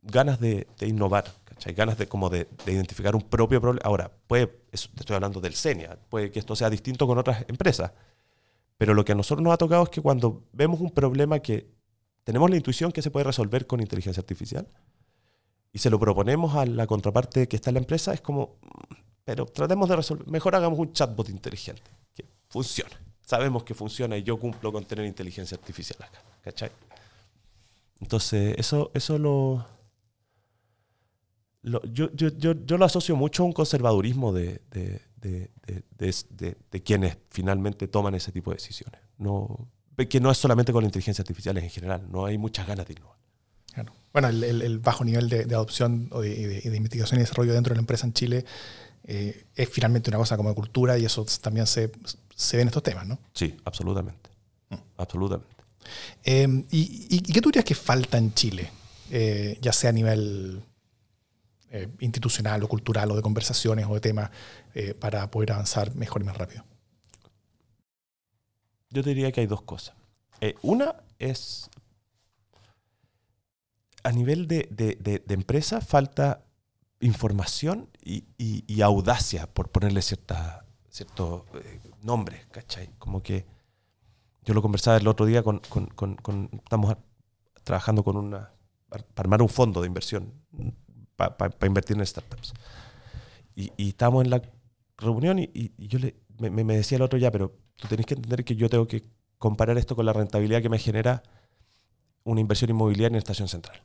Ganas 0.00 0.38
de, 0.38 0.68
innovar, 0.82 1.24
¿cachai? 1.42 1.74
ganas 1.74 1.98
de, 1.98 2.06
como 2.06 2.30
de, 2.30 2.46
identificar 2.68 3.16
un 3.16 3.22
propio 3.22 3.60
problema. 3.60 3.84
Ahora, 3.84 4.12
puede, 4.28 4.60
estoy 4.70 5.16
hablando 5.16 5.40
del 5.40 5.56
CENIA, 5.56 5.98
puede 6.08 6.30
que 6.30 6.38
esto 6.38 6.54
sea 6.54 6.70
distinto 6.70 7.08
con 7.08 7.18
otras 7.18 7.44
empresas, 7.48 7.90
pero 8.76 8.94
lo 8.94 9.04
que 9.04 9.10
a 9.10 9.16
nosotros 9.16 9.42
nos 9.42 9.52
ha 9.52 9.56
tocado 9.56 9.82
es 9.82 9.88
que 9.88 10.00
cuando 10.00 10.44
vemos 10.52 10.78
un 10.78 10.92
problema 10.92 11.40
que 11.40 11.68
tenemos 12.22 12.48
la 12.48 12.54
intuición 12.54 12.92
que 12.92 13.02
se 13.02 13.10
puede 13.10 13.24
resolver 13.24 13.66
con 13.66 13.80
inteligencia 13.80 14.20
artificial 14.20 14.68
y 15.72 15.80
se 15.80 15.90
lo 15.90 15.98
proponemos 15.98 16.54
a 16.54 16.64
la 16.64 16.86
contraparte 16.86 17.48
que 17.48 17.56
está 17.56 17.70
en 17.70 17.74
la 17.74 17.80
empresa, 17.80 18.14
es 18.14 18.20
como, 18.20 18.60
mm, 18.62 18.94
pero 19.24 19.46
tratemos 19.46 19.88
de 19.88 19.96
resolver, 19.96 20.28
mejor 20.28 20.54
hagamos 20.54 20.78
un 20.78 20.92
chatbot 20.92 21.28
inteligente, 21.28 21.90
que 22.14 22.24
funcione. 22.48 22.94
Sabemos 23.20 23.64
que 23.64 23.74
funciona 23.74 24.16
y 24.16 24.22
yo 24.22 24.38
cumplo 24.38 24.70
con 24.70 24.84
tener 24.84 25.06
inteligencia 25.06 25.56
artificial 25.56 25.98
acá, 26.04 26.22
¿cachai? 26.40 26.70
Entonces, 28.00 28.54
eso, 28.58 28.90
eso 28.94 29.18
lo, 29.18 29.66
yo, 31.62 31.80
yo, 32.14 32.28
yo, 32.36 32.52
yo, 32.64 32.78
lo 32.78 32.84
asocio 32.84 33.16
mucho 33.16 33.42
a 33.42 33.46
un 33.46 33.52
conservadurismo 33.52 34.32
de, 34.32 34.62
de, 34.70 35.00
de, 35.16 35.50
de, 36.70 36.82
quienes 36.82 37.18
finalmente 37.30 37.88
toman 37.88 38.14
ese 38.14 38.32
tipo 38.32 38.50
de 38.50 38.56
decisiones. 38.56 39.00
No, 39.18 39.68
que 40.08 40.20
no 40.20 40.30
es 40.30 40.38
solamente 40.38 40.72
con 40.72 40.82
la 40.82 40.86
inteligencia 40.86 41.22
artificial 41.22 41.56
en 41.58 41.68
general, 41.68 42.06
no 42.10 42.26
hay 42.26 42.38
muchas 42.38 42.66
ganas 42.66 42.86
de 42.86 42.94
innovar. 42.94 43.18
Bueno, 44.12 44.28
el, 44.28 44.62
el, 44.62 44.78
bajo 44.78 45.04
nivel 45.04 45.28
de, 45.28 45.42
adopción 45.54 46.08
o 46.12 46.22
de, 46.22 46.62
investigación 46.64 47.20
y 47.20 47.22
desarrollo 47.22 47.52
dentro 47.52 47.72
de 47.72 47.76
la 47.76 47.80
empresa 47.80 48.06
en 48.06 48.12
Chile 48.12 48.44
eh, 49.04 49.44
es 49.54 49.68
finalmente 49.68 50.10
una 50.10 50.18
cosa 50.18 50.36
como 50.36 50.48
de 50.48 50.54
cultura 50.54 50.98
y 50.98 51.04
eso 51.04 51.24
también 51.40 51.66
se, 51.66 51.92
se 52.34 52.56
ve 52.56 52.62
en 52.62 52.68
estos 52.68 52.82
temas, 52.82 53.06
¿no? 53.06 53.18
Sí, 53.32 53.56
absolutamente. 53.64 54.30
Mm. 54.70 54.76
Absolutamente. 54.96 55.57
Em, 56.24 56.64
y, 56.70 57.20
qué 57.32 57.40
tú 57.40 57.48
dirías 57.50 57.64
que 57.64 57.74
falta 57.74 58.18
en 58.18 58.34
Chile? 58.34 58.70
Eh, 59.10 59.58
ya 59.60 59.72
sea 59.72 59.90
a 59.90 59.92
nivel 59.92 60.62
eh, 61.70 61.88
institucional 62.00 62.62
o 62.62 62.68
cultural 62.68 63.10
o 63.10 63.16
de 63.16 63.22
conversaciones 63.22 63.86
o 63.88 63.94
de 63.94 64.00
temas 64.00 64.30
eh, 64.74 64.94
para 64.94 65.30
poder 65.30 65.52
avanzar 65.52 65.94
mejor 65.94 66.22
y 66.22 66.24
más 66.24 66.36
rápido? 66.36 66.64
Yo 68.90 69.02
te 69.02 69.10
diría 69.10 69.32
que 69.32 69.40
hay 69.40 69.46
dos 69.46 69.62
cosas. 69.62 69.94
Una 70.62 70.94
es, 71.18 71.68
a 74.04 74.12
nivel 74.12 74.46
de, 74.46 74.68
de, 74.70 75.34
empresa, 75.34 75.80
falta 75.80 76.44
información 77.00 77.88
y, 78.02 78.80
audacia, 78.80 79.46
por 79.46 79.70
ponerle 79.70 80.00
cierta, 80.00 80.64
cierto 80.88 81.44
nombre, 82.02 82.46
¿cachai? 82.50 82.90
Como 82.98 83.22
que 83.22 83.46
yo 84.48 84.54
lo 84.54 84.62
conversaba 84.62 84.96
el 84.96 85.06
otro 85.06 85.26
día 85.26 85.42
con, 85.42 85.60
con, 85.68 86.16
con 86.16 86.48
estamos 86.54 86.96
trabajando 87.64 88.02
con 88.02 88.16
una, 88.16 88.50
para 88.88 89.04
armar 89.16 89.42
un 89.42 89.50
fondo 89.50 89.82
de 89.82 89.86
inversión 89.86 90.32
para 91.16 91.66
invertir 91.66 91.98
en 91.98 92.06
startups. 92.06 92.54
Y, 93.54 93.70
y, 93.76 93.90
estábamos 93.90 94.24
en 94.24 94.30
la 94.30 94.40
reunión 94.96 95.38
y, 95.38 95.72
yo 95.76 95.98
le, 95.98 96.16
me, 96.38 96.64
me, 96.64 96.76
decía 96.76 96.96
el 96.96 97.02
otro 97.02 97.18
ya, 97.18 97.30
pero 97.30 97.58
tú 97.76 97.88
tenés 97.88 98.06
que 98.06 98.14
entender 98.14 98.42
que 98.42 98.56
yo 98.56 98.70
tengo 98.70 98.86
que 98.86 99.04
comparar 99.36 99.76
esto 99.76 99.94
con 99.94 100.06
la 100.06 100.14
rentabilidad 100.14 100.62
que 100.62 100.70
me 100.70 100.78
genera 100.78 101.22
una 102.24 102.40
inversión 102.40 102.70
inmobiliaria 102.70 103.08
en 103.08 103.16
estación 103.16 103.48
central. 103.48 103.82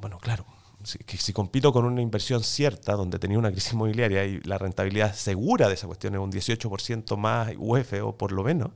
bueno, 0.00 0.16
claro, 0.18 0.46
si, 0.84 0.96
que 1.00 1.18
si 1.18 1.34
compito 1.34 1.70
con 1.70 1.84
una 1.84 2.00
inversión 2.00 2.42
cierta, 2.42 2.94
donde 2.94 3.18
tenía 3.18 3.38
una 3.38 3.50
crisis 3.50 3.74
inmobiliaria 3.74 4.24
y 4.24 4.40
la 4.40 4.56
rentabilidad 4.56 5.14
segura 5.14 5.68
de 5.68 5.74
esa 5.74 5.86
cuestión 5.86 6.14
es 6.14 6.20
un 6.20 6.32
18% 6.32 7.14
más 7.18 7.52
UF 7.58 7.92
o 8.02 8.16
por 8.16 8.32
lo 8.32 8.42
menos, 8.42 8.70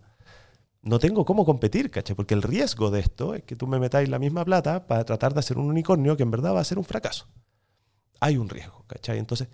no 0.82 0.98
tengo 0.98 1.24
cómo 1.24 1.44
competir, 1.44 1.90
¿cachai? 1.90 2.16
Porque 2.16 2.34
el 2.34 2.42
riesgo 2.42 2.90
de 2.90 3.00
esto 3.00 3.34
es 3.34 3.42
que 3.42 3.56
tú 3.56 3.66
me 3.66 3.78
metáis 3.78 4.08
la 4.08 4.18
misma 4.18 4.44
plata 4.44 4.86
para 4.86 5.04
tratar 5.04 5.34
de 5.34 5.40
hacer 5.40 5.58
un 5.58 5.66
unicornio 5.66 6.16
que 6.16 6.22
en 6.22 6.30
verdad 6.30 6.54
va 6.54 6.60
a 6.60 6.64
ser 6.64 6.78
un 6.78 6.84
fracaso 6.84 7.26
hay 8.20 8.36
un 8.36 8.48
riesgo, 8.48 8.84
¿cachai? 8.86 9.18
Entonces, 9.18 9.48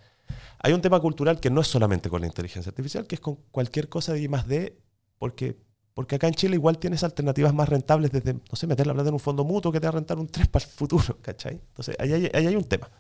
hay 0.59 0.73
un 0.73 0.83
tema 0.83 1.01
cultural 1.01 1.41
que 1.41 1.51
no 1.51 1.61
es 1.61 1.69
solamente 1.69 2.11
con 2.11 2.21
la 2.21 2.27
inteligencia 2.27 2.71
artificial, 2.71 3.07
que 3.07 3.15
es 3.15 3.21
con 3.21 3.37
cualquier 3.51 3.89
cosa 3.89 4.13
de 4.13 4.21
I 4.21 4.29
más 4.29 4.47
D, 4.47 4.77
porque, 5.19 5.57
porque 5.95 6.17
acá 6.17 6.27
en 6.27 6.35
Chile 6.35 6.57
igual 6.57 6.79
tienes 6.79 7.05
alternativas 7.05 7.55
más 7.55 7.69
rentables 7.69 8.11
desde, 8.11 8.35
no 8.35 8.55
sé, 8.55 8.67
meter 8.67 8.87
la 8.87 8.95
plata 8.95 9.09
en 9.09 9.15
un 9.15 9.21
fondo 9.21 9.45
mutuo 9.45 9.71
que 9.71 9.81
te 9.81 9.87
va 9.87 9.91
a 9.91 9.93
rentar 9.93 10.19
un 10.19 10.27
3 10.27 10.49
para 10.49 10.65
el 10.65 10.71
futuro, 10.71 11.19
¿cachai? 11.23 11.55
Entonces, 11.55 11.97
ahí 11.99 12.13
hay, 12.13 12.47
hay 12.47 12.57
un 12.57 12.65
tema, 12.65 12.91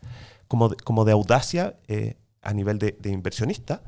como 0.46 0.68
de, 0.68 0.76
como 0.76 1.04
de 1.04 1.12
audacia 1.12 1.78
eh, 1.88 2.16
a 2.40 2.52
nivel 2.54 2.78
de, 2.78 2.96
inversionista, 3.04 3.82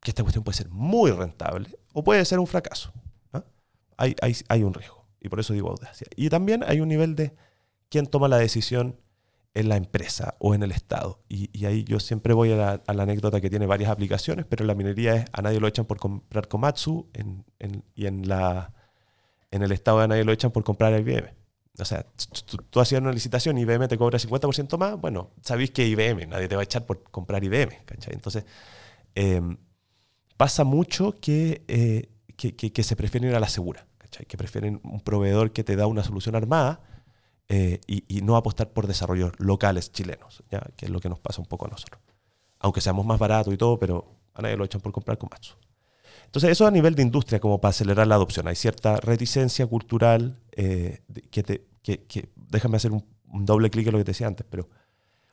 que 0.00 0.12
esta 0.12 0.22
cuestión 0.22 0.44
puede 0.44 0.56
ser 0.56 0.68
muy 0.70 1.10
rentable 1.10 1.76
o 1.92 2.04
puede 2.04 2.24
ser 2.24 2.38
un 2.38 2.46
fracaso. 2.46 2.92
Hay, 3.98 4.16
hay, 4.22 4.34
hay 4.48 4.62
un 4.62 4.72
riesgo, 4.72 5.06
y 5.20 5.28
por 5.28 5.40
eso 5.40 5.52
digo 5.52 5.68
audacia. 5.68 6.06
Y 6.16 6.30
también 6.30 6.64
hay 6.66 6.80
un 6.80 6.88
nivel 6.88 7.14
de 7.14 7.34
quién 7.90 8.06
toma 8.06 8.28
la 8.28 8.38
decisión 8.38 8.96
en 9.58 9.68
la 9.68 9.76
empresa 9.76 10.36
o 10.38 10.54
en 10.54 10.62
el 10.62 10.70
Estado. 10.70 11.20
Y, 11.28 11.64
ahí 11.64 11.82
yo 11.82 11.98
siempre 11.98 12.32
voy 12.32 12.52
a 12.52 12.56
la, 12.56 12.82
anécdota 12.86 13.40
que 13.40 13.50
tiene 13.50 13.66
varias 13.66 13.90
aplicaciones, 13.90 14.46
pero 14.48 14.64
la 14.64 14.74
minería 14.74 15.16
es 15.16 15.24
a 15.32 15.42
nadie 15.42 15.58
lo 15.58 15.66
echan 15.66 15.84
por 15.84 15.98
comprar 15.98 16.46
Komatsu 16.46 17.10
y 17.96 18.06
en, 18.06 18.28
la, 18.28 18.72
en 19.50 19.62
el 19.62 19.72
Estado 19.72 19.98
a 19.98 20.06
nadie 20.06 20.22
lo 20.22 20.30
echan 20.30 20.52
por 20.52 20.62
comprar 20.62 20.96
IBM. 21.00 21.34
O 21.80 21.84
sea, 21.84 22.06
tú, 22.70 22.80
hacías 22.80 23.00
una 23.00 23.10
licitación 23.10 23.58
y 23.58 23.62
IBM 23.62 23.88
te 23.88 23.98
cobra 23.98 24.18
50% 24.18 24.78
más, 24.78 25.00
bueno, 25.00 25.30
sabéis 25.42 25.72
que 25.72 25.86
IBM, 25.86 26.28
nadie 26.28 26.46
te 26.46 26.54
va 26.54 26.62
a 26.62 26.64
echar 26.64 26.86
por 26.86 27.02
comprar 27.02 27.42
IBM. 27.42 27.72
Entonces, 28.10 28.44
em, 29.16 29.56
pasa 30.36 30.62
mucho 30.62 31.16
eh, 31.26 32.08
que, 32.36 32.54
que, 32.54 32.82
se 32.84 32.94
prefieren 32.94 33.30
ir 33.30 33.36
a 33.36 33.40
la 33.40 33.48
segura, 33.48 33.87
que 34.26 34.36
prefieren 34.36 34.80
un 34.84 35.00
proveedor 35.00 35.52
que 35.52 35.64
te 35.64 35.76
da 35.76 35.86
una 35.86 36.04
solución 36.04 36.34
armada 36.34 36.80
eh, 37.48 37.80
y, 37.86 38.20
no 38.20 38.36
apostar 38.36 38.70
por 38.70 38.86
desarrollos 38.86 39.32
locales 39.38 39.90
chilenos, 39.90 40.42
que 40.76 40.86
es 40.86 40.90
lo 40.90 41.00
que 41.00 41.08
nos 41.08 41.18
pasa 41.18 41.40
un 41.40 41.46
poco 41.46 41.66
a 41.66 41.68
nosotros. 41.68 42.02
Aunque 42.60 42.80
seamos 42.80 43.06
más 43.06 43.18
baratos 43.18 43.54
y 43.54 43.56
todo, 43.56 43.78
pero 43.78 44.18
a 44.34 44.42
nadie 44.42 44.56
lo 44.56 44.64
echan 44.64 44.80
por 44.80 44.92
comprar 44.92 45.16
con 45.16 45.28
Komatsu. 45.28 45.54
Entonces, 46.26 46.50
eso 46.50 46.66
a 46.66 46.70
nivel 46.70 46.94
de 46.94 47.02
industria, 47.02 47.40
como 47.40 47.58
para 47.58 47.70
acelerar 47.70 48.06
la 48.06 48.16
adopción. 48.16 48.48
Hay 48.48 48.54
cierta 48.54 48.96
reticencia 48.96 49.66
cultural 49.66 50.38
eh, 50.52 51.00
que, 51.30 51.42
te, 51.42 51.66
déjame 52.50 52.76
hacer 52.76 52.92
un, 52.92 53.04
doble 53.46 53.70
clic 53.70 53.86
en 53.86 53.92
lo 53.92 53.98
que 53.98 54.04
te 54.04 54.10
decía 54.10 54.26
antes, 54.26 54.46
pero 54.48 54.68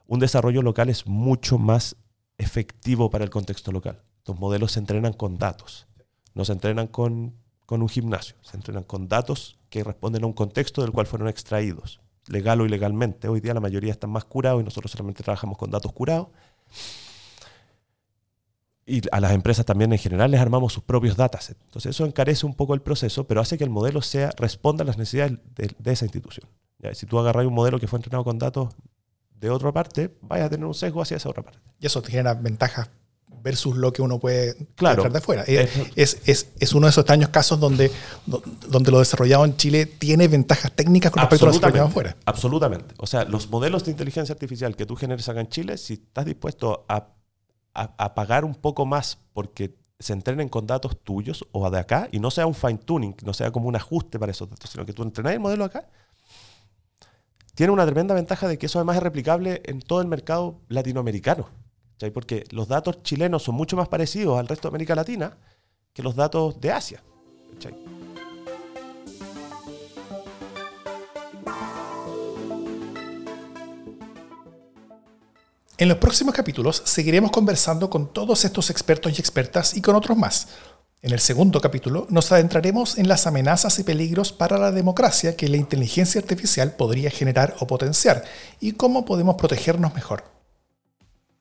un 0.07 0.19
desarrollo 0.19 0.61
local 0.61 0.89
es 0.89 1.05
mucho 1.05 1.57
más 1.57 1.97
efectivo 2.37 3.09
para 3.09 3.25
el 3.25 3.29
contexto 3.29 3.73
local. 3.73 4.03
Los 4.25 4.39
modelos 4.39 4.71
se 4.73 4.79
entrenan 4.79 5.11
con 5.11 5.37
datos, 5.37 5.87
no 6.33 6.45
se 6.45 6.53
entrenan 6.53 6.87
con, 6.87 7.35
con 7.65 7.81
un 7.81 7.89
gimnasio, 7.89 8.35
se 8.41 8.57
entrenan 8.57 8.83
con 8.83 9.07
datos 9.07 9.57
que 9.69 9.83
responden 9.83 10.23
a 10.23 10.27
un 10.27 10.33
contexto 10.33 10.81
del 10.81 10.91
cual 10.91 11.07
fueron 11.07 11.27
extraídos, 11.27 11.99
legal 12.27 12.61
o 12.61 12.65
ilegalmente. 12.65 13.27
Hoy 13.27 13.41
día 13.41 13.53
la 13.53 13.59
mayoría 13.59 13.91
están 13.91 14.09
más 14.09 14.25
curados 14.25 14.61
y 14.61 14.63
nosotros 14.63 14.91
solamente 14.91 15.23
trabajamos 15.23 15.57
con 15.57 15.71
datos 15.71 15.91
curados 15.91 16.27
y 18.85 19.01
a 19.11 19.19
las 19.19 19.31
empresas 19.31 19.65
también 19.65 19.91
en 19.91 19.97
general 19.97 20.29
les 20.29 20.39
armamos 20.39 20.73
sus 20.73 20.83
propios 20.83 21.17
datasets. 21.17 21.59
Entonces 21.65 21.89
eso 21.91 22.05
encarece 22.05 22.45
un 22.45 22.53
poco 22.53 22.75
el 22.75 22.81
proceso, 22.81 23.25
pero 23.25 23.41
hace 23.41 23.57
que 23.57 23.63
el 23.63 23.69
modelo 23.69 24.01
sea, 24.01 24.29
responda 24.37 24.83
a 24.83 24.85
las 24.85 24.97
necesidades 24.97 25.39
de, 25.55 25.91
esa 25.91 26.05
institución. 26.05 26.47
Si 26.93 27.07
tú 27.07 27.17
agarras 27.17 27.47
un 27.47 27.53
modelo 27.53 27.79
que 27.79 27.87
fue 27.87 27.97
entrenado 27.97 28.23
con 28.23 28.37
datos 28.37 28.75
de 29.39 29.49
otra 29.49 29.71
parte, 29.71 30.15
vayas 30.21 30.47
a 30.47 30.49
tener 30.51 30.65
un 30.65 30.75
sesgo 30.75 31.01
hacia 31.01 31.17
esa 31.17 31.29
otra 31.29 31.41
parte. 31.41 31.59
Y 31.79 31.87
eso 31.87 32.01
te 32.03 32.11
genera 32.11 32.35
ventajas 32.35 32.91
versus 33.45 33.77
lo 33.77 33.93
que 33.93 34.01
uno 34.01 34.19
puede 34.19 34.57
claro, 34.75 35.07
de 35.07 35.21
fuera. 35.21 35.43
Es, 35.43 36.17
es, 36.25 36.49
es, 36.59 36.73
uno 36.73 36.87
de 36.87 36.89
esos 36.89 37.03
extraños 37.03 37.29
casos 37.29 37.59
donde, 37.59 37.89
donde 38.67 38.91
lo 38.91 38.99
desarrollado 38.99 39.45
en 39.45 39.55
Chile 39.55 39.85
tiene 39.85 40.27
ventajas 40.27 40.73
técnicas 40.73 41.13
con 41.13 41.21
respecto 41.21 41.45
a 41.45 41.47
lo 41.47 41.53
desarrollado 41.53 41.87
afuera. 41.87 42.17
Absolutamente. 42.25 42.93
O 42.97 43.07
sea, 43.07 43.23
los 43.23 43.49
modelos 43.49 43.85
de 43.85 43.91
inteligencia 43.91 44.33
artificial 44.33 44.75
que 44.75 44.85
tú 44.85 44.97
generes 44.97 45.29
acá 45.29 45.39
en 45.39 45.47
Chile, 45.47 45.77
si 45.77 45.93
estás 45.93 46.25
dispuesto 46.25 46.85
a 46.89 47.15
a, 47.75 48.15
pagar 48.15 48.45
un 48.45 48.55
poco 48.55 48.85
más 48.85 49.19
porque 49.33 49.75
se 49.99 50.13
entrenen 50.13 50.49
con 50.49 50.65
datos 50.65 50.97
tuyos 51.03 51.45
o 51.51 51.69
de 51.69 51.79
acá 51.79 52.07
y 52.11 52.19
no 52.19 52.31
sea 52.31 52.47
un 52.47 52.55
fine 52.55 52.77
tuning, 52.77 53.15
no 53.23 53.33
sea 53.33 53.51
como 53.51 53.67
un 53.67 53.75
ajuste 53.75 54.17
para 54.17 54.31
esos 54.31 54.49
datos, 54.49 54.69
sino 54.69 54.85
que 54.85 54.93
tú 54.93 55.03
entrenas 55.03 55.33
el 55.33 55.39
modelo 55.39 55.65
acá, 55.65 55.87
tiene 57.53 57.71
una 57.71 57.85
tremenda 57.85 58.13
ventaja 58.13 58.47
de 58.47 58.57
que 58.57 58.65
eso 58.65 58.79
además 58.79 58.97
es 58.97 59.03
replicable 59.03 59.61
en 59.65 59.81
todo 59.81 60.01
el 60.01 60.07
mercado 60.07 60.61
latinoamericano. 60.67 61.49
Porque 62.13 62.43
los 62.51 62.67
datos 62.67 63.01
chilenos 63.03 63.43
son 63.43 63.55
mucho 63.55 63.75
más 63.75 63.87
parecidos 63.87 64.39
al 64.39 64.47
resto 64.47 64.67
de 64.67 64.71
América 64.73 64.95
Latina 64.95 65.37
que 65.93 66.03
los 66.03 66.15
datos 66.15 66.59
de 66.59 66.71
Asia. 66.71 67.01
En 75.77 75.89
los 75.89 75.97
próximos 75.97 76.33
capítulos 76.33 76.81
seguiremos 76.85 77.31
conversando 77.31 77.89
con 77.89 78.13
todos 78.13 78.45
estos 78.45 78.69
expertos 78.69 79.17
y 79.17 79.21
expertas 79.21 79.75
y 79.75 79.81
con 79.81 79.95
otros 79.95 80.17
más. 80.17 80.47
En 81.01 81.11
el 81.11 81.19
segundo 81.19 81.61
capítulo 81.61 82.07
nos 82.09 82.31
adentraremos 82.31 82.97
en 82.97 83.07
las 83.07 83.27
amenazas 83.27 83.77
y 83.79 83.83
peligros 83.83 84.31
para 84.31 84.57
la 84.57 84.71
democracia 84.71 85.35
que 85.35 85.49
la 85.49 85.57
inteligencia 85.57 86.19
artificial 86.19 86.75
podría 86.75 87.09
generar 87.09 87.55
o 87.59 87.67
potenciar 87.67 88.23
y 88.59 88.71
cómo 88.71 89.05
podemos 89.05 89.35
protegernos 89.35 89.93
mejor. 89.93 90.34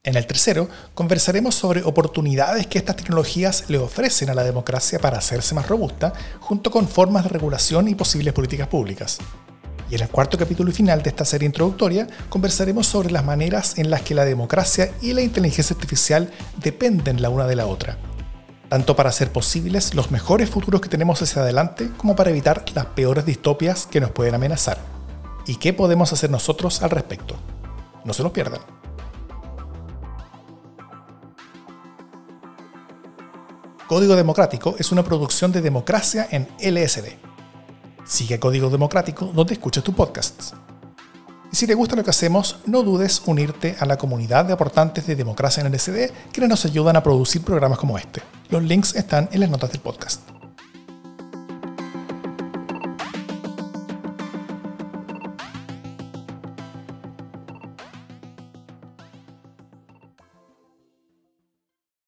En 0.06 0.16
el 0.16 0.26
tercero, 0.26 0.68
conversaremos 0.92 1.54
sobre 1.54 1.82
oportunidades 1.82 2.66
que 2.66 2.76
estas 2.76 2.96
tecnologías 2.96 3.64
le 3.68 3.78
ofrecen 3.78 4.28
a 4.28 4.34
la 4.34 4.44
democracia 4.44 4.98
para 4.98 5.16
hacerse 5.16 5.54
más 5.54 5.66
robusta, 5.66 6.12
junto 6.40 6.70
con 6.70 6.86
formas 6.88 7.22
de 7.22 7.30
regulación 7.30 7.88
y 7.88 7.94
posibles 7.94 8.34
políticas 8.34 8.68
públicas. 8.68 9.16
Y 9.90 9.94
en 9.94 10.02
el 10.02 10.10
cuarto 10.10 10.36
capítulo 10.36 10.70
y 10.70 10.74
final 10.74 11.02
de 11.02 11.08
esta 11.08 11.24
serie 11.24 11.46
introductoria 11.46 12.06
conversaremos 12.28 12.86
sobre 12.86 13.12
las 13.12 13.24
maneras 13.24 13.78
en 13.78 13.88
las 13.88 14.02
que 14.02 14.14
la 14.14 14.26
democracia 14.26 14.92
y 15.00 15.14
la 15.14 15.22
inteligencia 15.22 15.74
artificial 15.74 16.30
dependen 16.58 17.22
la 17.22 17.30
una 17.30 17.46
de 17.46 17.56
la 17.56 17.66
otra, 17.66 17.96
tanto 18.68 18.94
para 18.96 19.08
hacer 19.08 19.32
posibles 19.32 19.94
los 19.94 20.10
mejores 20.10 20.50
futuros 20.50 20.82
que 20.82 20.90
tenemos 20.90 21.22
hacia 21.22 21.40
adelante 21.40 21.90
como 21.96 22.14
para 22.14 22.28
evitar 22.28 22.62
las 22.74 22.86
peores 22.86 23.24
distopias 23.24 23.86
que 23.86 24.02
nos 24.02 24.10
pueden 24.10 24.34
amenazar. 24.34 24.76
¿Y 25.46 25.56
qué 25.56 25.72
podemos 25.72 26.12
hacer 26.12 26.28
nosotros 26.28 26.82
al 26.82 26.90
respecto? 26.90 27.36
No 28.04 28.12
se 28.12 28.22
los 28.22 28.32
pierdan. 28.32 28.60
Código 33.86 34.16
Democrático 34.16 34.76
es 34.78 34.92
una 34.92 35.04
producción 35.04 35.52
de 35.52 35.60
democracia 35.60 36.26
en 36.30 36.48
LSD 36.58 37.34
Sigue 38.04 38.38
Código 38.38 38.70
Democrático 38.70 39.26
donde 39.34 39.54
escuches 39.54 39.82
tu 39.82 39.94
podcast. 39.94 40.54
Y 41.50 41.56
si 41.56 41.66
te 41.66 41.74
gusta 41.74 41.96
lo 41.96 42.04
que 42.04 42.10
hacemos, 42.10 42.56
no 42.66 42.82
dudes 42.82 43.22
unirte 43.26 43.76
a 43.78 43.86
la 43.86 43.96
comunidad 43.96 44.44
de 44.44 44.52
aportantes 44.52 45.06
de 45.06 45.16
Democracia 45.16 45.60
en 45.60 45.68
el 45.68 45.78
SD, 45.78 46.12
quienes 46.32 46.50
nos 46.50 46.64
ayudan 46.64 46.96
a 46.96 47.02
producir 47.02 47.42
programas 47.42 47.78
como 47.78 47.96
este. 47.96 48.22
Los 48.50 48.62
links 48.62 48.94
están 48.94 49.28
en 49.32 49.40
las 49.40 49.50
notas 49.50 49.70
del 49.70 49.80
podcast. 49.80 50.33